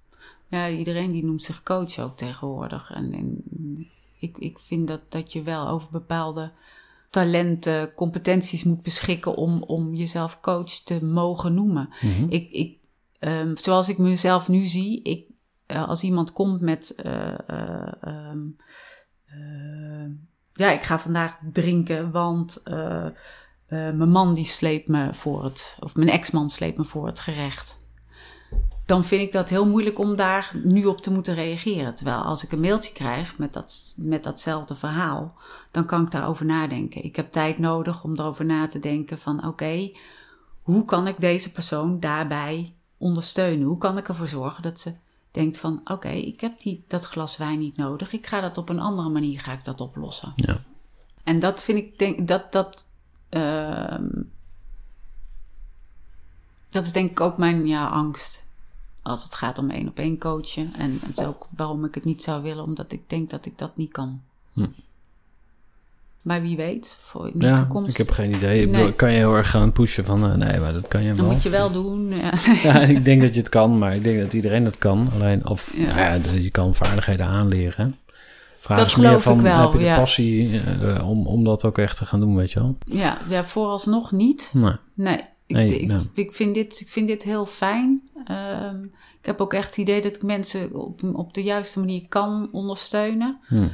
Ja, 0.49 0.69
iedereen 0.69 1.13
die 1.13 1.25
noemt 1.25 1.43
zich 1.43 1.63
coach 1.63 1.99
ook 1.99 2.17
tegenwoordig. 2.17 2.91
En, 2.95 3.13
en 3.13 3.43
ik, 4.19 4.39
ik 4.39 4.59
vind 4.59 4.89
dat, 4.89 5.01
dat 5.09 5.33
je 5.33 5.43
wel 5.43 5.69
over 5.69 5.91
bepaalde 5.91 6.53
talenten, 7.15 7.95
competenties 7.95 8.65
moet 8.65 8.83
beschikken 8.83 9.35
om, 9.35 9.63
om 9.63 9.95
jezelf 9.95 10.41
coach 10.41 10.71
te 10.71 11.05
mogen 11.05 11.55
noemen. 11.55 11.89
Mhm. 12.01 12.27
Ik, 12.29 12.51
ik, 12.51 12.79
ehm, 13.19 13.57
zoals 13.57 13.89
ik 13.89 13.99
mezelf 13.99 14.49
nu 14.49 14.65
zie, 14.67 15.03
ik, 15.03 15.27
eh, 15.67 15.89
als 15.89 16.03
iemand 16.03 16.33
komt 16.33 16.61
met. 16.61 16.95
eh, 16.95 17.39
eh, 17.47 17.93
ehm, 18.01 18.39
eh, 19.25 20.11
ja, 20.53 20.71
ik 20.71 20.83
ga 20.83 20.99
vandaag 20.99 21.39
drinken, 21.53 22.11
want 22.11 22.63
mijn 23.69 24.09
man 24.11 24.35
die 24.35 24.45
sleept 24.45 24.89
me 24.89 25.15
voor 25.15 25.45
het. 25.45 25.77
of 25.81 25.95
mijn 25.97 26.09
ex-man 26.09 26.51
sleept 26.51 26.79
me 26.79 26.85
voor 26.85 27.07
het 27.07 27.21
gerecht. 27.21 27.84
Dan 28.87 29.05
vind 29.05 29.23
ik 29.23 29.33
dat 29.33 29.49
heel 29.49 29.67
moeilijk 29.67 29.99
om 29.99 30.17
daar 30.17 30.57
nu 30.65 30.85
op 30.85 31.01
te 31.01 31.11
moeten 31.11 31.35
reageren. 31.35 31.95
Terwijl 31.95 32.19
als 32.19 32.45
ik 32.45 32.53
een 32.53 32.61
mailtje 32.61 32.93
krijg 32.93 33.39
met, 33.39 33.53
dat, 33.53 33.95
met 33.99 34.25
datzelfde 34.25 34.75
verhaal, 34.75 35.35
dan 35.71 35.87
kan 35.87 36.03
ik 36.05 36.11
daarover 36.11 36.47
nadenken. 36.47 37.05
Ik 37.05 37.17
heb 37.17 37.33
tijd 37.33 37.59
nodig 37.59 38.05
om 38.05 38.13
erover 38.13 38.45
na 38.45 38.67
te 38.67 38.81
denken 38.81 39.19
van 39.19 39.47
oké, 39.47 39.91
hoe 40.63 40.85
kan 40.85 41.07
ik 41.07 41.21
deze 41.21 41.53
persoon 41.53 42.01
daarbij 42.01 42.75
ondersteunen? 42.99 43.67
Hoe 43.67 43.79
kan 43.79 43.99
ik 43.99 44.09
ervoor 44.09 44.29
zorgen 44.29 44.63
dat 44.63 44.81
ze 44.81 44.95
denkt 45.31 45.59
van 45.59 45.81
oké, 45.85 46.09
ik 46.09 46.41
heb 46.41 46.61
die, 46.61 46.85
dat 46.89 47.05
glas 47.05 47.37
wijn 47.37 47.59
niet 47.59 47.77
nodig. 47.77 48.13
Ik 48.13 48.27
ga 48.27 48.41
dat 48.41 48.59
op 48.59 48.69
een 48.69 48.81
andere 48.81 49.09
manier 49.09 49.41
ga 49.41 49.53
ik 49.53 49.65
dat 49.65 49.81
oplossen. 49.81 50.33
Ja. 50.37 50.63
En 51.25 51.39
dat 51.39 51.63
vind 51.63 51.79
ik, 51.79 51.99
denk 51.99 52.29
dat 52.29 52.53
dat. 52.53 52.87
ehm, 53.29 54.09
dat 56.69 56.87
is 56.87 56.93
denk 56.93 57.11
ik 57.11 57.21
ook 57.21 57.39
mijn 57.39 57.67
ja, 57.67 57.89
angst. 57.89 58.44
Als 59.07 59.25
het 59.25 59.35
gaat 59.35 59.59
om 59.59 59.71
één 59.71 59.89
op 59.89 59.99
één 59.99 60.19
coachen. 60.19 60.73
En 60.79 61.01
dat 61.07 61.19
is 61.19 61.25
ook 61.27 61.47
waarom 61.57 61.85
ik 61.85 61.95
het 61.95 62.05
niet 62.05 62.23
zou 62.23 62.43
willen, 62.43 62.65
omdat 62.65 62.93
ik 62.93 63.01
denk 63.07 63.31
dat 63.31 63.47
ik 63.47 63.59
dat 63.59 63.77
niet 63.77 63.93
kan. 63.93 64.21
Hm. 64.53 64.67
Maar 66.23 66.43
wie 66.43 66.57
weet, 66.57 66.97
voor 67.01 67.29
in 67.33 67.39
de 67.39 67.47
Ja, 67.47 67.57
toekomst. 67.57 67.91
ik 67.91 67.97
heb 67.97 68.11
geen 68.11 68.35
idee. 68.35 68.61
Ik 68.63 68.71
Nee. 68.71 68.81
bedoel, 68.81 68.93
Kan 68.97 69.11
je 69.13 69.17
heel 69.17 69.35
erg 69.35 69.51
gaan 69.51 69.73
pushen 69.73 70.05
van... 70.05 70.25
eh, 70.25 70.35
nee, 70.35 70.61
maar 70.61 70.73
dat 70.73 70.89
kan 70.89 71.03
je 71.03 71.09
Dat 71.09 71.17
wel. 71.19 71.31
moet 71.31 71.43
je 71.43 71.49
wel 71.51 71.71
doen. 71.71 72.09
Ja. 72.17 72.33
Ja, 72.63 72.81
ik 72.81 73.05
denk 73.05 73.21
dat 73.23 73.35
je 73.35 73.41
het 73.41 73.49
kan, 73.49 73.79
maar 73.79 73.95
ik 73.95 74.03
denk 74.05 74.21
dat 74.21 74.33
iedereen 74.33 74.65
het 74.65 74.79
kan. 74.79 75.09
Alleen, 75.15 75.47
of 75.49 75.75
Ja. 75.77 75.95
nou 75.95 75.99
ja, 75.99 76.33
je 76.41 76.51
kan 76.51 76.75
vaardigheden 76.75 77.27
aanleren. 77.27 77.97
Vraag 78.59 78.79
Dat 78.79 78.87
is 78.87 78.97
meer 78.97 79.07
geloof 79.07 79.23
van, 79.23 79.37
ik 79.37 79.43
wel, 79.43 79.61
heb 79.63 79.73
je 79.73 79.79
de 79.79 79.85
ja. 79.85 79.97
passie 79.97 80.61
eh, 80.83 81.09
om, 81.09 81.27
om 81.27 81.45
dat 81.45 81.65
ook 81.65 81.79
echt 81.79 81.97
te 81.97 82.07
gaan 82.07 82.21
doen, 82.21 82.37
weet 82.37 82.53
je 82.53 82.61
wel? 82.61 82.77
Ja, 82.87 83.19
ja, 83.29 83.45
vooralsnog 83.45 84.13
niet. 84.13 84.53
Nee, 84.95 85.21
ik, 85.47 85.57
Nee, 85.57 86.01
ik, 86.15 86.33
vind 86.33 86.55
dit, 86.55 86.81
ik 86.81 86.89
vind 86.89 87.07
dit 87.07 87.23
heel 87.23 87.47
fijn. 87.47 88.09
Ehm, 88.27 88.83
ik 89.21 89.27
heb 89.27 89.41
ook 89.41 89.53
echt 89.55 89.67
het 89.67 89.77
idee 89.77 90.01
dat 90.01 90.17
ik 90.17 90.23
mensen 90.23 90.75
op, 90.75 91.01
op 91.13 91.35
de 91.35 91.43
juiste 91.43 91.79
manier 91.79 92.07
kan 92.09 92.49
ondersteunen. 92.53 93.39
hm. 93.47 93.69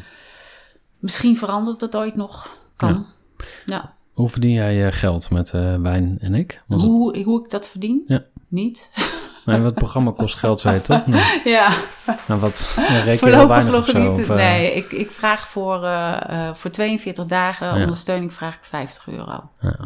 Misschien 0.98 1.36
verandert 1.36 1.80
het 1.80 1.96
ooit 1.96 2.16
nog. 2.16 2.58
Kan. 2.76 3.06
Ja. 3.66 3.94
Hoe 4.12 4.28
verdien 4.28 4.52
jij 4.52 4.74
je 4.74 4.92
geld 4.92 5.30
met 5.30 5.52
eh, 5.54 5.76
wijn 5.76 6.16
en 6.20 6.34
ik? 6.34 6.62
Het, 6.68 6.80
Hoe, 6.80 7.22
hoe 7.22 7.44
ik 7.44 7.50
dat 7.50 7.68
verdien? 7.68 8.02
Ja. 8.06 8.24
Niet. 8.48 8.90
nee, 9.44 9.60
wat 9.60 9.74
programma 9.74 10.10
kost 10.10 10.34
geld, 10.34 10.60
zei 10.60 10.74
je 10.74 10.80
toch? 10.82 11.06
Nee. 11.14 11.40
ja, 11.44 11.72
Nou, 12.28 12.40
wat 12.40 12.72
ja, 12.76 13.00
reken 13.02 13.30
je 13.40 13.46
weinig 13.46 13.74
of 13.76 13.86
zo? 13.86 14.08
of, 14.10 14.28
eh, 14.28 14.36
nee, 14.36 14.72
ik, 14.74 14.92
ik 14.92 15.10
vraag 15.10 15.48
voor, 15.48 15.84
eh, 15.84 16.48
eh, 16.48 16.54
voor 16.54 16.70
42 16.70 17.26
dagen 17.26 17.66
Ja. 17.66 17.80
ondersteuning 17.82 18.32
vraag 18.32 18.54
ik 18.54 18.64
50 18.64 19.08
euro. 19.08 19.50
ja. 19.60 19.76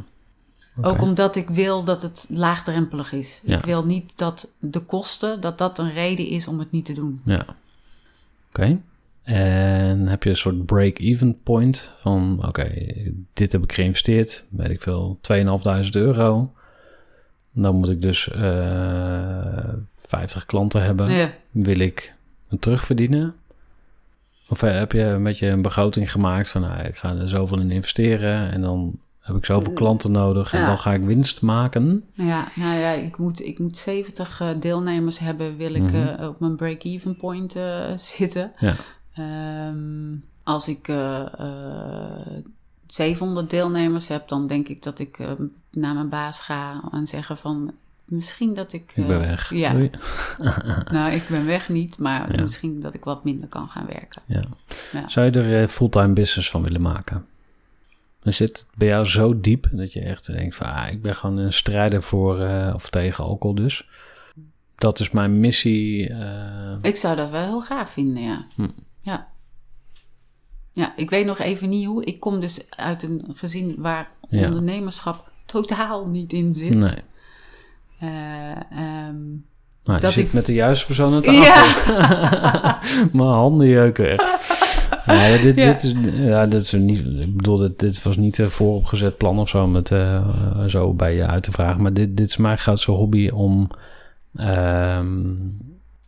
Ook 0.83 1.01
omdat 1.01 1.37
ik 1.37 1.49
wil 1.49 1.85
dat 1.85 2.03
het 2.03 2.27
laagdrempelig 2.29 3.13
is. 3.13 3.41
Ja. 3.45 3.59
Ik 3.59 3.65
wil 3.65 3.85
niet 3.85 4.19
dat 4.19 4.55
de 4.59 4.81
kosten, 4.81 5.41
dat 5.41 5.59
dat 5.59 5.79
een 5.79 5.93
reden 5.93 6.27
is 6.27 6.49
om 6.49 6.59
het 6.59 6.71
niet 6.71 6.85
te 6.85 6.93
doen. 6.93 7.21
Ja. 7.25 7.47
Oké. 8.49 8.81
En 9.23 10.07
heb 10.07 10.23
je 10.23 10.31
een 10.31 10.37
soort 10.37 10.67
break-even 10.67 11.43
point 11.43 11.93
van, 12.01 12.45
oké, 12.47 12.73
dit 13.33 13.53
heb 13.53 13.63
ik 13.63 13.73
geïnvesteerd, 13.73 14.45
weet 14.51 14.71
ik 14.71 14.83
veel, 14.83 15.19
2.500 15.33 15.91
euro. 15.91 16.53
Dan 17.53 17.77
moet 17.77 17.89
ik 17.89 18.03
dus 18.03 18.29
eh 18.29 19.69
50 19.93 20.47
klanten 20.47 20.83
hebben. 20.83 21.11
Ja. 21.11 21.33
Wil 21.51 21.79
ik 21.79 22.15
het 22.49 22.61
terugverdienen? 22.61 23.35
Of 24.49 24.63
eh, 24.63 24.75
heb 24.75 24.93
je 24.93 25.03
een 25.03 25.23
beetje 25.23 25.47
een 25.47 25.63
begroting 25.63 26.13
gemaakt 26.13 26.51
van, 26.51 26.61
nou, 26.61 26.83
ik 26.83 26.97
ga 26.97 27.17
er 27.17 27.29
zoveel 27.29 27.61
in 27.61 27.71
investeren 27.71 28.51
en 28.51 28.61
dan 28.61 28.99
heb 29.25 29.37
ik 29.37 29.45
zoveel 29.45 29.73
klanten 29.73 30.13
nodig 30.13 30.53
en 30.53 30.61
Ja. 30.61 30.67
dan 30.67 30.79
ga 30.79 30.93
ik 30.93 31.03
winst 31.05 31.43
maken? 31.43 32.05
Ja, 32.13 32.49
nou 32.55 32.79
ja, 32.79 32.91
ik 32.91 33.17
moet, 33.19 33.41
ik 33.47 33.59
moet 33.59 33.77
70 33.77 34.41
eh, 34.41 34.49
deelnemers 34.61 35.19
hebben, 35.19 35.57
wil 35.57 35.75
ik 35.75 35.83
Mhm. 35.83 35.95
eh, 35.97 36.29
op 36.29 36.41
mijn 36.41 36.57
break-even 36.57 37.17
point 37.17 37.57
eh, 37.57 37.97
zitten. 38.17 38.53
Ja. 38.59 38.75
Ehm, 39.15 40.17
als 40.43 40.69
ik 40.69 40.89
eh, 40.89 41.21
eh, 41.39 42.43
700 42.87 43.51
deelnemers 43.51 44.09
heb, 44.09 44.29
dan 44.29 44.47
denk 44.47 44.69
ik 44.69 44.83
dat 44.83 44.99
ik 44.99 45.19
naar 45.71 45.95
mijn 45.95 46.09
baas 46.09 46.41
ga 46.41 46.81
en 46.93 47.07
zeggen 47.07 47.37
van... 47.37 47.73
Misschien 48.05 48.55
dat 48.55 48.73
ik... 48.73 48.93
Ik 48.95 49.07
ben 49.07 49.19
weg. 49.21 49.51
Ja, 49.55 49.73
nou, 50.93 51.13
ik 51.13 51.23
ben 51.29 51.45
weg 51.47 51.69
niet, 51.69 51.99
maar 51.99 52.33
Ja. 52.37 52.41
misschien 52.41 52.81
dat 52.81 52.95
ik 52.95 53.05
wat 53.05 53.25
minder 53.25 53.49
kan 53.49 53.69
gaan 53.69 53.87
werken. 53.87 54.23
Ja. 54.27 54.41
Ja. 54.93 55.09
Zou 55.09 55.27
je 55.27 55.33
er 55.41 55.69
fulltime 55.69 56.13
business 56.13 56.51
van 56.51 56.63
willen 56.63 56.81
maken? 56.83 57.27
Dan 58.25 58.33
zit 58.33 58.49
het 58.49 58.67
bij 58.77 58.89
jou 58.89 59.05
zo 59.07 59.41
diep 59.41 59.69
dat 59.73 59.93
je 59.93 60.01
echt 60.01 60.27
denkt 60.27 60.57
van... 60.57 60.67
Ah, 60.67 60.91
ik 60.93 61.03
ben 61.03 61.17
gewoon 61.17 61.37
een 61.37 61.53
strijder 61.53 62.03
voor 62.03 62.41
eh, 62.41 62.73
of 62.75 62.91
tegen 62.91 63.25
alcohol 63.25 63.55
dus. 63.57 63.89
Dat 64.75 65.01
is 65.01 65.11
mijn 65.11 65.41
missie. 65.41 66.09
eh, 66.09 66.77
Ik 66.83 66.97
zou 66.97 67.17
dat 67.17 67.31
wel 67.31 67.43
heel 67.43 67.61
gaaf 67.63 67.91
vinden, 67.91 68.23
ja. 68.23 68.47
Hm. 68.55 68.69
Ja. 69.01 69.29
Ja, 70.73 70.93
ik 70.97 71.11
weet 71.11 71.27
nog 71.27 71.39
even 71.39 71.69
niet 71.69 71.87
hoe. 71.87 72.05
Ik 72.05 72.21
kom 72.21 72.41
dus 72.41 72.71
uit 72.71 73.03
een 73.03 73.23
gezin 73.35 73.75
waar 73.79 74.09
Ja. 74.29 74.47
ondernemerschap 74.47 75.31
totaal 75.47 76.07
niet 76.07 76.33
in 76.33 76.55
zit. 76.55 76.75
nee. 76.75 77.03
Nou, 79.85 79.97
je 79.99 80.03
Dat 80.05 80.13
zit 80.13 80.25
ik- 80.27 80.33
met 80.33 80.47
de 80.47 80.53
juiste 80.55 80.87
persoon 80.87 81.15
aan 81.15 81.23
tafel. 81.23 81.43
ja. 81.43 82.79
Mijn 83.13 83.29
handen 83.29 83.67
jeuken 83.67 84.11
echt. 84.19 84.37
Nee, 85.07 85.41
dit, 85.41 85.57
Ja. 85.65 85.73
dit 85.73 85.83
is, 85.83 85.95
ja, 86.17 86.47
dit 86.47 86.61
is 86.61 86.73
niet, 86.73 86.99
ik 86.99 87.37
bedoel, 87.37 87.57
dit, 87.57 87.79
dit 87.79 88.03
was 88.03 88.17
niet 88.17 88.39
een 88.39 88.51
vooropgezet 88.51 89.17
plan 89.17 89.39
of 89.39 89.49
zo 89.49 89.63
om 89.63 89.75
het 89.75 89.91
eh, 89.91 90.29
zo 90.67 90.93
bij 90.93 91.15
je 91.15 91.27
uit 91.27 91.43
te 91.43 91.53
vragen. 91.53 91.83
Maar 91.83 91.93
dit, 91.93 92.17
dit 92.17 92.29
is 92.29 92.37
mijn 92.37 92.59
grootste 92.59 92.91
hobby 92.91 93.29
om 93.29 93.71
ehm, 94.37 95.33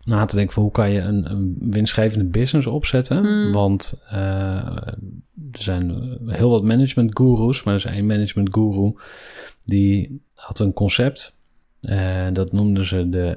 na 0.04 0.24
te 0.24 0.36
denken 0.36 0.54
van 0.54 0.62
hoe 0.62 0.72
kan 0.72 0.90
je 0.90 1.00
een, 1.00 1.30
een 1.30 1.56
winstgevende 1.60 2.24
business 2.24 2.66
opzetten. 2.66 3.18
Hmm. 3.24 3.52
Want 3.52 4.02
eh, 4.10 4.76
er 5.52 5.62
zijn 5.62 6.18
heel 6.26 6.50
wat 6.50 6.62
management 6.62 7.18
gurus, 7.18 7.62
maar 7.62 7.74
er 7.74 7.84
is 7.84 7.92
één 7.92 8.06
management 8.06 8.48
guru 8.52 8.94
die 9.64 10.20
had 10.34 10.58
een 10.58 10.72
concept. 10.72 11.34
Eh, 11.80 12.26
dat, 12.32 12.52
noemde 12.52 12.86
ze 12.86 13.08
de, 13.08 13.36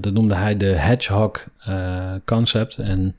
dat 0.00 0.12
noemde 0.12 0.34
hij 0.34 0.56
de 0.56 0.66
hedgehog 0.66 1.44
eh, 1.58 2.12
concept. 2.24 2.78
En 2.78 3.16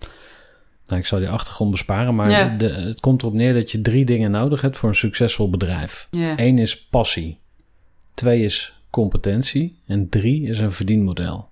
nou, 0.92 1.02
ik 1.02 1.08
zal 1.10 1.20
die 1.20 1.30
achtergrond 1.30 1.72
besparen, 1.72 2.16
maar 2.16 2.30
Ja. 2.30 2.56
de, 2.58 2.70
het 2.70 3.00
komt 3.00 3.22
erop 3.22 3.34
neer 3.34 3.54
dat 3.54 3.72
je 3.72 3.82
drie 3.82 4.06
dingen 4.06 4.32
nodig 4.32 4.62
hebt 4.62 4.78
voor 4.78 4.89
een 4.89 4.96
succesvol 4.96 5.50
bedrijf. 5.50 6.08
Ja. 6.12 6.34
Eén 6.39 6.60
is 6.60 6.86
passie, 6.86 7.38
twee 8.14 8.44
is 8.44 8.74
competentie 8.89 9.80
en 9.88 10.10
drie 10.10 10.48
is 10.48 10.60
een 10.60 10.72
verdienmodel. 10.72 11.50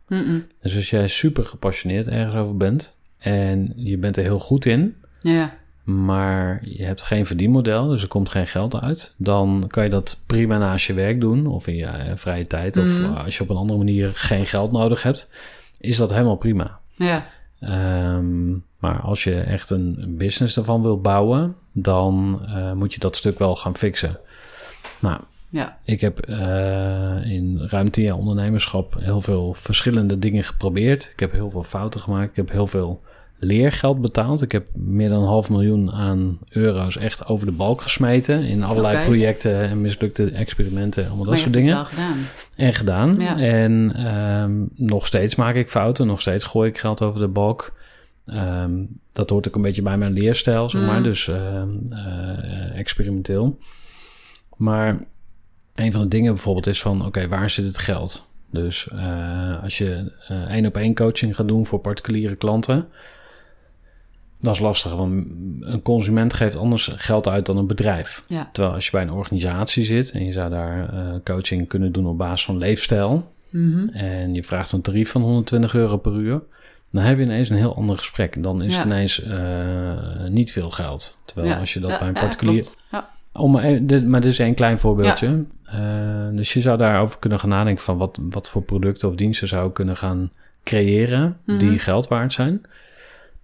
Dus 0.61 0.75
als 0.75 0.89
jij 0.89 1.07
super 1.07 1.45
gepassioneerd 1.45 2.07
ergens 2.07 2.35
over 2.35 2.57
bent 2.57 2.97
en 3.17 3.73
je 3.75 3.97
bent 3.97 4.17
er 4.17 4.23
heel 4.23 4.39
goed 4.39 4.65
in, 4.65 4.95
ja. 5.21 5.53
maar 5.83 6.59
je 6.67 6.83
hebt 6.83 7.01
geen 7.01 7.25
verdienmodel, 7.25 7.87
dus 7.87 8.01
er 8.01 8.07
komt 8.07 8.29
geen 8.29 8.47
geld 8.47 8.79
uit, 8.81 9.15
dan 9.17 9.63
kan 9.67 9.83
je 9.83 9.89
dat 9.89 10.23
prima 10.27 10.57
naast 10.57 10.85
je 10.87 10.93
werk 10.93 11.21
doen 11.21 11.47
of 11.47 11.67
in 11.67 11.75
je 11.75 11.85
eh, 11.85 12.11
vrije 12.15 12.47
tijd 12.47 12.77
of 12.77 12.99
Mhm. 12.99 13.03
eh, 13.13 13.23
als 13.25 13.37
je 13.37 13.43
op 13.43 13.49
een 13.49 13.55
andere 13.55 13.77
manier 13.77 14.11
geen 14.13 14.45
geld 14.45 14.71
nodig 14.71 15.03
hebt, 15.03 15.31
is 15.77 15.97
dat 15.97 16.11
helemaal 16.11 16.35
prima. 16.37 16.79
Ja. 16.95 17.27
Ehm, 17.59 18.51
maar 18.79 18.99
als 19.01 19.23
je 19.23 19.39
echt 19.39 19.69
een 19.69 20.15
business 20.17 20.57
ervan 20.57 20.81
wilt 20.81 21.01
bouwen, 21.01 21.55
dan 21.71 22.41
eh, 22.45 22.71
moet 22.73 22.93
je 22.93 22.99
dat 22.99 23.15
stuk 23.15 23.39
wel 23.39 23.55
gaan 23.55 23.75
fixen. 23.75 24.19
Nou, 24.99 25.19
Ja. 25.49 25.77
ik 25.83 26.01
heb 26.01 26.19
eh, 26.19 27.31
in 27.31 27.59
ruim 27.61 27.91
tien 27.91 28.03
jaar 28.03 28.17
ondernemerschap 28.17 28.95
heel 28.99 29.21
veel 29.21 29.53
verschillende 29.53 30.19
dingen 30.19 30.43
geprobeerd. 30.43 31.09
Ik 31.13 31.19
heb 31.19 31.31
heel 31.31 31.49
veel 31.51 31.63
fouten 31.63 31.99
gemaakt. 32.01 32.29
Ik 32.29 32.35
heb 32.35 32.51
heel 32.51 32.67
veel 32.67 33.01
leergeld 33.39 34.01
betaald. 34.01 34.41
Ik 34.41 34.51
heb 34.51 34.67
meer 34.73 35.09
dan 35.09 35.21
een 35.21 35.27
half 35.27 35.49
miljoen 35.49 35.93
aan 35.93 36.37
euro's 36.49 36.97
echt 36.97 37.25
over 37.25 37.45
de 37.45 37.51
balk 37.51 37.81
gesmeten. 37.81 38.43
In 38.43 38.63
allerlei 38.63 39.05
projecten 39.05 39.61
en 39.61 39.81
mislukte 39.81 40.31
experimenten. 40.31 41.07
Allemaal 41.07 41.25
dat 41.25 41.37
soort 41.37 41.53
dingen. 41.53 41.85
gedaan. 41.85 42.17
En 42.55 42.73
gedaan. 42.73 43.15
Ja. 43.19 43.37
En 43.37 43.91
ehm, 43.95 44.85
nog 44.87 45.07
steeds 45.07 45.35
maak 45.35 45.55
ik 45.55 45.69
fouten. 45.69 46.07
Nog 46.07 46.21
steeds 46.21 46.43
gooi 46.43 46.69
ik 46.69 46.77
geld 46.77 47.01
over 47.01 47.19
de 47.19 47.27
balk. 47.27 47.73
Ehm, 48.25 48.71
dat 49.11 49.29
hoort 49.29 49.47
ook 49.47 49.55
een 49.55 49.61
beetje 49.61 49.81
bij 49.81 49.97
mijn 49.97 50.13
leerstijl, 50.13 50.69
zeg 50.69 50.81
maar. 50.81 50.97
Mm. 50.97 51.03
Dus 51.03 51.27
ehm, 51.27 51.69
eh, 51.89 52.77
experimenteel. 52.77 53.57
Maar 54.55 54.99
een 55.75 55.91
van 55.91 56.01
de 56.01 56.07
dingen 56.07 56.33
bijvoorbeeld 56.33 56.67
is 56.67 56.81
van... 56.81 57.05
oké, 57.05 57.27
waar 57.27 57.49
zit 57.49 57.65
het 57.65 57.77
geld? 57.77 58.29
Dus 58.51 58.87
eh, 58.87 59.63
als 59.63 59.77
je 59.77 60.11
eh, 60.27 60.41
één 60.41 60.65
op 60.65 60.77
één 60.77 60.95
coaching 60.95 61.35
gaat 61.35 61.47
doen 61.47 61.65
voor 61.65 61.79
particuliere 61.79 62.35
klanten... 62.35 62.87
dat 64.41 64.53
is 64.55 64.59
lastig, 64.61 64.95
want 64.95 65.25
een 65.59 65.81
consument 65.81 66.33
geeft 66.33 66.55
anders 66.55 66.91
geld 66.95 67.27
uit 67.27 67.45
dan 67.45 67.57
een 67.57 67.67
bedrijf. 67.67 68.23
Ja. 68.27 68.49
Terwijl 68.51 68.75
als 68.75 68.85
je 68.85 68.91
bij 68.91 69.01
een 69.01 69.11
organisatie 69.11 69.83
zit 69.83 70.11
en 70.11 70.25
je 70.25 70.31
zou 70.31 70.49
daar 70.49 70.93
eh, 70.93 71.13
coaching 71.23 71.67
kunnen 71.67 71.91
doen 71.91 72.05
op 72.07 72.17
basis 72.17 72.45
van 72.45 72.57
leefstijl 72.57 73.31
Mhm. 73.49 73.87
en 73.89 74.33
je 74.33 74.43
vraagt 74.43 74.71
een 74.71 74.81
tarief 74.81 75.11
van 75.11 75.21
120 75.21 75.73
euro 75.75 75.97
per 75.97 76.13
uur, 76.13 76.41
dan 76.91 77.03
heb 77.03 77.17
je 77.17 77.23
ineens 77.23 77.49
een 77.49 77.55
heel 77.57 77.75
ander 77.75 77.97
gesprek. 77.97 78.43
Dan 78.43 78.61
is 78.63 78.71
Ja. 78.73 78.77
het 78.77 78.85
ineens 78.87 79.23
eh, 79.23 80.27
niet 80.29 80.51
veel 80.51 80.69
geld. 80.69 81.17
Terwijl 81.25 81.47
Ja. 81.47 81.59
als 81.59 81.73
je 81.73 81.79
dat 81.79 81.99
bij 81.99 82.07
een 82.07 82.13
particulier. 82.13 82.67
Oh, 83.33 83.51
maar, 83.51 83.63
eh, 83.63 83.79
dit, 83.81 84.07
maar 84.07 84.21
dit 84.21 84.31
is 84.31 84.39
één 84.39 84.53
klein 84.53 84.79
voorbeeldje. 84.79 85.43
Eh, 85.63 85.79
dus 86.31 86.53
je 86.53 86.61
zou 86.61 86.77
daarover 86.77 87.19
kunnen 87.19 87.39
gaan 87.39 87.49
nadenken 87.49 87.83
van 87.83 87.97
wat, 87.97 88.19
wat 88.29 88.49
voor 88.49 88.61
producten 88.61 89.09
of 89.09 89.15
diensten 89.15 89.47
zou 89.47 89.71
kunnen 89.71 89.97
gaan 89.97 90.31
creëren 90.63 91.37
die 91.45 91.69
Mhm. 91.69 91.77
geld 91.77 92.07
waard 92.07 92.33
zijn. 92.33 92.61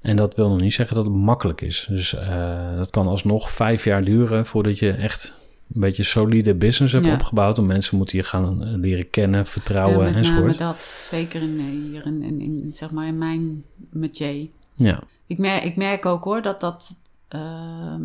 En 0.06 0.16
dat 0.16 0.36
wil 0.36 0.50
nog 0.50 0.60
niet 0.62 0.74
zeggen 0.74 0.96
dat 0.96 1.06
het 1.06 1.14
makkelijk 1.16 1.62
is. 1.62 1.86
Dus 1.90 2.14
eh, 2.16 2.76
dat 2.76 2.90
kan 2.90 3.08
alsnog 3.08 3.52
vijf 3.52 3.84
jaar 3.84 4.04
duren 4.04 4.46
voordat 4.46 4.80
je 4.80 4.92
echt 4.92 5.34
een 5.74 5.82
beetje 5.82 6.04
solide 6.04 6.54
business 6.56 6.94
hebt 6.94 7.06
Ja. 7.06 7.14
opgebouwd. 7.14 7.58
En 7.58 7.66
mensen 7.66 7.98
moeten 7.98 8.18
je 8.18 8.24
gaan 8.24 8.64
eh, 8.64 8.74
leren 8.74 9.10
kennen, 9.10 9.40
Ja, 9.40 9.46
vertrouwen 9.46 10.04
met 10.04 10.14
name 10.14 10.18
enzovoort. 10.28 10.58
dat. 10.58 10.96
Zeker 11.00 11.42
in, 11.42 11.60
eh, 11.60 11.66
hier 11.92 12.06
in, 12.06 12.22
in, 12.24 12.42
in, 12.42 12.72
zeg 12.74 12.92
maar 12.92 13.08
in 13.08 13.18
mijn 13.18 13.64
met 13.90 14.18
Jay. 14.18 14.52
Ja, 14.74 15.00
Ik 15.28 15.38
merk, 15.38 15.64
ik 15.64 15.76
merk 15.76 16.06
ook 16.06 16.24
hoor 16.24 16.42
dat 16.42 16.60
dat. 16.62 17.02
ehm, 17.28 18.04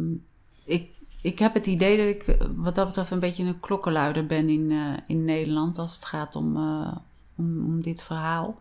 ik, 0.64 0.88
ik 1.22 1.38
heb 1.38 1.55
het 1.55 1.66
idee 1.66 1.96
dat 1.96 2.07
ik 2.07 2.36
wat 2.57 2.74
dat 2.74 2.86
betreft 2.86 3.11
een 3.11 3.18
beetje 3.18 3.44
een 3.44 3.61
klokkenluider 3.61 4.26
ben 4.26 4.48
in, 4.48 4.72
in 5.07 5.24
Nederland 5.24 5.78
als 5.78 5.94
het 5.94 6.05
gaat 6.05 6.36
om, 6.36 6.57
om, 7.36 7.64
om 7.64 7.82
dit 7.82 8.03
verhaal. 8.03 8.59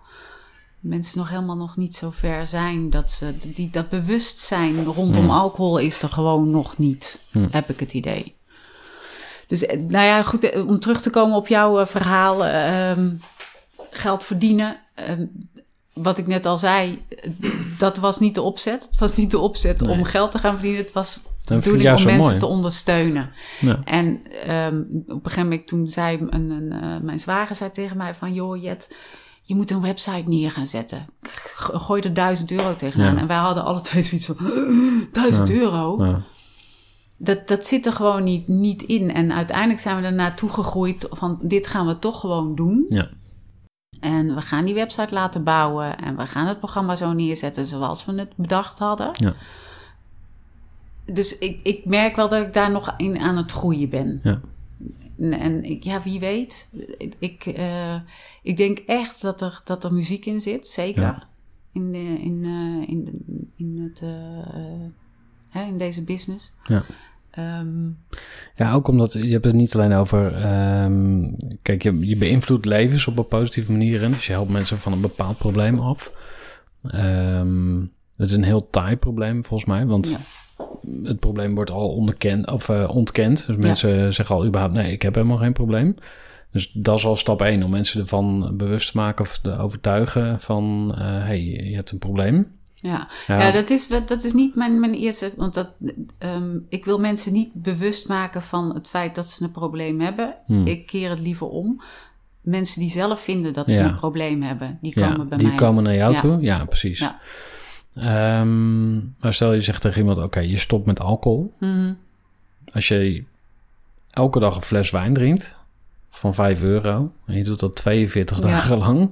Mensen 0.80 1.18
nog 1.18 1.30
helemaal 1.30 1.58
nog 1.58 1.78
niet 1.78 1.96
zo 1.96 2.10
ver 2.12 2.48
zijn 2.48 2.90
dat 2.90 3.12
ze 3.12 3.34
die, 3.54 3.70
dat 3.70 3.90
bewustzijn 3.90 4.84
rondom 4.84 5.22
Hmm. 5.24 5.32
alcohol 5.32 5.78
is 5.78 6.02
er 6.02 6.10
gewoon 6.10 6.50
nog 6.50 6.78
niet, 6.78 7.20
Hmm. 7.32 7.48
heb 7.52 7.70
ik 7.70 7.80
het 7.80 7.94
idee. 7.94 8.36
Dus 9.48 9.66
eh, 9.66 9.80
nou 9.80 10.06
ja, 10.06 10.24
goed, 10.24 10.44
eh, 10.50 10.68
om 10.68 10.80
terug 10.80 11.02
te 11.02 11.10
komen 11.10 11.38
op 11.38 11.48
jouw 11.48 11.80
eh, 11.80 11.86
verhaal, 11.86 12.46
eh, 12.46 12.90
ehm, 12.92 13.10
geld 13.92 14.24
verdienen. 14.24 14.78
ehm, 14.96 15.26
wat 15.94 16.18
ik 16.18 16.28
net 16.28 16.46
al 16.46 16.58
zei, 16.58 17.06
dat 17.78 17.98
was 17.98 18.20
niet 18.20 18.36
de 18.36 18.42
opzet. 18.42 18.88
Het 18.92 19.00
was 19.00 19.16
niet 19.16 19.32
de 19.32 19.40
opzet 19.40 19.80
Nee. 19.82 19.90
om 19.98 20.04
geld 20.04 20.32
te 20.32 20.40
gaan 20.40 20.54
verdienen. 20.54 20.82
Het 20.82 20.92
was 20.92 21.20
de 21.46 21.56
bedoeling 21.56 21.98
om 21.98 22.04
mensen 22.04 22.20
mooi. 22.26 22.38
te 22.38 22.46
ondersteunen. 22.46 23.32
Ja. 23.60 23.80
En 23.86 24.22
ehm, 24.46 24.78
op 25.08 25.10
een 25.10 25.20
gegeven 25.24 25.44
moment 25.44 25.68
toen 25.68 25.88
zei 25.88 26.18
een, 26.30 26.50
een, 26.50 26.74
mijn 27.06 27.20
zwager 27.20 27.56
zei 27.56 27.72
tegen 27.72 27.98
mij 27.98 28.14
van... 28.16 28.34
joh 28.34 28.62
Jet, 28.62 28.96
je 29.50 29.56
moet 29.56 29.72
een 29.72 29.82
website 29.82 30.30
neer 30.30 30.52
gaan 30.52 30.66
zetten. 30.66 31.08
Gooi 31.56 32.02
er 32.02 32.14
duizend 32.14 32.52
euro 32.52 32.76
tegenaan. 32.76 33.14
Ja. 33.14 33.20
En 33.20 33.28
wij 33.28 33.38
hadden 33.38 33.64
alle 33.64 33.82
twee 33.82 34.04
zoiets 34.04 34.26
van... 34.26 34.38
duizend 35.12 35.50
euro? 35.50 36.06
Ja. 36.06 36.22
Dat, 37.18 37.48
dat 37.48 37.66
zit 37.66 37.86
er 37.86 37.92
gewoon 37.92 38.24
niet, 38.24 38.48
niet 38.48 38.82
in. 38.82 39.14
En 39.14 39.34
uiteindelijk 39.34 39.80
zijn 39.80 39.98
we 40.02 40.06
er 40.06 40.14
naartoe 40.14 40.50
gegroeid 40.50 41.08
van... 41.10 41.40
dit 41.42 41.68
gaan 41.68 41.88
we 41.88 42.00
toch 42.00 42.20
gewoon 42.20 42.56
doen. 42.56 42.86
Ja. 42.90 43.10
En 44.00 44.36
we 44.36 44.42
gaan 44.42 44.66
die 44.66 44.74
website 44.74 45.14
laten 45.14 45.44
bouwen. 45.44 45.98
En 45.98 46.18
we 46.18 46.26
gaan 46.28 46.48
het 46.48 46.60
programma 46.60 46.96
zo 46.96 47.14
neerzetten 47.14 47.66
zoals 47.66 48.06
we 48.06 48.14
het 48.14 48.36
bedacht 48.36 48.80
hadden. 48.80 49.10
Ja. 49.14 49.34
Dus 51.06 51.38
ik, 51.38 51.60
ik 51.64 51.86
merk 51.86 52.16
wel 52.16 52.30
dat 52.30 52.46
ik 52.46 52.54
daar 52.54 52.72
nog 52.72 52.94
in 52.98 53.20
aan 53.20 53.38
het 53.38 53.52
groeien 53.52 53.90
ben. 53.90 54.20
Ja. 54.24 54.40
En, 55.20 55.34
en 55.34 55.78
ja, 55.80 56.02
wie 56.02 56.20
weet. 56.20 56.70
Ik, 57.20 57.46
eh, 57.46 57.96
ik 58.44 58.58
denk 58.58 58.78
echt 58.78 59.22
dat 59.22 59.42
er, 59.42 59.62
dat 59.64 59.84
er 59.84 59.94
muziek 59.94 60.26
in 60.26 60.42
zit, 60.42 60.68
zeker. 60.68 61.02
Ja. 61.02 61.28
In, 61.74 61.92
de, 61.92 61.98
in, 62.22 62.42
eh, 62.44 62.90
in, 62.90 63.24
in, 63.56 63.80
het, 63.84 64.02
eh, 64.02 64.88
hè, 65.50 65.64
in 65.68 65.78
deze 65.78 66.04
business. 66.04 66.54
Ja. 66.64 66.84
Ehm, 67.32 67.88
Ja, 68.56 68.74
ook 68.74 68.88
omdat 68.88 69.14
je 69.14 69.28
hebt 69.32 69.46
het 69.46 69.54
niet 69.56 69.76
alleen 69.76 69.94
over. 69.94 70.36
ehm, 70.36 71.24
kijk, 71.62 71.84
je, 71.84 72.08
je 72.08 72.16
beïnvloedt 72.18 72.66
levens 72.66 73.08
op 73.08 73.18
een 73.18 73.28
positieve 73.28 73.72
manier. 73.72 74.04
En 74.04 74.12
dus 74.12 74.26
je 74.26 74.32
helpt 74.32 74.52
mensen 74.52 74.78
van 74.80 74.92
een 74.92 75.02
bepaald 75.02 75.38
probleem 75.38 75.80
af. 75.80 76.12
Ehm 76.84 77.82
het 78.18 78.28
is 78.28 78.34
een 78.34 78.44
heel 78.44 78.70
taai 78.70 78.96
probleem 78.98 79.46
volgens 79.46 79.70
mij. 79.70 79.86
Want 79.86 80.10
Ja. 80.10 80.18
Het 81.04 81.20
probleem 81.20 81.56
wordt 81.56 81.72
al 81.72 81.90
onderkend, 81.90 82.48
of, 82.52 82.70
eh, 82.70 82.90
ontkend. 82.96 83.48
Dus 83.48 83.56
mensen 83.66 84.14
zeggen 84.14 84.36
al 84.36 84.46
überhaupt: 84.46 84.74
nee, 84.76 84.92
ik 84.92 85.02
heb 85.02 85.16
helemaal 85.16 85.38
geen 85.38 85.54
probleem. 85.54 85.96
Dus 86.52 86.72
dat 86.74 86.98
is 86.98 87.06
al 87.06 87.16
stap 87.16 87.42
één 87.42 87.64
om 87.64 87.70
mensen 87.70 88.02
ervan 88.02 88.58
bewust 88.58 88.92
te 88.92 88.98
maken 88.98 89.26
of 89.26 89.38
te 89.38 89.58
overtuigen 89.58 90.40
van: 90.40 90.94
hé, 90.96 91.04
hey, 91.04 91.42
je 91.42 91.76
hebt 91.76 91.92
een 91.92 91.98
probleem. 91.98 92.48
ja. 92.76 93.08
Ja, 93.28 93.40
Ja, 93.42 93.52
dat, 93.52 93.70
is, 93.70 93.88
dat 94.06 94.24
is 94.24 94.34
niet 94.34 94.56
mijn, 94.56 94.80
mijn 94.80 94.94
eerste. 94.94 95.32
Want 95.38 95.54
dat, 95.54 95.72
ehm, 96.18 96.58
ik 96.70 96.86
wil 96.86 97.00
mensen 97.00 97.34
niet 97.34 97.50
bewust 97.54 98.08
maken 98.08 98.42
van 98.42 98.74
het 98.74 98.88
feit 98.88 99.16
dat 99.16 99.30
ze 99.30 99.44
een 99.44 99.52
probleem 99.52 100.00
hebben. 100.00 100.34
Hmm. 100.46 100.66
Ik 100.68 100.88
keer 100.88 101.10
het 101.10 101.20
liever 101.20 101.48
om. 101.48 101.82
Mensen 102.42 102.82
die 102.82 102.90
zelf 102.90 103.22
vinden 103.22 103.54
dat 103.54 103.72
ze 103.72 103.78
Ja. 103.78 103.88
een 103.88 103.96
probleem 103.96 104.42
hebben, 104.42 104.78
die 104.82 104.94
komen 104.94 105.28
bij 105.30 105.38
die 105.38 105.48
mij. 105.48 105.56
komen 105.56 105.84
naar 105.84 105.96
jou 105.96 106.14
Ja. 106.14 106.20
toe. 106.20 106.38
Ja, 106.42 106.66
precies. 106.66 107.00
Ehm, 108.00 108.96
maar 108.96 109.34
stel 109.34 109.54
je 109.54 109.62
zegt 109.62 109.82
tegen 109.82 110.00
iemand: 110.00 110.18
oké, 110.18 110.40
je 110.40 110.58
stopt 110.58 110.86
met 110.86 111.00
alcohol. 111.00 111.54
Mhm. 111.60 111.94
Als 112.74 112.88
je 112.88 113.24
elke 114.10 114.40
dag 114.40 114.56
een 114.56 114.62
fles 114.62 114.92
wijn 114.92 115.14
drinkt 115.14 115.59
van 116.10 116.34
5 116.34 116.64
euro 116.64 117.12
en 117.26 117.36
je 117.38 117.44
doet 117.44 117.60
dat 117.60 117.76
42 117.76 118.38
Ja. 118.38 118.44
dagen 118.44 118.78
lang, 118.78 119.12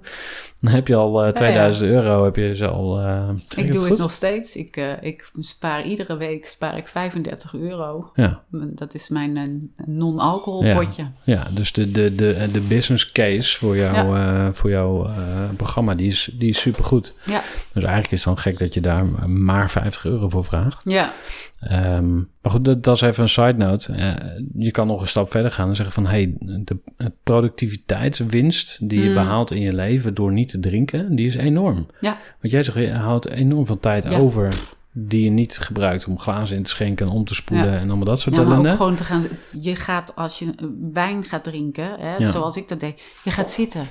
dan 0.61 0.71
heb 0.73 0.87
je 0.87 0.95
al 0.95 1.23
eh, 1.25 1.31
2000 1.31 1.89
euro. 1.91 2.23
Heb 2.23 2.35
je 2.35 2.55
ze 2.55 2.67
al. 2.67 2.99
eh, 2.99 3.29
Ik 3.57 3.71
doe 3.71 3.85
het 3.89 3.97
nog 3.97 4.11
steeds. 4.11 4.55
Ik, 4.55 4.77
eh, 4.77 4.91
ik 5.01 5.31
spaar 5.39 5.83
iedere 5.83 6.17
week 6.17 6.45
spaar 6.45 6.77
ik 6.77 6.87
35 6.87 7.53
euro. 7.55 8.11
Ja, 8.15 8.41
Dat 8.51 8.93
is 8.93 9.09
mijn 9.09 9.37
eh, 9.37 9.43
non-alcoholpotje. 9.85 11.03
ja, 11.23 11.47
dus 11.51 11.71
de, 11.73 11.91
de, 11.91 12.15
de, 12.15 12.47
de 12.51 12.59
business 12.61 13.11
case 13.11 13.57
voor, 13.57 13.77
jou, 13.77 14.17
voor 14.53 14.69
jouw 14.69 15.09
programma 15.55 15.95
die 15.95 16.07
is, 16.07 16.29
die 16.33 16.49
is 16.49 16.59
supergoed. 16.59 17.17
Ja. 17.25 17.41
Dus 17.73 17.83
eigenlijk 17.83 18.11
is 18.13 18.25
het 18.25 18.33
dan 18.33 18.37
gek 18.43 18.59
dat 18.59 18.73
je 18.73 18.81
daar 18.81 19.05
maar 19.29 19.69
50 19.71 20.05
euro 20.05 20.29
voor 20.29 20.43
vraagt. 20.43 20.81
Ja. 20.83 21.13
Ehm, 21.59 22.15
maar 22.15 22.51
goed, 22.51 22.65
dat, 22.65 22.83
dat 22.83 22.95
is 22.95 23.01
even 23.01 23.23
een 23.23 23.29
side 23.29 23.53
note. 23.53 23.93
Eh, 23.93 24.15
je 24.57 24.71
kan 24.71 24.87
nog 24.87 25.01
een 25.01 25.07
stap 25.07 25.31
verder 25.31 25.51
gaan 25.51 25.69
en 25.69 25.75
zeggen 25.75 25.93
van... 25.95 26.05
hey, 26.07 26.33
de 26.39 26.77
productiviteitswinst 27.23 28.89
die 28.89 29.01
je 29.01 29.07
Mm. 29.07 29.13
behaalt 29.13 29.51
in 29.51 29.61
je 29.61 29.73
leven 29.73 30.13
door 30.13 30.31
niet 30.31 30.49
te 30.49 30.59
drinken... 30.59 31.15
die 31.15 31.25
is 31.25 31.35
enorm. 31.35 31.87
Ja. 31.99 32.17
Want 32.41 32.53
jij 32.53 32.63
zegt, 32.63 32.77
je 32.77 32.91
houdt 32.91 33.27
enorm 33.29 33.65
veel 33.65 33.79
tijd 33.79 34.03
Ja. 34.09 34.17
over... 34.17 34.53
die 34.99 35.23
je 35.23 35.29
niet 35.29 35.57
gebruikt 35.57 36.07
om 36.07 36.19
glazen 36.19 36.57
in 36.57 36.63
te 36.63 36.69
schenken 36.69 37.05
en 37.07 37.11
om 37.11 37.25
te 37.25 37.35
spoelen... 37.35 37.71
Ja. 37.71 37.77
en 37.79 37.87
allemaal 37.87 38.05
dat 38.05 38.19
soort 38.19 38.35
Ja, 38.35 38.43
maar 38.43 38.59
ook 38.59 38.67
gewoon 38.77 38.95
te 38.95 39.03
gaan... 39.03 39.23
Je 39.61 39.75
gaat, 39.75 40.15
als 40.15 40.39
je 40.39 40.49
wijn 40.93 41.23
gaat 41.23 41.43
drinken, 41.43 41.95
hè, 41.99 42.15
Ja. 42.15 42.29
zoals 42.29 42.57
ik 42.57 42.67
dat 42.67 42.79
deed... 42.79 43.01
Je 43.23 43.31
gaat 43.31 43.51
zitten. 43.51 43.85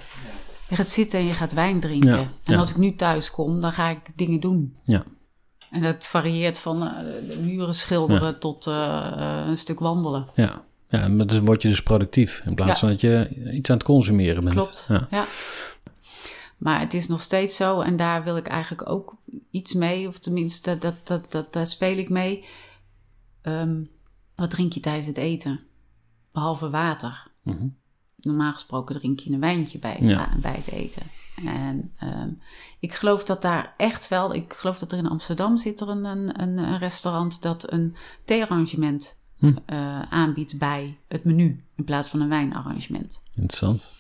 Je 0.69 0.77
gaat 0.77 0.89
zitten 0.89 1.19
en 1.19 1.25
je 1.27 1.33
gaat 1.33 1.53
wijn 1.55 1.81
drinken. 1.81 2.11
Ja, 2.11 2.17
En 2.45 2.53
ja. 2.53 2.57
als 2.59 2.71
ik 2.71 2.77
nu 2.77 2.95
thuis 2.95 3.31
kom, 3.31 3.61
dan 3.61 3.73
ga 3.73 3.89
ik 3.89 3.99
dingen 4.15 4.41
doen. 4.41 4.75
Ja. 4.85 5.03
En 5.77 5.83
dat 5.83 6.07
varieert 6.07 6.59
van 6.59 6.83
eh, 6.83 7.39
muren 7.39 7.75
schilderen 7.75 8.39
tot 8.39 8.67
eh, 8.67 9.07
eh, 9.07 9.49
een 9.49 9.59
stuk 9.59 9.79
wandelen. 9.79 10.27
Ja. 10.35 10.65
ja, 10.89 11.09
maar 11.09 11.27
dan 11.27 11.45
word 11.45 11.63
je 11.63 11.69
dus 11.69 11.83
productief... 11.83 12.43
in 12.45 12.55
plaats 12.55 12.73
Ja. 12.73 12.77
van 12.79 12.89
dat 12.89 13.01
je 13.01 13.29
iets 13.53 13.71
aan 13.71 13.77
het 13.77 13.87
consumeren 13.87 14.41
bent. 14.45 14.55
Klopt. 14.55 14.87
Ja. 14.89 15.07
Ja. 15.11 15.25
Maar 16.57 16.81
het 16.81 16.95
is 16.95 17.09
nog 17.09 17.21
steeds 17.21 17.57
zo, 17.57 17.81
en 17.81 17.97
daar 17.97 18.25
wil 18.25 18.37
ik 18.37 18.47
eigenlijk 18.47 18.91
ook 18.91 19.17
iets 19.51 19.75
mee, 19.75 20.09
of 20.09 20.19
tenminste, 20.19 20.79
dat, 20.79 20.95
dat, 21.05 21.33
dat, 21.33 21.53
daar 21.53 21.67
speel 21.67 21.97
ik 21.97 22.09
mee. 22.09 22.45
Ehm, 23.43 23.81
wat 24.35 24.51
drink 24.51 24.73
je 24.73 24.81
tijdens 24.81 25.07
het 25.07 25.17
eten? 25.17 25.61
Behalve 26.33 26.71
water. 26.71 27.27
Mhm. 27.43 27.67
Normaal 28.17 28.53
gesproken 28.53 28.95
drink 28.95 29.21
je 29.21 29.33
een 29.33 29.41
wijntje 29.41 29.79
bij 29.79 29.97
het, 29.99 30.09
Ja. 30.09 30.29
bij 30.41 30.55
het 30.55 30.71
eten. 30.71 31.03
En 31.45 31.93
ehm, 31.99 32.31
ik 32.81 32.95
geloof 32.95 33.25
dat 33.25 33.43
daar 33.43 33.75
echt 33.77 34.09
wel, 34.09 34.35
ik 34.35 34.53
geloof 34.53 34.79
dat 34.79 34.93
er 34.93 34.99
in 34.99 35.09
Amsterdam 35.09 35.57
zit 35.57 35.81
er 35.81 35.89
een, 35.89 36.05
een, 36.05 36.41
een, 36.43 36.79
restaurant 36.79 37.43
dat 37.43 37.73
een 37.73 37.95
theearrangement 38.25 39.17
Hm. 39.37 39.53
eh, 39.67 40.03
aanbiedt 40.03 40.59
bij 40.59 40.99
het 41.09 41.25
menu, 41.25 41.65
in 41.75 41.85
plaats 41.85 42.09
van 42.09 42.21
een 42.21 42.29
wijnarrangement. 42.29 43.23
Interessant. 43.35 43.93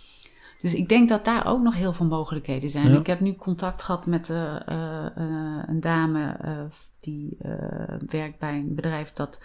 Dus 0.61 0.75
ik 0.75 0.89
denk 0.89 1.09
dat 1.09 1.25
daar 1.25 1.47
ook 1.47 1.63
nog 1.63 1.75
heel 1.75 1.93
veel 1.93 2.07
mogelijkheden 2.07 2.71
zijn. 2.71 2.93
Ja. 2.93 2.99
Ik 2.99 3.07
heb 3.07 3.21
nu 3.21 3.35
contact 3.35 3.83
gehad 3.83 4.07
met 4.07 4.31
eh, 4.31 4.69
eh, 4.69 5.63
een 5.67 5.81
dame 5.81 6.37
die 7.01 7.37
werkt 8.07 8.39
bij 8.39 8.55
een 8.55 8.75
bedrijf 8.75 9.13
dat. 9.13 9.45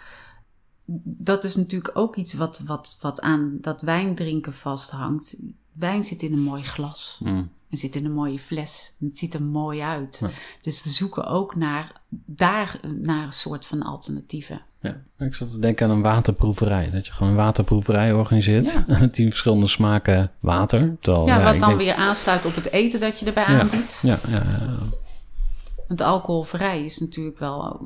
Dat 1.04 1.44
is 1.44 1.56
natuurlijk 1.56 1.96
ook 1.96 2.16
iets 2.16 2.34
wat, 2.34 2.58
wat, 2.58 2.96
wat 3.00 3.20
aan 3.20 3.58
dat 3.60 3.80
wijndrinken 3.80 4.52
vasthangt. 4.52 5.36
Wijn 5.72 6.04
zit 6.04 6.22
in 6.22 6.32
een 6.32 6.42
mooi 6.42 6.62
glas. 6.62 7.20
Mm. 7.24 7.50
Het 7.72 7.80
zit 7.80 7.96
in 7.96 8.04
een 8.04 8.12
mooie 8.12 8.38
fles. 8.38 8.92
Het 9.00 9.18
ziet 9.18 9.34
er 9.34 9.42
mooi 9.42 9.80
uit. 9.80 10.18
Ja. 10.20 10.28
Dus 10.60 10.82
we 10.82 10.90
zoeken 10.90 11.26
ook 11.26 11.56
naar, 11.56 11.92
daar 12.26 12.80
naar 13.02 13.24
een 13.24 13.32
soort 13.32 13.66
van 13.66 13.82
alternatieven. 13.82 14.60
Ja, 14.80 14.96
ik 15.18 15.34
zat 15.34 15.50
te 15.50 15.58
denken 15.58 15.86
aan 15.88 15.96
een 15.96 16.02
waterproeverij. 16.02 16.90
Dat 16.90 17.06
je 17.06 17.12
gewoon 17.12 17.32
een 17.32 17.38
waterproeverij 17.38 18.12
organiseert. 18.12 18.78
Ja. 18.86 18.98
Met 18.98 19.12
tien 19.14 19.28
verschillende 19.28 19.66
smaken 19.66 20.30
water. 20.40 20.96
Terwijl, 21.00 21.26
ja, 21.26 21.42
wat 21.44 21.54
ik 21.54 21.60
dan 21.60 21.68
denk- 21.68 21.80
weer 21.80 21.94
aansluit 21.94 22.44
op 22.46 22.54
het 22.54 22.70
eten 22.70 23.00
dat 23.00 23.18
je 23.18 23.26
erbij 23.26 23.44
aanbiedt. 23.44 24.00
Ja, 24.02 24.18
ja. 24.28 24.42
Want 25.88 26.00
alcoholvrij 26.00 26.84
is 26.84 26.98
natuurlijk 26.98 27.38
wel 27.38 27.80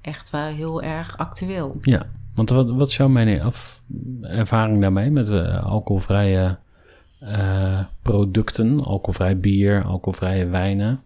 echt 0.00 0.30
wel 0.30 0.46
heel 0.46 0.82
erg 0.82 1.18
actueel. 1.18 1.76
ja. 1.82 2.06
Want 2.34 2.50
wat, 2.50 2.70
wat 2.70 2.88
is 2.88 2.96
jouw 2.96 3.08
mening 3.08 3.44
of 3.44 3.82
ervaring 4.22 4.80
daarmee 4.80 5.10
met 5.10 5.30
eh, 5.30 5.64
alcoholvrije 5.64 6.58
eh, 7.18 7.80
producten? 8.02 8.84
Alcoholvrij 8.84 9.38
bier, 9.40 9.84
alcoholvrije 9.84 10.46
wijnen. 10.46 11.02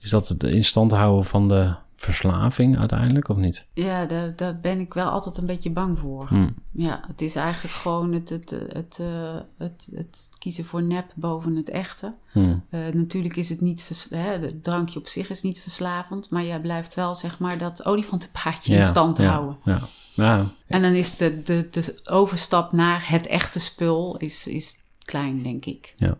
Is 0.00 0.10
dat 0.10 0.28
het 0.28 0.42
in 0.42 0.64
stand 0.64 0.90
houden 0.92 1.24
van 1.24 1.48
de 1.48 1.74
verslaving 1.96 2.78
uiteindelijk 2.78 3.28
of 3.28 3.36
niet? 3.36 3.66
Ja, 3.72 4.06
daar, 4.06 4.36
daar 4.36 4.60
ben 4.60 4.80
ik 4.80 4.94
wel 4.94 5.08
altijd 5.08 5.36
een 5.36 5.46
beetje 5.46 5.70
bang 5.70 5.98
voor. 5.98 6.26
Hm. 6.28 6.48
Ja, 6.72 7.04
het 7.06 7.20
is 7.20 7.36
eigenlijk 7.36 7.74
gewoon 7.74 8.12
het, 8.12 8.28
het, 8.28 8.50
het, 8.72 8.98
eh, 9.00 9.36
het, 9.58 9.88
het 9.94 10.30
kiezen 10.38 10.64
voor 10.64 10.82
nep 10.82 11.12
boven 11.14 11.56
het 11.56 11.70
echte. 11.70 12.14
Hm. 12.32 12.54
Eh, 12.70 12.80
natuurlijk 12.92 13.36
is 13.36 13.48
het 13.48 13.60
niet, 13.60 13.82
vers- 13.82 14.10
hè, 14.10 14.32
het 14.32 14.64
drankje 14.64 14.98
op 14.98 15.06
zich 15.06 15.30
is 15.30 15.42
niet 15.42 15.60
verslavend, 15.60 16.30
maar 16.30 16.44
jij 16.44 16.60
blijft 16.60 16.94
wel 16.94 17.14
zeg 17.14 17.38
maar 17.38 17.58
dat 17.58 17.84
olifantenpaadje 17.84 18.74
in 18.74 18.82
stand 18.82 19.18
ja, 19.18 19.24
houden. 19.24 19.56
Ja, 19.64 19.80
ja, 20.14 20.50
En 20.66 20.82
dan 20.82 20.92
is 20.92 21.16
de, 21.16 21.42
de, 21.42 21.68
de 21.70 22.00
overstap 22.04 22.72
naar 22.72 23.08
het 23.10 23.26
echte 23.26 23.58
spul 23.58 24.16
is, 24.16 24.46
is 24.46 24.84
klein, 25.06 25.42
denk 25.42 25.64
ik. 25.64 25.94
ja. 25.96 26.18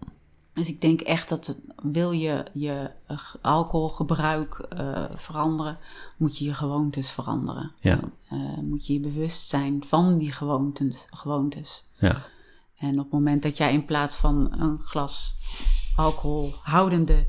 Dus 0.57 0.69
ik 0.69 0.81
denk 0.81 1.01
echt 1.01 1.29
dat 1.29 1.47
het, 1.47 1.61
wil 1.83 2.11
je 2.11 2.45
je 2.53 2.91
eh, 3.07 3.19
alcoholgebruik 3.41 4.67
uh, 4.79 5.05
veranderen, 5.15 5.79
moet 6.17 6.39
je 6.39 6.45
je 6.45 6.55
gewoontes 6.55 7.11
veranderen. 7.11 7.73
Ja. 7.81 8.01
Uh, 8.33 8.59
moet 8.59 8.87
je 8.87 8.93
je 8.93 9.01
bewust 9.01 9.49
zijn 9.49 9.85
van 9.85 10.19
die 10.19 10.33
gewoontes. 10.33 11.07
gewoontes. 11.11 11.87
Ja. 11.99 12.27
En 12.77 12.93
op 12.93 13.05
het 13.05 13.13
moment 13.13 13.43
dat 13.43 13.57
jij 13.57 13.73
in 13.73 13.85
plaats 13.85 14.17
van 14.17 14.61
een 14.61 14.79
glas 14.79 15.39
alcoholhoudende 15.97 17.27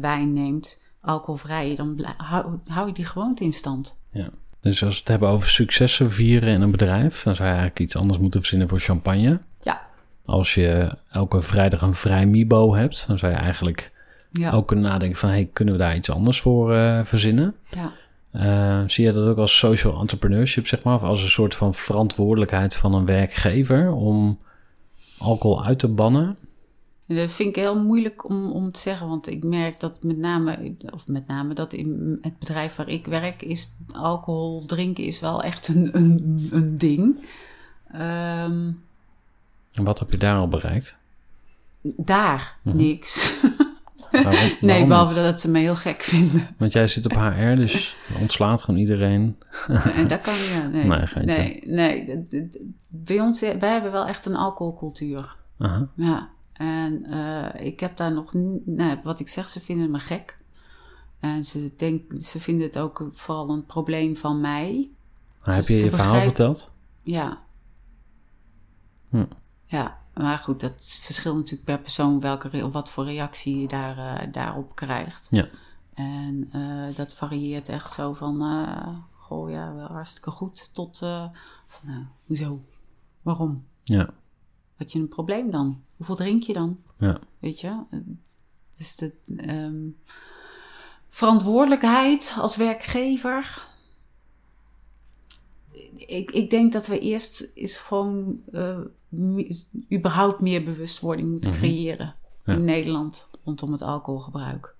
wijn 0.00 0.32
neemt, 0.32 0.80
alcoholvrij, 1.00 1.74
dan 1.74 2.04
hou, 2.16 2.58
hou 2.64 2.86
je 2.86 2.92
die 2.92 3.04
gewoonte 3.04 3.44
in 3.44 3.52
stand. 3.52 4.02
Ja. 4.12 4.30
Dus 4.60 4.84
als 4.84 4.92
we 4.92 4.98
het 4.98 5.08
hebben 5.08 5.28
over 5.28 5.48
successen 5.48 6.12
vieren 6.12 6.54
in 6.54 6.60
een 6.60 6.70
bedrijf, 6.70 7.22
dan 7.22 7.34
zou 7.34 7.48
je 7.48 7.54
eigenlijk 7.54 7.84
iets 7.84 7.96
anders 7.96 8.18
moeten 8.18 8.40
verzinnen 8.40 8.68
voor 8.68 8.80
champagne. 8.80 9.40
Als 10.28 10.54
je 10.54 10.96
elke 11.10 11.42
vrijdag 11.42 11.82
een 11.82 11.94
vrij 11.94 12.26
Mibo 12.26 12.74
hebt, 12.74 13.04
dan 13.06 13.18
zou 13.18 13.32
je 13.32 13.38
eigenlijk 13.38 13.92
ja. 14.30 14.52
ook 14.52 14.66
kunnen 14.66 14.84
nadenken 14.84 15.18
van... 15.18 15.28
hey, 15.28 15.50
kunnen 15.52 15.74
we 15.74 15.80
daar 15.80 15.96
iets 15.96 16.10
anders 16.10 16.40
voor 16.40 16.72
uh, 16.72 17.00
verzinnen? 17.04 17.54
Ja. 17.70 17.92
Uh, 18.32 18.88
zie 18.88 19.04
je 19.04 19.12
dat 19.12 19.26
ook 19.26 19.36
als 19.36 19.58
social 19.58 20.00
entrepreneurship, 20.00 20.66
zeg 20.66 20.82
maar? 20.82 20.94
Of 20.94 21.02
als 21.02 21.22
een 21.22 21.28
soort 21.28 21.54
van 21.54 21.74
verantwoordelijkheid 21.74 22.76
van 22.76 22.94
een 22.94 23.06
werkgever 23.06 23.92
om 23.92 24.38
alcohol 25.18 25.64
uit 25.64 25.78
te 25.78 25.94
bannen? 25.94 26.36
Dat 27.06 27.30
vind 27.30 27.48
ik 27.48 27.56
heel 27.56 27.82
moeilijk 27.82 28.28
om, 28.28 28.50
om 28.50 28.72
te 28.72 28.80
zeggen, 28.80 29.08
want 29.08 29.30
ik 29.30 29.44
merk 29.44 29.80
dat 29.80 30.02
met 30.02 30.18
name, 30.18 30.74
of 30.92 31.06
met 31.06 31.26
name 31.26 31.54
dat 31.54 31.72
in 31.72 32.18
het 32.22 32.38
bedrijf 32.38 32.76
waar 32.76 32.88
ik 32.88 33.06
werk, 33.06 33.42
is 33.42 33.76
alcohol 33.92 34.66
drinken 34.66 35.04
is 35.04 35.20
wel 35.20 35.42
echt 35.42 35.68
een, 35.68 35.96
een, 35.96 36.48
een 36.50 36.76
ding. 36.76 37.16
Um, 37.94 38.86
en 39.72 39.84
wat 39.84 39.98
heb 39.98 40.10
je 40.10 40.18
daar 40.18 40.36
al 40.36 40.48
bereikt? 40.48 40.96
Daar, 41.82 42.58
Mhm. 42.62 42.76
niks. 42.76 43.34
Waarom, 44.10 44.34
nee, 44.60 44.86
behalve 44.86 45.14
niet? 45.14 45.22
dat 45.24 45.40
ze 45.40 45.50
me 45.50 45.58
heel 45.58 45.76
gek 45.76 46.02
vinden. 46.02 46.54
Want 46.58 46.72
jij 46.72 46.86
zit 46.86 47.04
op 47.04 47.12
HR, 47.12 47.54
dus 47.54 47.96
ontslaat 48.20 48.62
gewoon 48.62 48.80
iedereen. 48.80 49.38
En 49.94 50.08
dat 50.08 50.22
kan 50.22 50.34
ja, 50.34 50.66
nee. 50.66 50.84
Nee, 51.24 51.60
nee, 51.64 52.26
nee. 52.30 52.48
Bij 52.96 53.20
ons, 53.20 53.40
wij 53.40 53.70
hebben 53.72 53.92
wel 53.92 54.06
echt 54.06 54.26
een 54.26 54.36
alcoholcultuur. 54.36 55.36
Aha. 55.58 55.88
Ja, 55.94 56.28
en 56.52 57.04
eh, 57.10 57.66
ik 57.66 57.80
heb 57.80 57.96
daar 57.96 58.12
nog, 58.12 58.34
n- 58.36 58.62
nou, 58.64 58.98
wat 59.02 59.20
ik 59.20 59.28
zeg, 59.28 59.48
ze 59.48 59.60
vinden 59.60 59.90
me 59.90 59.98
gek. 59.98 60.38
En 61.20 61.44
ze, 61.44 61.72
denk, 61.76 62.02
ze 62.18 62.40
vinden 62.40 62.66
het 62.66 62.78
ook 62.78 63.08
vooral 63.12 63.50
een 63.50 63.66
probleem 63.66 64.16
van 64.16 64.40
mij. 64.40 64.90
Maar 65.44 65.54
heb 65.54 65.68
je 65.68 65.74
je 65.76 65.90
verhaal 65.90 66.20
verteld? 66.22 66.70
Ja. 67.02 67.38
Hm. 69.10 69.24
Ja, 69.68 69.98
maar 70.14 70.38
goed, 70.38 70.60
dat 70.60 70.98
verschilt 71.00 71.36
natuurlijk 71.36 71.64
per 71.64 71.80
persoon 71.80 72.20
welke, 72.20 72.70
wat 72.70 72.90
voor 72.90 73.04
reactie 73.04 73.60
je 73.60 73.68
daar, 73.68 73.98
eh, 73.98 74.32
daarop 74.32 74.74
krijgt. 74.74 75.26
Ja. 75.30 75.48
En 75.94 76.48
eh, 76.52 76.96
dat 76.96 77.12
varieert 77.12 77.68
echt 77.68 77.92
zo 77.92 78.12
van, 78.12 78.42
eh, 78.42 78.88
goh 79.12 79.50
ja, 79.50 79.74
wel 79.74 79.86
hartstikke 79.86 80.30
goed, 80.30 80.70
tot, 80.72 81.00
nou, 81.00 82.04
hoezo? 82.26 82.60
Waarom? 83.22 83.64
Ja. 83.82 84.10
Had 84.76 84.92
je 84.92 84.98
een 84.98 85.08
probleem 85.08 85.50
dan? 85.50 85.82
Hoeveel 85.96 86.16
drink 86.16 86.42
je 86.42 86.52
dan? 86.52 86.78
Ja. 86.98 87.18
Weet 87.38 87.60
je? 87.60 87.82
Dus 88.76 88.96
de 88.96 89.12
ehm, 89.36 89.88
verantwoordelijkheid 91.08 92.34
als 92.38 92.56
werkgever. 92.56 93.66
Ik, 95.94 96.30
ik 96.30 96.50
denk 96.50 96.72
dat 96.72 96.86
we 96.86 96.98
eerst 96.98 97.50
is 97.54 97.76
gewoon 97.76 98.42
überhaupt 99.92 100.40
meer 100.40 100.62
bewustwording 100.64 101.30
moeten 101.30 101.50
Mhm. 101.50 101.58
creëren 101.58 102.14
Ja. 102.44 102.52
in 102.54 102.64
Nederland 102.64 103.30
rondom 103.44 103.72
het 103.72 103.82
alcoholgebruik. 103.82 104.76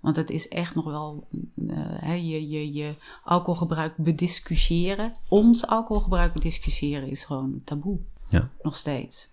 Want 0.00 0.16
het 0.16 0.30
is 0.30 0.48
echt 0.48 0.74
nog 0.74 0.84
wel 0.84 1.28
eh, 1.68 2.30
je, 2.30 2.48
je, 2.48 2.72
je 2.72 2.94
alcoholgebruik 3.24 3.96
bediscussiëren. 3.96 5.12
Ons 5.28 5.66
alcoholgebruik 5.66 6.32
bediscussiëren 6.32 7.08
is 7.08 7.24
gewoon 7.24 7.60
taboe. 7.64 7.98
Ja. 8.28 8.50
Nog 8.62 8.76
steeds. 8.76 9.28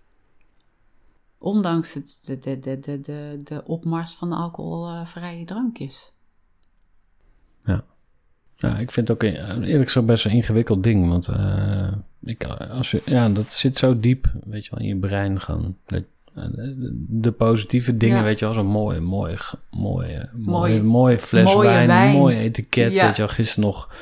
Ondanks 1.38 1.94
het, 1.94 2.20
de, 2.24 2.38
de, 2.38 2.58
de, 2.58 2.78
de, 2.78 3.00
de, 3.00 3.40
de 3.44 3.62
opmars 3.66 4.12
van 4.14 4.30
de 4.30 4.36
alcoholvrije 4.36 5.44
drankjes. 5.44 6.12
Ja, 7.64 7.84
ik 8.58 8.90
vind 8.90 9.08
het 9.08 9.10
ook 9.10 9.22
eh, 9.22 9.68
eerlijk 9.68 9.90
zo 9.90 10.02
best 10.02 10.24
een 10.24 10.30
ingewikkeld 10.30 10.82
ding. 10.82 11.08
Want 11.08 11.28
eh, 11.28 11.88
ik, 12.22 12.44
als 12.70 12.90
je, 12.90 13.02
ja, 13.04 13.28
dat 13.28 13.52
zit 13.52 13.76
zo 13.76 14.00
diep, 14.00 14.32
weet 14.44 14.64
je 14.64 14.70
wel, 14.70 14.80
in 14.80 14.86
je 14.88 14.96
brein 14.96 15.40
gaan. 15.40 15.76
De, 15.86 16.04
de, 17.08 17.32
positieve 17.32 17.96
dingen, 17.96 18.16
Ja. 18.16 18.22
weet 18.22 18.38
je 18.38 18.44
wel, 18.44 18.54
zo'n 18.54 18.66
mooi, 18.66 19.00
mooi, 19.00 19.36
mooi, 19.70 20.08
eh, 20.12 20.24
mooi, 20.32 20.44
Mooie- 20.44 20.82
mooie 20.82 21.18
fles 21.18 21.54
mooie 21.54 21.68
wijn, 21.68 21.86
wijn. 21.86 22.12
mooi 22.16 22.36
etiket. 22.38 22.94
Ja. 22.94 23.06
Weet 23.06 23.16
je 23.16 23.22
wel, 23.22 23.30
gisteren 23.34 23.64
nog 23.64 23.94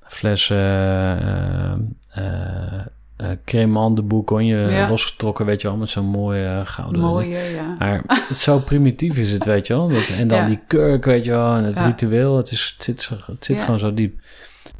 fles 0.00 0.50
eh 0.50 1.72
eh 2.08 2.86
eh, 3.18 3.30
eh, 3.30 3.36
Cremant 3.44 3.96
de 3.96 4.02
Bourgogne 4.02 4.70
Ja. 4.70 4.88
losgetrokken, 4.88 5.46
weet 5.46 5.60
je 5.62 5.68
wel, 5.68 5.76
met 5.76 5.90
zo'n 5.90 6.04
mooie 6.06 6.44
eh, 6.46 6.60
gouden... 6.66 7.00
Mooie, 7.00 7.38
ja. 7.54 7.74
Maar 7.78 8.02
zo 8.34 8.58
primitief 8.58 9.18
is 9.18 9.30
het, 9.30 9.44
weet 9.44 9.66
je 9.66 9.74
wel. 9.74 9.88
Dat, 9.88 10.08
en 10.18 10.28
dan 10.28 10.38
Ja. 10.38 10.46
die 10.46 10.60
kurk, 10.66 11.04
weet 11.04 11.24
je 11.24 11.30
wel. 11.30 11.54
En 11.54 11.64
het 11.64 11.78
Ja. 11.78 11.86
ritueel. 11.86 12.36
Het, 12.36 12.50
is, 12.50 12.74
het 12.76 12.84
zit, 12.84 13.10
het 13.26 13.44
zit 13.44 13.60
gewoon 13.60 13.78
zo 13.78 13.94
diep. 13.94 14.20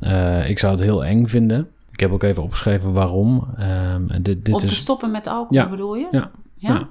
Eh, 0.01 0.49
ik 0.51 0.59
zou 0.59 0.73
het 0.73 0.83
heel 0.83 1.05
eng 1.05 1.27
vinden. 1.27 1.69
Ik 1.93 2.01
heb 2.01 2.13
ook 2.13 2.23
even 2.23 2.43
opgeschreven 2.43 2.93
waarom. 2.93 3.49
Ehm, 3.57 4.03
dit 4.23 4.45
dit 4.45 4.55
Om 4.55 4.61
te 4.61 4.75
stoppen 4.75 5.11
met 5.11 5.27
alcohol 5.27 5.69
bedoel 5.69 5.95
je? 5.97 6.07
Ja. 6.11 6.31
Ja. 6.61 6.89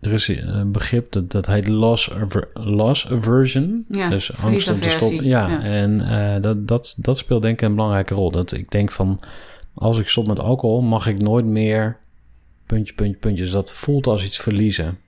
Er 0.00 0.12
is 0.12 0.28
een 0.28 0.72
begrip 0.72 1.12
dat, 1.12 1.30
dat 1.30 1.46
heet 1.46 1.68
loss, 1.68 2.12
aver- 2.12 2.48
loss 2.54 3.10
aversion. 3.10 3.84
Ja, 3.88 4.08
dus 4.08 4.42
angst 4.42 4.70
om 4.72 4.80
te 4.80 4.90
stoppen. 4.90 5.24
Ja, 5.24 5.48
Ja. 5.48 5.62
en 5.62 6.00
eh, 6.00 6.42
dat, 6.42 6.68
dat, 6.68 6.94
dat 6.98 7.18
speelt 7.18 7.42
denk 7.42 7.54
ik 7.54 7.68
een 7.68 7.74
belangrijke 7.74 8.14
rol. 8.14 8.30
Dat 8.30 8.52
ik 8.52 8.70
denk 8.70 8.90
van, 8.90 9.20
als 9.74 9.98
ik 9.98 10.08
stop 10.08 10.26
met 10.26 10.40
alcohol, 10.40 10.80
mag 10.80 11.06
ik 11.06 11.22
nooit 11.22 11.44
meer 11.46 11.98
puntje, 12.66 12.94
puntje, 12.94 13.18
puntje. 13.18 13.42
Dus 13.42 13.52
dat 13.52 13.72
voelt 13.72 14.06
als 14.06 14.24
iets 14.24 14.38
verliezen. 14.38 14.98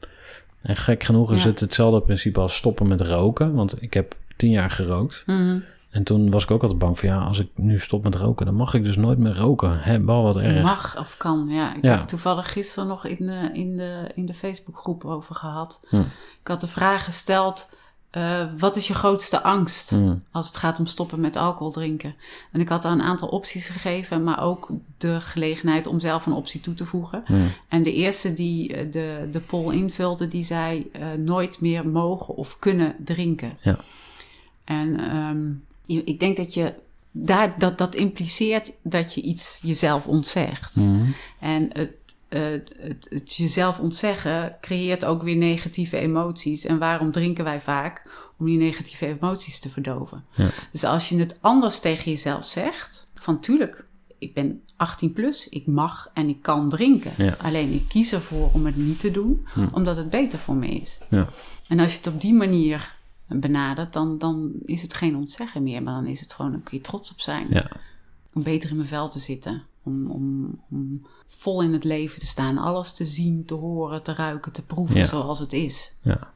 En 0.63 0.77
gek 0.77 1.03
genoeg 1.05 1.33
is 1.33 1.43
Ja. 1.43 1.49
het 1.49 1.61
hetzelfde 1.61 2.01
principe 2.01 2.41
als 2.41 2.57
stoppen 2.57 2.89
met 2.89 3.01
roken. 3.01 3.55
Want 3.55 3.83
ik 3.83 3.95
heb 3.95 4.17
tien 4.37 4.51
jaar 4.51 4.71
gerookt. 4.71 5.23
Mhm. 5.27 5.59
En 5.91 6.03
toen 6.05 6.31
was 6.31 6.43
ik 6.43 6.51
ook 6.51 6.61
altijd 6.63 6.79
bang 6.79 6.99
van, 6.99 7.09
ja, 7.09 7.19
als 7.19 7.39
ik 7.39 7.49
nu 7.55 7.79
stop 7.79 8.05
met 8.05 8.15
roken, 8.15 8.47
dan 8.47 8.55
mag 8.55 8.75
ik 8.75 8.85
dus 8.85 8.97
nooit 8.97 9.19
meer 9.19 9.37
roken. 9.37 9.79
Hè, 9.81 10.05
wel 10.05 10.23
wat 10.23 10.37
erg. 10.37 10.63
Mag 10.63 10.99
of 10.99 11.17
kan, 11.17 11.47
ja. 11.49 11.77
Ik 11.77 11.83
Ja. 11.85 11.97
heb 11.99 12.07
toevallig 12.09 12.53
gisteren 12.53 12.89
nog 12.89 13.07
in 13.07 13.27
de, 13.27 13.51
in 13.53 13.77
de, 13.77 14.07
in 14.15 14.27
de 14.27 14.35
Facebookgroep 14.35 15.05
over 15.05 15.35
gehad. 15.35 15.87
Hm. 15.89 15.97
Ik 16.41 16.49
had 16.49 16.61
de 16.61 16.67
vraag 16.67 17.05
gesteld, 17.05 17.77
eh, 18.13 18.45
wat 18.59 18.77
is 18.77 18.87
je 18.87 18.95
grootste 18.95 19.43
angst 19.43 19.91
Hm, 19.91 20.15
als 20.31 20.47
het 20.47 20.57
gaat 20.57 20.79
om 20.79 20.87
stoppen 20.87 21.21
met 21.21 21.37
alcohol 21.37 21.73
drinken? 21.73 22.15
En 22.53 22.61
ik 22.61 22.69
had 22.69 22.83
daar 22.83 22.93
een 22.93 23.03
aantal 23.03 23.29
opties 23.29 23.69
gegeven, 23.69 24.23
maar 24.25 24.43
ook 24.43 24.71
de 24.99 25.21
gelegenheid 25.21 25.87
om 25.87 26.01
zelf 26.01 26.27
een 26.27 26.33
optie 26.33 26.61
toe 26.61 26.75
te 26.75 26.85
voegen. 26.87 27.23
hm, 27.27 27.35
En 27.69 27.83
de 27.83 27.93
eerste 27.93 28.35
die 28.35 28.75
eh, 28.77 28.93
de, 28.93 29.29
de 29.31 29.41
poll 29.41 29.75
invulde, 29.75 30.29
die 30.29 30.45
zei 30.45 30.89
eh, 30.93 31.07
nooit 31.19 31.61
meer 31.61 31.89
mogen 31.89 32.35
of 32.37 32.59
kunnen 32.59 32.95
drinken. 33.05 33.57
Ja. 33.61 33.79
En 34.65 35.01
ehm, 35.01 35.51
ik 36.07 36.21
denk 36.21 36.37
dat 36.37 36.55
je 36.55 36.75
daar, 37.11 37.55
dat, 37.59 37.79
dat 37.79 37.95
impliceert 37.95 38.73
dat 38.83 39.15
je 39.15 39.21
iets 39.21 39.61
jezelf 39.63 40.07
ontzegt. 40.07 40.75
hm. 40.75 40.95
En 41.41 41.69
het, 41.73 41.91
eh, 42.33 42.43
het, 42.79 43.07
het 43.11 43.35
jezelf 43.35 43.81
ontzeggen 43.81 44.57
creëert 44.61 45.05
ook 45.05 45.23
weer 45.23 45.37
negatieve 45.37 45.97
emoties. 45.97 46.65
En 46.65 46.79
waarom 46.79 47.13
drinken 47.13 47.45
wij 47.45 47.61
vaak? 47.61 48.03
Om 48.39 48.47
die 48.47 48.59
negatieve 48.59 49.07
emoties 49.07 49.61
te 49.61 49.69
verdoven. 49.69 50.25
Ja. 50.35 50.49
Dus 50.73 50.85
als 50.85 51.09
je 51.09 51.19
het 51.19 51.37
anders 51.41 51.81
tegen 51.81 52.11
jezelf 52.11 52.45
zegt, 52.45 53.07
van 53.15 53.41
tuurlijk, 53.41 53.85
ik 54.19 54.35
ben 54.35 54.63
18 54.77 55.13
plus, 55.13 55.49
ik 55.49 55.67
mag 55.67 56.11
en 56.15 56.29
ik 56.29 56.43
kan 56.43 56.69
drinken. 56.69 57.13
Ja. 57.17 57.37
Alleen 57.43 57.73
ik 57.73 57.89
kies 57.89 58.13
ervoor 58.13 58.51
om 58.53 58.67
het 58.67 58.77
niet 58.77 59.01
te 59.01 59.11
doen, 59.11 59.47
Hm. 59.53 59.67
omdat 59.73 59.97
het 59.97 60.11
beter 60.11 60.39
voor 60.39 60.57
me 60.57 60.67
is. 60.67 60.99
Ja. 61.11 61.29
En 61.69 61.79
als 61.81 61.91
je 61.91 61.97
het 61.97 62.07
op 62.07 62.21
die 62.21 62.35
manier 62.35 62.95
benadert, 63.27 63.93
dan, 63.93 64.19
dan 64.19 64.53
is 64.61 64.83
het 64.83 64.95
geen 64.95 65.17
ontzeggen 65.17 65.63
meer, 65.63 65.83
maar 65.83 65.95
dan 65.95 66.07
is 66.07 66.21
het 66.21 66.33
gewoon, 66.33 66.51
dan 66.51 66.63
kun 66.63 66.77
je 66.77 66.83
trots 66.83 67.11
op 67.13 67.21
zijn 67.21 67.47
ja. 67.51 67.71
om 68.33 68.43
beter 68.43 68.71
in 68.71 68.77
mijn 68.77 68.89
vel 68.89 69.09
te 69.09 69.19
zitten. 69.19 69.63
Om, 69.85 70.11
om, 70.11 70.59
om 70.71 71.01
vol 71.27 71.63
in 71.63 71.73
het 71.73 71.85
leven 71.85 72.19
te 72.21 72.27
staan. 72.27 72.59
Alles 72.59 72.93
te 72.93 73.05
zien, 73.05 73.45
te 73.45 73.55
horen, 73.55 74.03
te 74.03 74.15
ruiken, 74.15 74.53
te 74.53 74.65
proeven 74.67 74.99
Ja. 74.99 75.05
zoals 75.05 75.39
het 75.39 75.53
is. 75.53 75.95
Ja. 76.03 76.31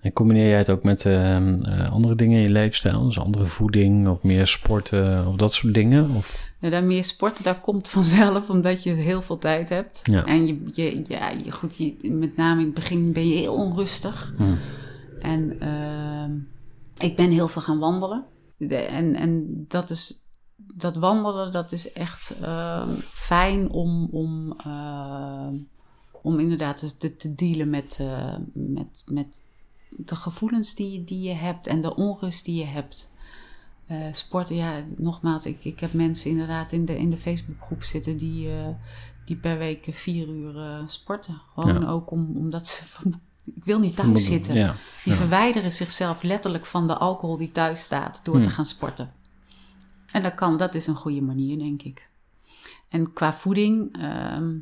En 0.00 0.12
combineer 0.12 0.48
jij 0.48 0.58
het 0.58 0.70
ook 0.70 0.82
met 0.82 1.06
ehm, 1.06 1.62
eh, 1.62 1.90
andere 1.92 2.14
dingen 2.14 2.36
in 2.36 2.42
je 2.42 2.50
leefstijl? 2.50 3.04
Dus 3.04 3.18
andere 3.18 3.46
voeding 3.46 4.08
of 4.08 4.22
meer 4.22 4.46
sporten 4.46 5.26
of 5.26 5.36
dat 5.36 5.52
soort 5.52 5.74
dingen? 5.74 6.10
Of, 6.10 6.50
Ja, 6.60 6.70
daar 6.70 6.84
meer 6.84 7.04
sporten, 7.04 7.44
daar 7.44 7.60
komt 7.60 7.88
vanzelf 7.88 8.50
omdat 8.50 8.82
je 8.82 8.90
heel 8.90 9.22
veel 9.22 9.38
tijd 9.38 9.68
hebt. 9.68 10.00
Ja. 10.04 10.24
En 10.26 10.46
je, 10.46 10.58
je, 10.72 11.02
ja, 11.08 11.28
je, 11.44 11.50
goed, 11.50 11.76
je, 11.76 12.12
met 12.12 12.36
name 12.36 12.60
in 12.60 12.66
het 12.66 12.74
begin 12.74 13.12
ben 13.12 13.28
je 13.28 13.34
heel 13.36 13.54
onrustig. 13.54 14.34
hm, 14.36 14.54
En 15.20 15.60
ehm, 15.60 16.30
ik 16.98 17.16
ben 17.16 17.30
heel 17.30 17.48
veel 17.48 17.62
gaan 17.62 17.78
wandelen. 17.78 18.24
De- 18.56 18.76
en, 18.76 19.14
en 19.14 19.64
dat 19.68 19.90
is 19.90 20.20
dat 20.56 20.96
wandelen, 20.96 21.52
dat 21.52 21.72
is 21.72 21.92
echt 21.92 22.34
ehm, 22.40 22.90
fijn 23.10 23.70
om, 23.70 24.08
om 24.10 24.54
ehm, 24.58 25.54
om 26.22 26.38
inderdaad 26.38 27.00
te, 27.00 27.16
te 27.16 27.34
dealen 27.34 27.70
met, 27.70 27.98
uh, 28.00 28.34
met, 28.52 29.02
met 29.06 29.42
de 29.88 30.16
gevoelens 30.16 30.74
die, 30.74 31.04
die 31.04 31.22
je 31.22 31.34
hebt 31.34 31.66
en 31.66 31.80
de 31.80 31.96
onrust 31.96 32.44
die 32.44 32.58
je 32.58 32.64
hebt. 32.64 33.10
Sporten, 34.12 34.56
ja, 34.56 34.84
nogmaals, 34.96 35.46
ik, 35.46 35.64
ik 35.64 35.80
heb 35.80 35.92
mensen 35.92 36.30
inderdaad 36.30 36.72
in 36.72 36.84
de, 36.84 36.98
in 36.98 37.10
de 37.10 37.16
Facebookgroep 37.16 37.82
zitten 37.82 38.16
die, 38.16 38.48
die 39.24 39.36
per 39.36 39.58
week 39.58 39.86
vier 39.90 40.28
uur 40.28 40.84
sporten. 40.86 41.40
Gewoon 41.54 41.80
ja. 41.80 41.90
ook 41.90 42.10
om, 42.10 42.36
omdat 42.36 42.68
ze 42.68 42.84
van, 42.84 43.20
ik 43.44 43.64
wil 43.64 43.78
niet 43.78 43.96
thuis 43.96 44.24
zitten. 44.24 44.54
Ja, 44.54 44.74
die 45.04 45.12
ja. 45.12 45.18
verwijderen 45.18 45.72
zichzelf 45.72 46.22
letterlijk 46.22 46.66
van 46.66 46.86
de 46.86 46.96
alcohol 46.96 47.36
die 47.36 47.52
thuis 47.52 47.82
staat 47.82 48.20
door 48.24 48.34
te 48.34 48.40
Hmm. 48.40 48.50
gaan 48.50 48.66
sporten. 48.66 49.12
En 50.12 50.22
dat 50.22 50.34
kan, 50.34 50.56
dat 50.56 50.74
is 50.74 50.86
een 50.86 50.94
goede 50.94 51.22
manier, 51.22 51.58
denk 51.58 51.82
ik. 51.82 52.08
En 52.88 53.12
qua 53.12 53.32
voeding, 53.32 53.96
ehm, 53.98 54.54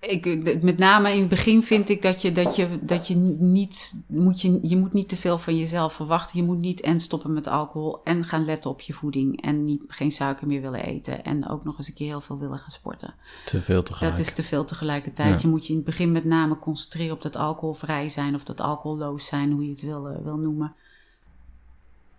ik, 0.00 0.62
met 0.62 0.78
name 0.78 1.12
in 1.12 1.20
het 1.20 1.28
begin 1.28 1.62
vind 1.62 1.88
ik 1.88 2.02
dat 2.02 2.22
je, 2.22 2.32
dat 2.32 2.56
je, 2.56 2.78
dat 2.80 3.06
je 3.06 3.16
niet, 3.38 4.02
moet 4.06 4.40
je, 4.40 4.58
je 4.62 4.76
moet 4.76 4.92
niet 4.92 5.08
te 5.08 5.16
veel 5.16 5.38
van 5.38 5.56
jezelf 5.56 5.92
verwachten. 5.92 6.38
Je 6.38 6.44
moet 6.44 6.58
niet 6.58 6.80
en 6.80 7.00
stoppen 7.00 7.32
met 7.32 7.46
alcohol 7.46 8.00
en 8.04 8.24
gaan 8.24 8.44
letten 8.44 8.70
op 8.70 8.80
je 8.80 8.92
voeding 8.92 9.42
en 9.42 9.64
niet, 9.64 9.84
geen 9.88 10.12
suiker 10.12 10.46
meer 10.46 10.60
willen 10.60 10.84
eten. 10.84 11.24
En 11.24 11.48
ook 11.48 11.64
nog 11.64 11.78
eens 11.78 11.88
een 11.88 11.94
keer 11.94 12.06
heel 12.06 12.20
veel 12.20 12.38
willen 12.38 12.58
gaan 12.58 12.70
sporten. 12.70 13.14
Te 13.44 13.62
veel 13.62 13.82
tegelijk. 13.82 14.16
Dat 14.16 14.26
is 14.26 14.32
te 14.32 14.42
veel 14.42 14.64
tegelijkertijd. 14.64 15.34
Ja. 15.34 15.38
Je 15.40 15.48
moet 15.48 15.64
je 15.64 15.70
in 15.70 15.76
het 15.76 15.86
begin 15.86 16.12
met 16.12 16.24
name 16.24 16.58
concentreren 16.58 17.14
op 17.14 17.22
dat 17.22 17.36
alcoholvrij 17.36 18.08
zijn 18.08 18.34
of 18.34 18.44
dat 18.44 18.60
alcoholloos 18.60 19.26
zijn, 19.26 19.52
hoe 19.52 19.64
je 19.64 19.70
het 19.70 19.82
wil, 19.82 20.08
eh, 20.08 20.22
wil 20.22 20.36
noemen. 20.36 20.74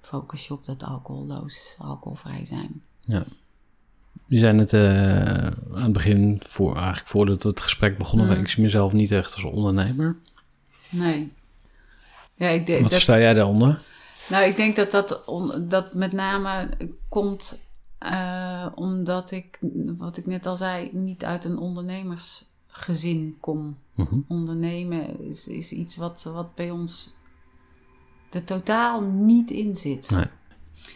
Focus 0.02 0.48
je 0.48 0.54
op 0.54 0.66
dat 0.66 0.84
alcoholloos, 0.84 1.76
alcoholvrij 1.78 2.46
zijn. 2.46 2.82
Ja. 3.00 3.24
Je 4.26 4.38
zei 4.38 4.58
het 4.60 4.74
eh, 4.74 5.46
aan 5.76 5.84
het 5.84 5.94
begin, 5.94 6.42
voor, 6.46 6.76
eigenlijk 6.76 7.08
voordat 7.08 7.44
het 7.44 7.62
gesprek 7.62 7.98
begonnen, 7.98 8.28
Hmm. 8.28 8.40
ik 8.40 8.50
zie 8.50 8.64
mezelf 8.64 8.92
niet 8.94 9.12
echt 9.12 9.34
als 9.36 9.44
ondernemer. 9.44 10.16
Nee. 10.90 11.32
Ja, 12.36 12.48
ik 12.48 12.66
denk 12.66 12.82
Wat 12.82 12.92
versta 12.92 13.20
jij 13.20 13.34
daaronder? 13.34 13.82
nou, 14.30 14.46
ik 14.46 14.56
denk 14.56 14.76
dat 14.76 14.92
dat, 14.92 15.26
on- 15.26 15.66
dat 15.68 15.94
met 15.94 16.12
name 16.12 16.70
komt 17.10 17.64
eh, 17.98 18.66
omdat 18.76 19.32
ik, 19.32 19.60
wat 19.98 20.18
ik 20.18 20.26
net 20.26 20.46
al 20.46 20.58
zei, 20.58 20.90
niet 20.94 21.26
uit 21.26 21.46
een 21.46 21.58
ondernemersgezin 21.58 23.38
kom. 23.40 23.78
Mhm. 23.96 24.16
Ondernemen 24.28 25.28
is, 25.28 25.48
is 25.48 25.72
iets 25.72 25.96
wat, 25.96 26.24
wat 26.34 26.56
bij 26.56 26.72
ons 26.72 27.16
er 28.32 28.44
totaal 28.44 29.02
niet 29.02 29.52
in 29.52 29.76
zit. 29.76 30.10
Nee. 30.12 30.26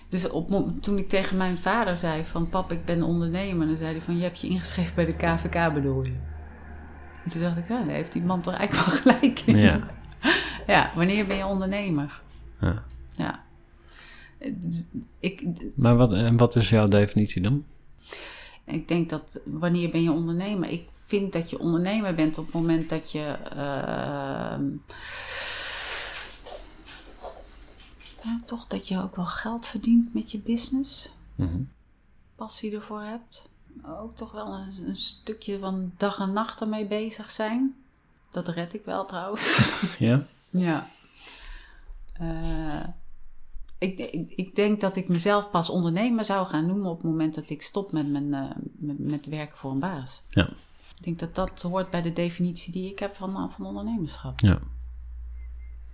Dus 0.10 0.30
op, 0.30 0.72
toen 0.82 0.98
ik 0.98 1.10
tegen 1.10 1.38
mijn 1.38 1.58
vader 1.58 1.96
zei 1.96 2.24
van 2.24 2.50
pap, 2.50 2.72
ik 2.72 2.86
ben 2.86 3.04
ondernemer, 3.04 3.68
dan 3.68 3.78
zei 3.78 3.92
hij 3.92 4.02
van 4.02 4.18
je 4.18 4.24
hebt 4.24 4.40
je 4.40 4.48
ingeschreven 4.48 4.96
bij 4.96 5.06
de 5.06 5.16
KVK 5.16 5.74
bedoel 5.74 6.04
je. 6.06 6.14
En 7.24 7.32
toen 7.32 7.42
dacht 7.42 7.58
ik, 7.58 7.68
ja, 7.68 7.84
daar 7.84 7.96
heeft 7.96 8.14
die 8.14 8.22
man 8.22 8.42
toch 8.42 8.54
eigenlijk 8.54 8.88
wel 8.90 8.98
gelijk 8.98 9.40
in. 9.40 9.58
Ja. 9.58 9.82
Ja, 10.68 10.92
wanneer 10.96 11.26
ben 11.26 11.38
je 11.38 11.46
ondernemer? 11.46 12.22
Ja. 12.62 12.84
Ja. 13.16 13.44
Ik, 15.20 15.44
Maar 15.76 15.96
wat, 15.96 16.14
en 16.14 16.38
wat 16.38 16.56
is 16.56 16.70
jouw 16.70 16.88
definitie 16.88 17.42
dan? 17.42 17.64
ik 18.66 18.88
denk 18.88 19.10
dat 19.10 19.42
wanneer 19.46 19.90
ben 19.90 20.04
je 20.04 20.12
ondernemer? 20.12 20.70
Ik 20.70 20.88
vind 21.06 21.34
dat 21.34 21.50
je 21.50 21.60
ondernemer 21.60 22.16
bent 22.16 22.38
op 22.38 22.46
het 22.46 22.54
moment 22.54 22.90
dat 22.90 23.12
je. 23.12 23.36
ehm, 23.56 24.64
ja, 28.24 28.38
toch 28.46 28.68
dat 28.68 28.88
je 28.88 29.02
ook 29.02 29.16
wel 29.16 29.26
geld 29.26 29.66
verdient 29.66 30.14
met 30.14 30.32
je 30.32 30.38
business. 30.38 31.10
Mhm. 31.36 31.62
Passie 32.36 32.76
ervoor 32.76 33.02
hebt. 33.02 33.50
Ook 33.86 34.16
toch 34.16 34.32
wel 34.32 34.54
een, 34.54 34.88
een 34.88 34.96
stukje 34.96 35.60
van 35.60 35.92
dag 35.98 36.20
en 36.20 36.34
nacht 36.34 36.62
ermee 36.62 36.86
bezig 36.86 37.30
zijn. 37.30 37.76
Dat 38.32 38.48
red 38.48 38.74
ik 38.74 38.86
wel 38.86 39.06
trouwens. 39.06 39.72
Ja? 40.00 40.26
Ja. 40.50 40.90
Eh, 42.14 42.88
ik, 43.78 44.00
ik, 44.00 44.32
ik 44.36 44.56
denk 44.56 44.82
dat 44.82 44.96
ik 44.96 45.08
mezelf 45.08 45.50
pas 45.50 45.70
ondernemer 45.70 46.26
zou 46.26 46.48
gaan 46.48 46.66
noemen 46.66 46.90
op 46.90 46.98
het 46.98 47.12
moment 47.12 47.36
dat 47.36 47.50
ik 47.50 47.62
stop 47.62 47.92
met, 47.92 48.08
mijn, 48.12 48.34
eh, 48.34 48.50
met, 48.74 49.00
met 49.00 49.26
werken 49.26 49.58
voor 49.58 49.72
een 49.72 49.80
baas. 49.80 50.22
Ja. 50.30 50.50
Ik 50.98 51.04
denk 51.04 51.20
dat 51.20 51.36
dat 51.36 51.62
hoort 51.62 51.90
bij 51.90 52.02
de 52.02 52.14
definitie 52.14 52.74
die 52.74 52.92
ik 52.92 53.00
heb 53.00 53.16
van, 53.16 53.52
van 53.52 53.66
ondernemerschap. 53.66 54.40
Ja. 54.40 54.60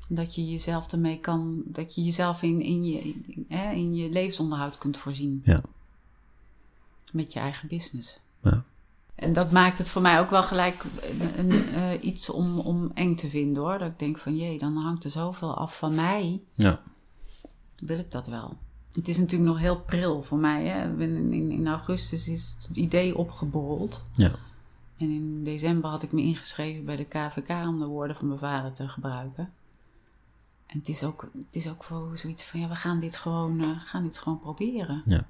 Dat 0.09 0.35
je 0.35 0.49
jezelf 0.49 0.91
ermee 0.91 1.19
kan, 1.19 1.61
dat 1.65 1.95
je 1.95 2.03
jezelf 2.03 2.41
in, 2.41 2.61
in, 2.61 2.83
je, 2.83 2.99
in, 2.99 3.45
hè, 3.47 3.71
in 3.71 3.95
je 3.95 4.09
levensonderhoud 4.09 4.77
kunt 4.77 4.97
voorzien. 4.97 5.41
Ja. 5.45 5.61
Met 7.13 7.33
je 7.33 7.39
eigen 7.39 7.67
business. 7.67 8.19
Ja. 8.43 8.63
En 9.15 9.33
dat 9.33 9.51
maakt 9.51 9.77
het 9.77 9.87
voor 9.87 10.01
mij 10.01 10.19
ook 10.19 10.29
wel 10.29 10.43
gelijk 10.43 10.83
een, 11.09 11.51
een, 11.51 11.73
eh, 11.73 12.03
iets 12.03 12.29
om, 12.29 12.59
om 12.59 12.91
eng 12.93 13.15
te 13.15 13.27
vinden 13.27 13.63
hoor. 13.63 13.77
Dat 13.77 13.87
ik 13.87 13.99
denk 13.99 14.17
van 14.17 14.37
jee, 14.37 14.59
dan 14.59 14.75
hangt 14.77 15.03
er 15.03 15.11
zoveel 15.11 15.57
af 15.57 15.77
van 15.77 15.95
mij. 15.95 16.41
Ja. 16.53 16.81
Wil 17.79 17.99
ik 17.99 18.11
dat 18.11 18.27
wel? 18.27 18.57
Het 18.93 19.07
is 19.07 19.17
natuurlijk 19.17 19.49
nog 19.49 19.59
heel 19.59 19.79
pril 19.79 20.23
voor 20.23 20.37
mij. 20.37 20.65
Hè? 20.65 20.83
In, 20.97 21.33
in, 21.33 21.51
in 21.51 21.67
augustus 21.67 22.27
is 22.27 22.55
het 22.67 22.77
idee 22.77 23.17
opgeborreld. 23.17 24.05
Ja. 24.15 24.31
En 24.97 25.09
in 25.09 25.43
december 25.43 25.89
had 25.89 26.03
ik 26.03 26.11
me 26.11 26.21
ingeschreven 26.21 26.85
bij 26.85 26.95
de 26.95 27.05
KVK 27.05 27.49
om 27.49 27.79
de 27.79 27.85
woorden 27.85 28.15
van 28.15 28.27
mijn 28.27 28.39
vader 28.39 28.73
te 28.73 28.87
gebruiken. 28.87 29.49
En 30.71 30.77
het 30.77 30.87
is 30.87 31.03
ook, 31.03 31.29
het 31.37 31.55
is 31.55 31.69
ook 31.69 31.83
voor 31.83 32.11
zoiets 32.13 32.43
van, 32.43 32.59
ja, 32.59 32.67
we 32.67 32.75
gaan 32.75 32.99
dit 32.99 33.17
gewoon, 33.17 33.59
eh, 33.61 33.67
gaan 33.85 34.03
dit 34.03 34.17
gewoon 34.17 34.39
proberen. 34.39 35.03
Ja. 35.05 35.25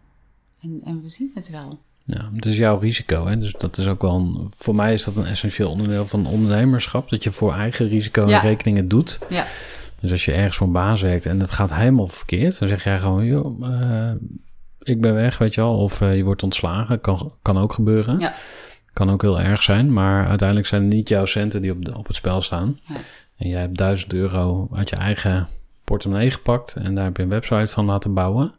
En, 0.62 0.82
en 0.86 1.02
we 1.02 1.10
zien 1.10 1.32
het 1.36 1.50
wel. 1.50 1.80
Ja, 2.06 2.30
het 2.36 2.46
is 2.46 2.56
jouw 2.58 2.78
risico. 2.80 3.26
Hè? 3.28 3.38
Dus 3.40 3.52
dat 3.54 3.78
is 3.78 3.88
ook 3.88 4.02
wel 4.02 4.16
een, 4.16 4.52
voor 4.58 4.76
mij 4.76 4.94
is 4.94 5.04
dat 5.04 5.16
een 5.16 5.26
essentieel 5.26 5.70
onderdeel 5.72 6.08
van 6.08 6.26
ondernemerschap. 6.26 7.10
Dat 7.10 7.24
je 7.24 7.32
voor 7.32 7.54
eigen 7.54 7.88
risico 7.88 8.22
en 8.22 8.28
Ja. 8.30 8.40
rekeningen 8.40 8.88
doet. 8.88 9.20
Ja, 9.30 9.46
Dus 10.00 10.12
als 10.12 10.26
je 10.26 10.32
ergens 10.32 10.58
voor 10.58 10.68
een 10.68 10.74
baas 10.74 11.02
werkt 11.02 11.26
en 11.26 11.40
het 11.40 11.52
gaat 11.52 11.74
helemaal 11.74 12.08
verkeerd, 12.08 12.60
dan 12.60 12.68
zeg 12.68 12.84
jij 12.84 13.00
gewoon, 13.00 13.26
joh, 13.26 13.68
eh, 13.82 14.12
ik 14.80 15.02
ben 15.02 15.14
weg, 15.14 15.38
weet 15.38 15.54
je 15.54 15.62
wel. 15.62 15.78
Of 15.78 16.02
eh, 16.02 16.16
je 16.18 16.24
wordt 16.24 16.44
ontslagen, 16.44 17.02
kan, 17.02 17.34
kan 17.42 17.58
ook 17.58 17.74
gebeuren. 17.74 18.20
Ja. 18.20 18.34
Kan 18.94 19.10
ook 19.10 19.22
heel 19.22 19.40
erg 19.40 19.64
zijn, 19.64 19.94
maar 19.94 20.28
uiteindelijk 20.28 20.68
zijn 20.68 20.82
het 20.84 20.92
niet 20.94 21.10
jouw 21.10 21.26
centen 21.26 21.62
die 21.62 21.72
op, 21.72 21.86
de, 21.86 21.98
op 21.98 22.08
het 22.08 22.16
spel 22.16 22.42
staan. 22.42 22.78
Nee. 22.88 22.98
En 23.40 23.50
jij 23.50 23.60
hebt 23.60 23.78
1000 23.78 24.14
euro 24.14 24.68
uit 24.74 24.90
je 24.90 24.96
eigen 24.96 25.48
portemonnee 25.84 26.32
gepakt 26.32 26.76
en 26.76 26.96
daar 26.96 27.04
heb 27.04 27.18
je 27.18 27.24
een 27.24 27.30
website 27.30 27.70
van 27.70 27.86
laten 27.86 28.14
bouwen. 28.14 28.54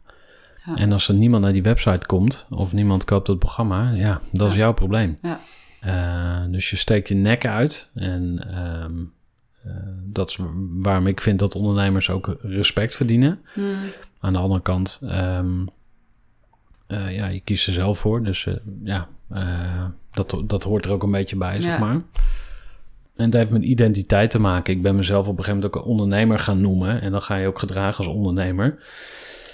Ja. 0.65 0.75
En 0.75 0.91
als 0.91 1.07
er 1.07 1.15
niemand 1.15 1.43
naar 1.43 1.53
die 1.53 1.63
website 1.63 2.05
komt 2.05 2.47
of 2.49 2.73
niemand 2.73 3.05
koopt 3.05 3.27
het 3.27 3.39
programma, 3.39 3.91
ja, 3.91 4.21
dat 4.31 4.49
is 4.49 4.55
jouw 4.55 4.73
probleem. 4.73 5.17
Ja. 5.21 5.39
Eh, 5.79 6.51
dus 6.51 6.69
je 6.69 6.75
steekt 6.75 7.07
je 7.07 7.15
nek 7.15 7.45
uit 7.45 7.91
en 7.95 8.47
ehm, 8.53 8.93
eh, 9.63 9.87
dat 10.03 10.29
is 10.29 10.39
waarom 10.69 11.07
ik 11.07 11.21
vind 11.21 11.39
dat 11.39 11.55
ondernemers 11.55 12.09
ook 12.09 12.37
respect 12.41 12.95
verdienen. 12.95 13.39
Hmm. 13.53 13.75
Aan 14.19 14.33
de 14.33 14.39
andere 14.39 14.61
kant, 14.61 15.01
ehm, 15.03 15.65
eh, 16.87 17.15
ja, 17.15 17.27
je 17.27 17.39
kiest 17.39 17.67
er 17.67 17.73
zelf 17.73 17.99
voor. 17.99 18.23
Dus 18.23 18.47
ja, 18.83 19.07
dat, 20.11 20.43
dat 20.45 20.63
hoort 20.63 20.85
er 20.85 20.91
ook 20.91 21.03
een 21.03 21.11
beetje 21.11 21.37
bij, 21.37 21.59
zeg 21.59 21.79
maar. 21.79 22.01
En 23.21 23.27
het 23.27 23.33
heeft 23.37 23.51
met 23.51 23.63
identiteit 23.63 24.29
te 24.31 24.39
maken. 24.39 24.73
Ik 24.73 24.81
ben 24.81 24.95
mezelf 24.95 25.27
op 25.27 25.37
een 25.37 25.43
gegeven 25.43 25.55
moment 25.55 25.75
ook 25.75 25.81
een 25.83 25.89
ondernemer 25.91 26.39
gaan 26.39 26.61
noemen. 26.61 27.01
En 27.01 27.11
dan 27.11 27.21
ga 27.21 27.35
je 27.35 27.47
ook 27.47 27.59
gedragen 27.59 28.05
als 28.05 28.13
ondernemer. 28.15 28.83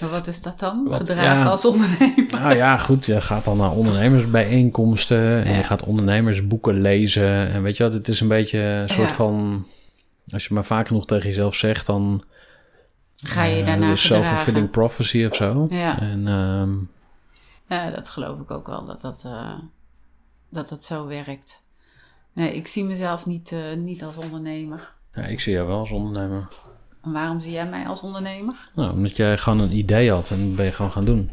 Maar 0.00 0.10
wat 0.10 0.26
is 0.26 0.42
dat 0.42 0.58
dan? 0.58 0.84
Wat- 0.84 0.96
Gedragen 0.96 1.38
ja. 1.38 1.44
als 1.46 1.64
ondernemer? 1.64 2.26
Nou 2.30 2.54
ja, 2.54 2.76
goed. 2.78 3.06
Je 3.06 3.20
gaat 3.20 3.44
dan 3.44 3.56
naar 3.56 3.70
ondernemersbijeenkomsten. 3.72 5.44
En 5.44 5.56
je 5.56 5.62
gaat 5.62 5.84
ondernemersboeken 5.84 6.80
lezen. 6.80 7.48
En 7.50 7.62
weet 7.62 7.76
je 7.76 7.82
wat, 7.82 7.92
het 7.92 8.08
is 8.08 8.20
een 8.20 8.28
beetje 8.28 8.58
een 8.58 8.88
soort 8.88 9.08
Ja. 9.08 9.14
van... 9.14 9.66
Als 10.30 10.46
je 10.46 10.54
maar 10.54 10.64
vaak 10.64 10.86
genoeg 10.86 11.06
tegen 11.06 11.28
jezelf 11.28 11.54
zegt, 11.54 11.86
dan... 11.86 12.22
Ga 13.16 13.44
je 13.44 13.60
eh, 13.60 13.66
daarna 13.66 13.90
dus 13.90 14.06
self-fulfilling 14.06 14.70
prophecy 14.70 15.24
of 15.24 15.34
zo. 15.36 15.66
Ja. 15.70 16.00
En 16.00 16.28
ehm, 16.28 16.70
Ja, 17.68 17.90
dat 17.90 18.08
geloof 18.08 18.40
ik 18.40 18.50
ook 18.50 18.66
wel, 18.66 18.84
dat 18.86 19.00
dat, 19.00 19.22
eh, 19.24 19.58
dat, 20.48 20.68
dat 20.68 20.84
zo 20.84 21.06
werkt. 21.06 21.62
Nee, 22.38 22.54
ik 22.54 22.66
zie 22.66 22.84
mezelf 22.84 23.26
niet, 23.26 23.52
eh, 23.52 23.58
niet 23.76 24.04
als 24.04 24.16
ondernemer. 24.16 24.92
ja, 25.14 25.22
ik 25.22 25.40
zie 25.40 25.52
jou 25.52 25.66
wel 25.66 25.78
als 25.78 25.90
ondernemer. 25.90 26.48
En 27.04 27.12
waarom 27.12 27.40
zie 27.40 27.52
jij 27.52 27.66
mij 27.66 27.86
als 27.86 28.00
ondernemer? 28.00 28.54
Nou, 28.74 28.92
omdat 28.92 29.16
jij 29.16 29.38
gewoon 29.38 29.58
een 29.58 29.76
idee 29.76 30.10
had 30.10 30.30
en 30.30 30.46
dat 30.46 30.56
ben 30.56 30.64
je 30.64 30.72
gewoon 30.72 30.92
gaan 30.92 31.04
doen. 31.04 31.30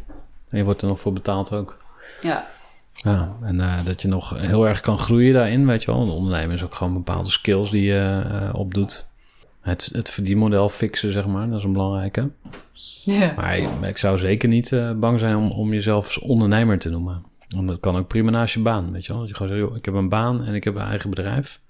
En 0.50 0.58
je 0.58 0.64
wordt 0.64 0.82
er 0.82 0.88
nog 0.88 1.00
voor 1.00 1.14
betaald 1.14 1.52
ook. 1.54 1.78
Ja, 2.22 2.48
Ja, 2.94 3.36
en 3.42 3.60
eh, 3.60 3.84
dat 3.86 4.02
je 4.02 4.08
nog 4.08 4.40
heel 4.40 4.68
erg 4.68 4.80
kan 4.80 4.98
groeien 4.98 5.34
daarin, 5.34 5.66
weet 5.66 5.84
je 5.84 5.92
wel. 5.92 6.02
Een 6.02 6.10
ondernemer 6.10 6.56
is 6.56 6.64
ook 6.64 6.76
gewoon 6.76 6.94
bepaalde 6.94 7.30
skills 7.30 7.72
die 7.72 7.84
je 7.84 8.24
eh, 8.30 8.50
opdoet. 8.56 9.06
Het, 9.62 9.90
het 9.94 10.10
verdienmodel 10.10 10.70
fixen, 10.70 11.12
zeg 11.12 11.26
maar, 11.26 11.50
dat 11.50 11.58
is 11.58 11.64
een 11.64 11.74
belangrijke. 11.74 12.30
ja. 13.04 13.34
Maar 13.36 13.58
ik, 13.58 13.70
ik 13.82 13.98
zou 13.98 14.18
zeker 14.18 14.50
niet 14.50 14.84
bang 14.96 15.20
zijn 15.20 15.36
om, 15.36 15.52
om 15.52 15.74
jezelf 15.74 16.06
als 16.06 16.20
ondernemer 16.20 16.80
te 16.80 16.90
noemen. 16.90 17.24
Want 17.56 17.68
dat 17.68 17.80
kan 17.80 17.96
ook 17.96 18.08
prima 18.08 18.32
naast 18.32 18.54
je 18.54 18.62
baan, 18.62 18.92
weet 18.92 19.06
je 19.06 19.12
wel. 19.12 19.20
Dat 19.22 19.30
je 19.30 19.36
gewoon 19.36 19.52
zegt, 19.52 19.68
joh, 19.68 19.76
ik 19.76 19.86
heb 19.86 19.94
een 19.94 20.10
baan 20.10 20.44
en 20.44 20.54
ik 20.54 20.64
heb 20.64 20.76
een 20.76 20.82
eigen 20.82 21.10
bedrijf. 21.10 21.62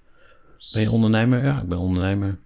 Ben 0.72 0.82
je 0.82 0.90
ondernemer? 0.90 1.44
Ja, 1.44 1.60
ik 1.60 1.68
ben 1.68 1.78
ondernemer. 1.78 2.38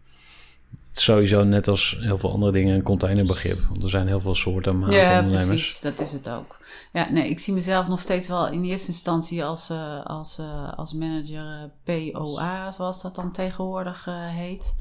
Het 0.89 0.99
is 0.99 1.05
sowieso 1.05 1.45
net 1.45 1.69
als 1.69 1.97
heel 2.01 2.19
veel 2.19 2.33
andere 2.33 2.53
dingen 2.53 2.75
een 2.75 2.83
containerbegrip. 2.83 3.61
Want 3.69 3.83
er 3.83 3.91
zijn 3.91 4.07
heel 4.07 4.21
veel 4.21 4.35
soorten 4.35 4.79
maat 4.79 4.93
Ja, 4.93 5.01
ondernemers. 5.21 5.47
precies. 5.47 5.81
Dat 5.81 6.01
is 6.01 6.13
het 6.13 6.31
ook. 6.31 6.59
Ja, 6.93 7.11
nee, 7.11 7.29
ik 7.29 7.39
zie 7.39 7.55
mezelf 7.55 7.89
nog 7.89 8.01
steeds 8.01 8.29
wel 8.29 8.49
in 8.49 8.65
eerste 8.65 8.89
instantie 8.89 9.45
als, 9.45 9.71
eh, 9.71 10.05
als, 10.05 10.39
eh, 10.39 10.73
als 10.79 10.93
manager 10.93 11.71
eh, 11.85 12.13
POA, 12.13 12.71
zoals 12.71 13.03
dat 13.03 13.15
dan 13.15 13.33
tegenwoordig 13.33 14.07
heet. 14.13 14.77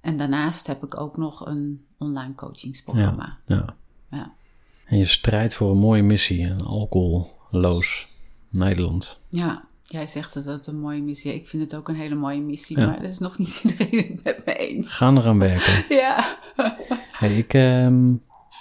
En 0.00 0.16
daarnaast 0.16 0.66
heb 0.66 0.84
ik 0.84 1.00
ook 1.00 1.16
nog 1.16 1.46
een 1.46 1.84
online 1.98 2.34
coachingsprogramma. 2.34 3.38
Ja. 3.46 3.64
Ja. 4.10 4.32
En 4.86 4.98
je 4.98 5.04
strijdt 5.04 5.54
voor 5.54 5.70
een 5.70 5.78
mooie 5.78 6.02
missie, 6.02 6.44
een 6.46 6.64
alcoholloos 7.50 8.06
Nederland. 8.50 9.20
Ja, 9.30 9.64
jij 9.84 10.06
zegt 10.06 10.34
dat 10.34 10.44
het 10.44 10.66
een 10.66 10.80
mooie 10.80 11.02
missie 11.02 11.32
is. 11.32 11.38
Ik 11.38 11.48
vind 11.48 11.62
het 11.62 11.74
ook 11.74 11.88
een 11.88 11.94
hele 11.94 12.14
mooie 12.14 12.40
missie, 12.40 12.78
Ja. 12.78 12.86
maar 12.86 13.00
dat 13.00 13.10
is 13.10 13.18
nog 13.18 13.38
niet 13.38 13.60
iedereen 13.64 14.10
het 14.12 14.24
met 14.24 14.42
me 14.46 14.54
eens. 14.56 14.92
Gaan 14.94 15.18
eraan 15.18 15.38
werken. 15.38 15.84
Ja. 15.96 16.36
Hey, 17.16 17.36
ik 17.36 17.54
ehm, 17.54 18.12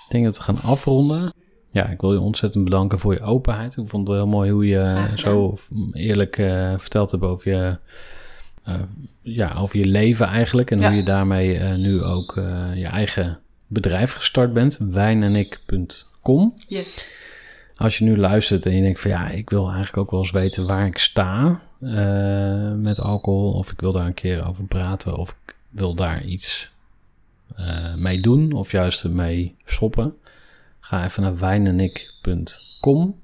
denk 0.09 0.23
dat 0.23 0.37
we 0.37 0.43
gaan 0.43 0.61
afronden. 0.61 1.33
Ja, 1.71 1.85
ik 1.87 2.01
wil 2.01 2.13
je 2.13 2.19
ontzettend 2.19 2.63
bedanken 2.63 2.99
voor 2.99 3.13
je 3.13 3.21
openheid. 3.21 3.77
Ik 3.77 3.87
vond 3.87 4.07
het 4.07 4.17
heel 4.17 4.27
mooi 4.27 4.51
hoe 4.51 4.65
je 4.67 5.07
zo 5.15 5.57
eerlijk 5.91 6.37
eh, 6.37 6.73
verteld 6.77 7.11
hebt 7.11 7.23
over 7.23 7.51
je, 7.51 7.77
eh, 8.63 8.73
ja, 9.21 9.53
over 9.53 9.77
je 9.79 9.85
leven 9.85 10.27
eigenlijk. 10.27 10.71
En 10.71 10.79
Ja. 10.79 10.87
hoe 10.87 10.95
je 10.97 11.03
daarmee 11.03 11.57
eh, 11.57 11.75
nu 11.75 12.03
ook 12.03 12.33
je 12.75 12.85
eigen 12.91 13.39
bedrijf 13.67 14.13
gestart 14.13 14.53
bent. 14.53 14.77
wijnenik.com. 14.77 16.53
Yes. 16.67 17.07
Als 17.77 17.97
je 17.97 18.03
nu 18.03 18.17
luistert 18.17 18.65
en 18.65 18.75
je 18.75 18.81
denkt 18.81 18.99
van 18.99 19.11
ja, 19.11 19.29
ik 19.29 19.49
wil 19.49 19.65
eigenlijk 19.65 19.97
ook 19.97 20.11
wel 20.11 20.19
eens 20.19 20.31
weten 20.31 20.67
waar 20.67 20.85
ik 20.85 20.97
sta 20.97 21.59
eh, 21.81 22.73
met 22.73 22.99
alcohol. 22.99 23.51
Of 23.53 23.71
ik 23.71 23.79
wil 23.79 23.91
daar 23.91 24.05
een 24.05 24.13
keer 24.13 24.47
over 24.47 24.65
praten. 24.65 25.17
Of 25.17 25.29
ik 25.29 25.55
wil 25.69 25.93
daar 25.93 26.23
iets 26.23 26.71
eh, 27.55 27.95
mee 27.95 28.21
doen. 28.21 28.51
Of 28.51 28.71
juist 28.71 29.07
mee 29.07 29.55
stoppen. 29.65 30.13
Ga 30.79 31.03
even 31.03 31.23
naar 31.23 31.37
wijnenik.com. 31.37 33.15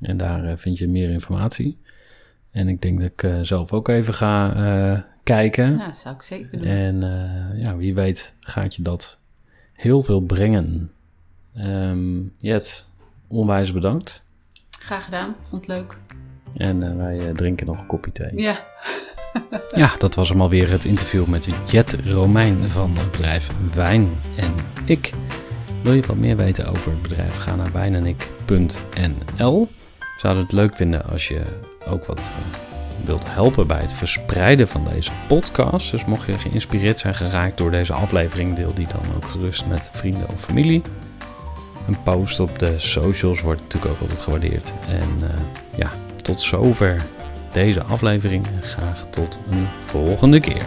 En 0.00 0.16
daar 0.16 0.44
eh, 0.44 0.56
vind 0.56 0.78
je 0.78 0.88
meer 0.88 1.10
informatie. 1.10 1.78
En 2.50 2.68
ik 2.68 2.82
denk 2.82 3.00
dat 3.00 3.10
ik 3.10 3.46
zelf 3.46 3.72
ook 3.72 3.88
even 3.88 4.14
ga 4.14 5.06
kijken. 5.22 5.76
Ja, 5.76 5.92
zou 5.92 6.14
ik 6.14 6.22
zeker 6.22 6.58
doen. 6.58 6.66
En 6.66 7.00
ja, 7.56 7.76
wie 7.76 7.94
weet 7.94 8.34
gaat 8.40 8.74
je 8.74 8.82
dat 8.82 9.18
heel 9.72 10.02
veel 10.02 10.20
brengen. 10.20 10.90
Ehm 11.54 12.22
Jet, 12.36 12.89
onwijs 13.30 13.72
bedankt. 13.72 14.24
Graag 14.70 15.04
gedaan. 15.04 15.34
Vond 15.42 15.66
het 15.66 15.76
leuk. 15.76 15.96
En 16.56 16.82
eh, 16.82 16.96
wij 16.96 17.18
eh, 17.18 17.34
drinken 17.34 17.66
nog 17.66 17.78
een 17.78 17.86
kopje 17.86 18.12
thee. 18.12 18.40
Ja. 18.40 18.64
Ja, 19.74 19.94
dat 19.98 20.14
was 20.14 20.28
hem 20.28 20.40
alweer 20.40 20.70
het 20.70 20.84
interview 20.84 21.26
met 21.26 21.48
Jet 21.66 21.96
Romein 22.04 22.68
van 22.68 22.96
het 22.96 23.10
bedrijf 23.10 23.50
Wijn 23.74 24.08
en 24.36 24.54
Ik. 24.84 25.12
Wil 25.82 25.92
je 25.92 26.02
wat 26.02 26.16
meer 26.16 26.36
weten 26.36 26.66
over 26.66 26.90
het 26.90 27.02
bedrijf? 27.02 27.36
Ga 27.36 27.54
naar 27.54 27.72
wijnenik.nl. 27.72 29.68
We 29.98 30.06
zouden 30.16 30.42
het 30.42 30.52
leuk 30.52 30.76
vinden 30.76 31.04
als 31.04 31.28
je 31.28 31.42
ook 31.88 32.04
wat 32.04 32.18
eh, 32.18 32.58
wilt 33.04 33.24
helpen 33.34 33.66
bij 33.66 33.80
het 33.80 33.92
verspreiden 33.92 34.68
van 34.68 34.86
deze 34.92 35.10
podcast. 35.26 35.90
Dus 35.90 36.04
mocht 36.04 36.26
je 36.26 36.38
geïnspireerd 36.38 36.98
zijn 36.98 37.14
geraakt 37.14 37.58
door 37.58 37.70
deze 37.70 37.92
aflevering, 37.92 38.56
deel 38.56 38.74
die 38.74 38.86
dan 38.86 39.14
ook 39.16 39.24
gerust 39.24 39.66
met 39.66 39.90
vrienden 39.92 40.28
of 40.28 40.40
familie. 40.40 40.82
Een 41.90 42.02
post 42.02 42.40
op 42.40 42.58
de 42.58 42.78
socials 42.78 43.40
wordt 43.40 43.60
natuurlijk 43.60 43.92
ook 43.92 44.00
altijd 44.00 44.20
gewaardeerd. 44.20 44.74
En 44.88 45.30
eh, 45.30 45.40
ja, 45.76 45.92
tot 46.22 46.40
zover 46.40 47.06
deze 47.52 47.82
aflevering. 47.82 48.46
Graag 48.60 49.10
tot 49.10 49.38
een 49.50 49.66
volgende 49.84 50.40
keer. 50.40 50.66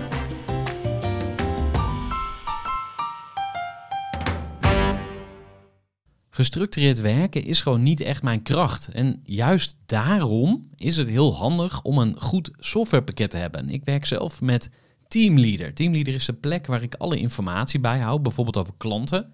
Gestructureerd 6.30 7.02
werken 7.02 7.44
is 7.44 7.62
gewoon 7.62 7.84
niet 7.84 8.00
echt 8.00 8.24
mijn 8.24 8.42
kracht. 8.42 8.88
En 8.88 9.22
juist 9.24 9.76
daarom 9.86 10.70
is 10.76 10.98
het 10.98 11.10
heel 11.10 11.36
handig 11.36 11.82
om 11.82 11.98
een 11.98 12.16
goed 12.22 12.52
softwarepakket 12.58 13.30
te 13.30 13.38
hebben. 13.38 13.70
Ik 13.70 13.86
werk 13.86 14.06
zelf 14.06 14.42
met 14.42 14.70
Teamleader. 15.08 15.74
Teamleader 15.74 16.14
is 16.14 16.26
de 16.26 16.34
plek 16.34 16.68
waar 16.68 16.84
ik 16.84 16.96
alle 16.96 17.18
informatie 17.18 17.80
bijhoud, 17.80 18.24
bijvoorbeeld 18.24 18.58
over 18.58 18.74
klanten. 18.78 19.34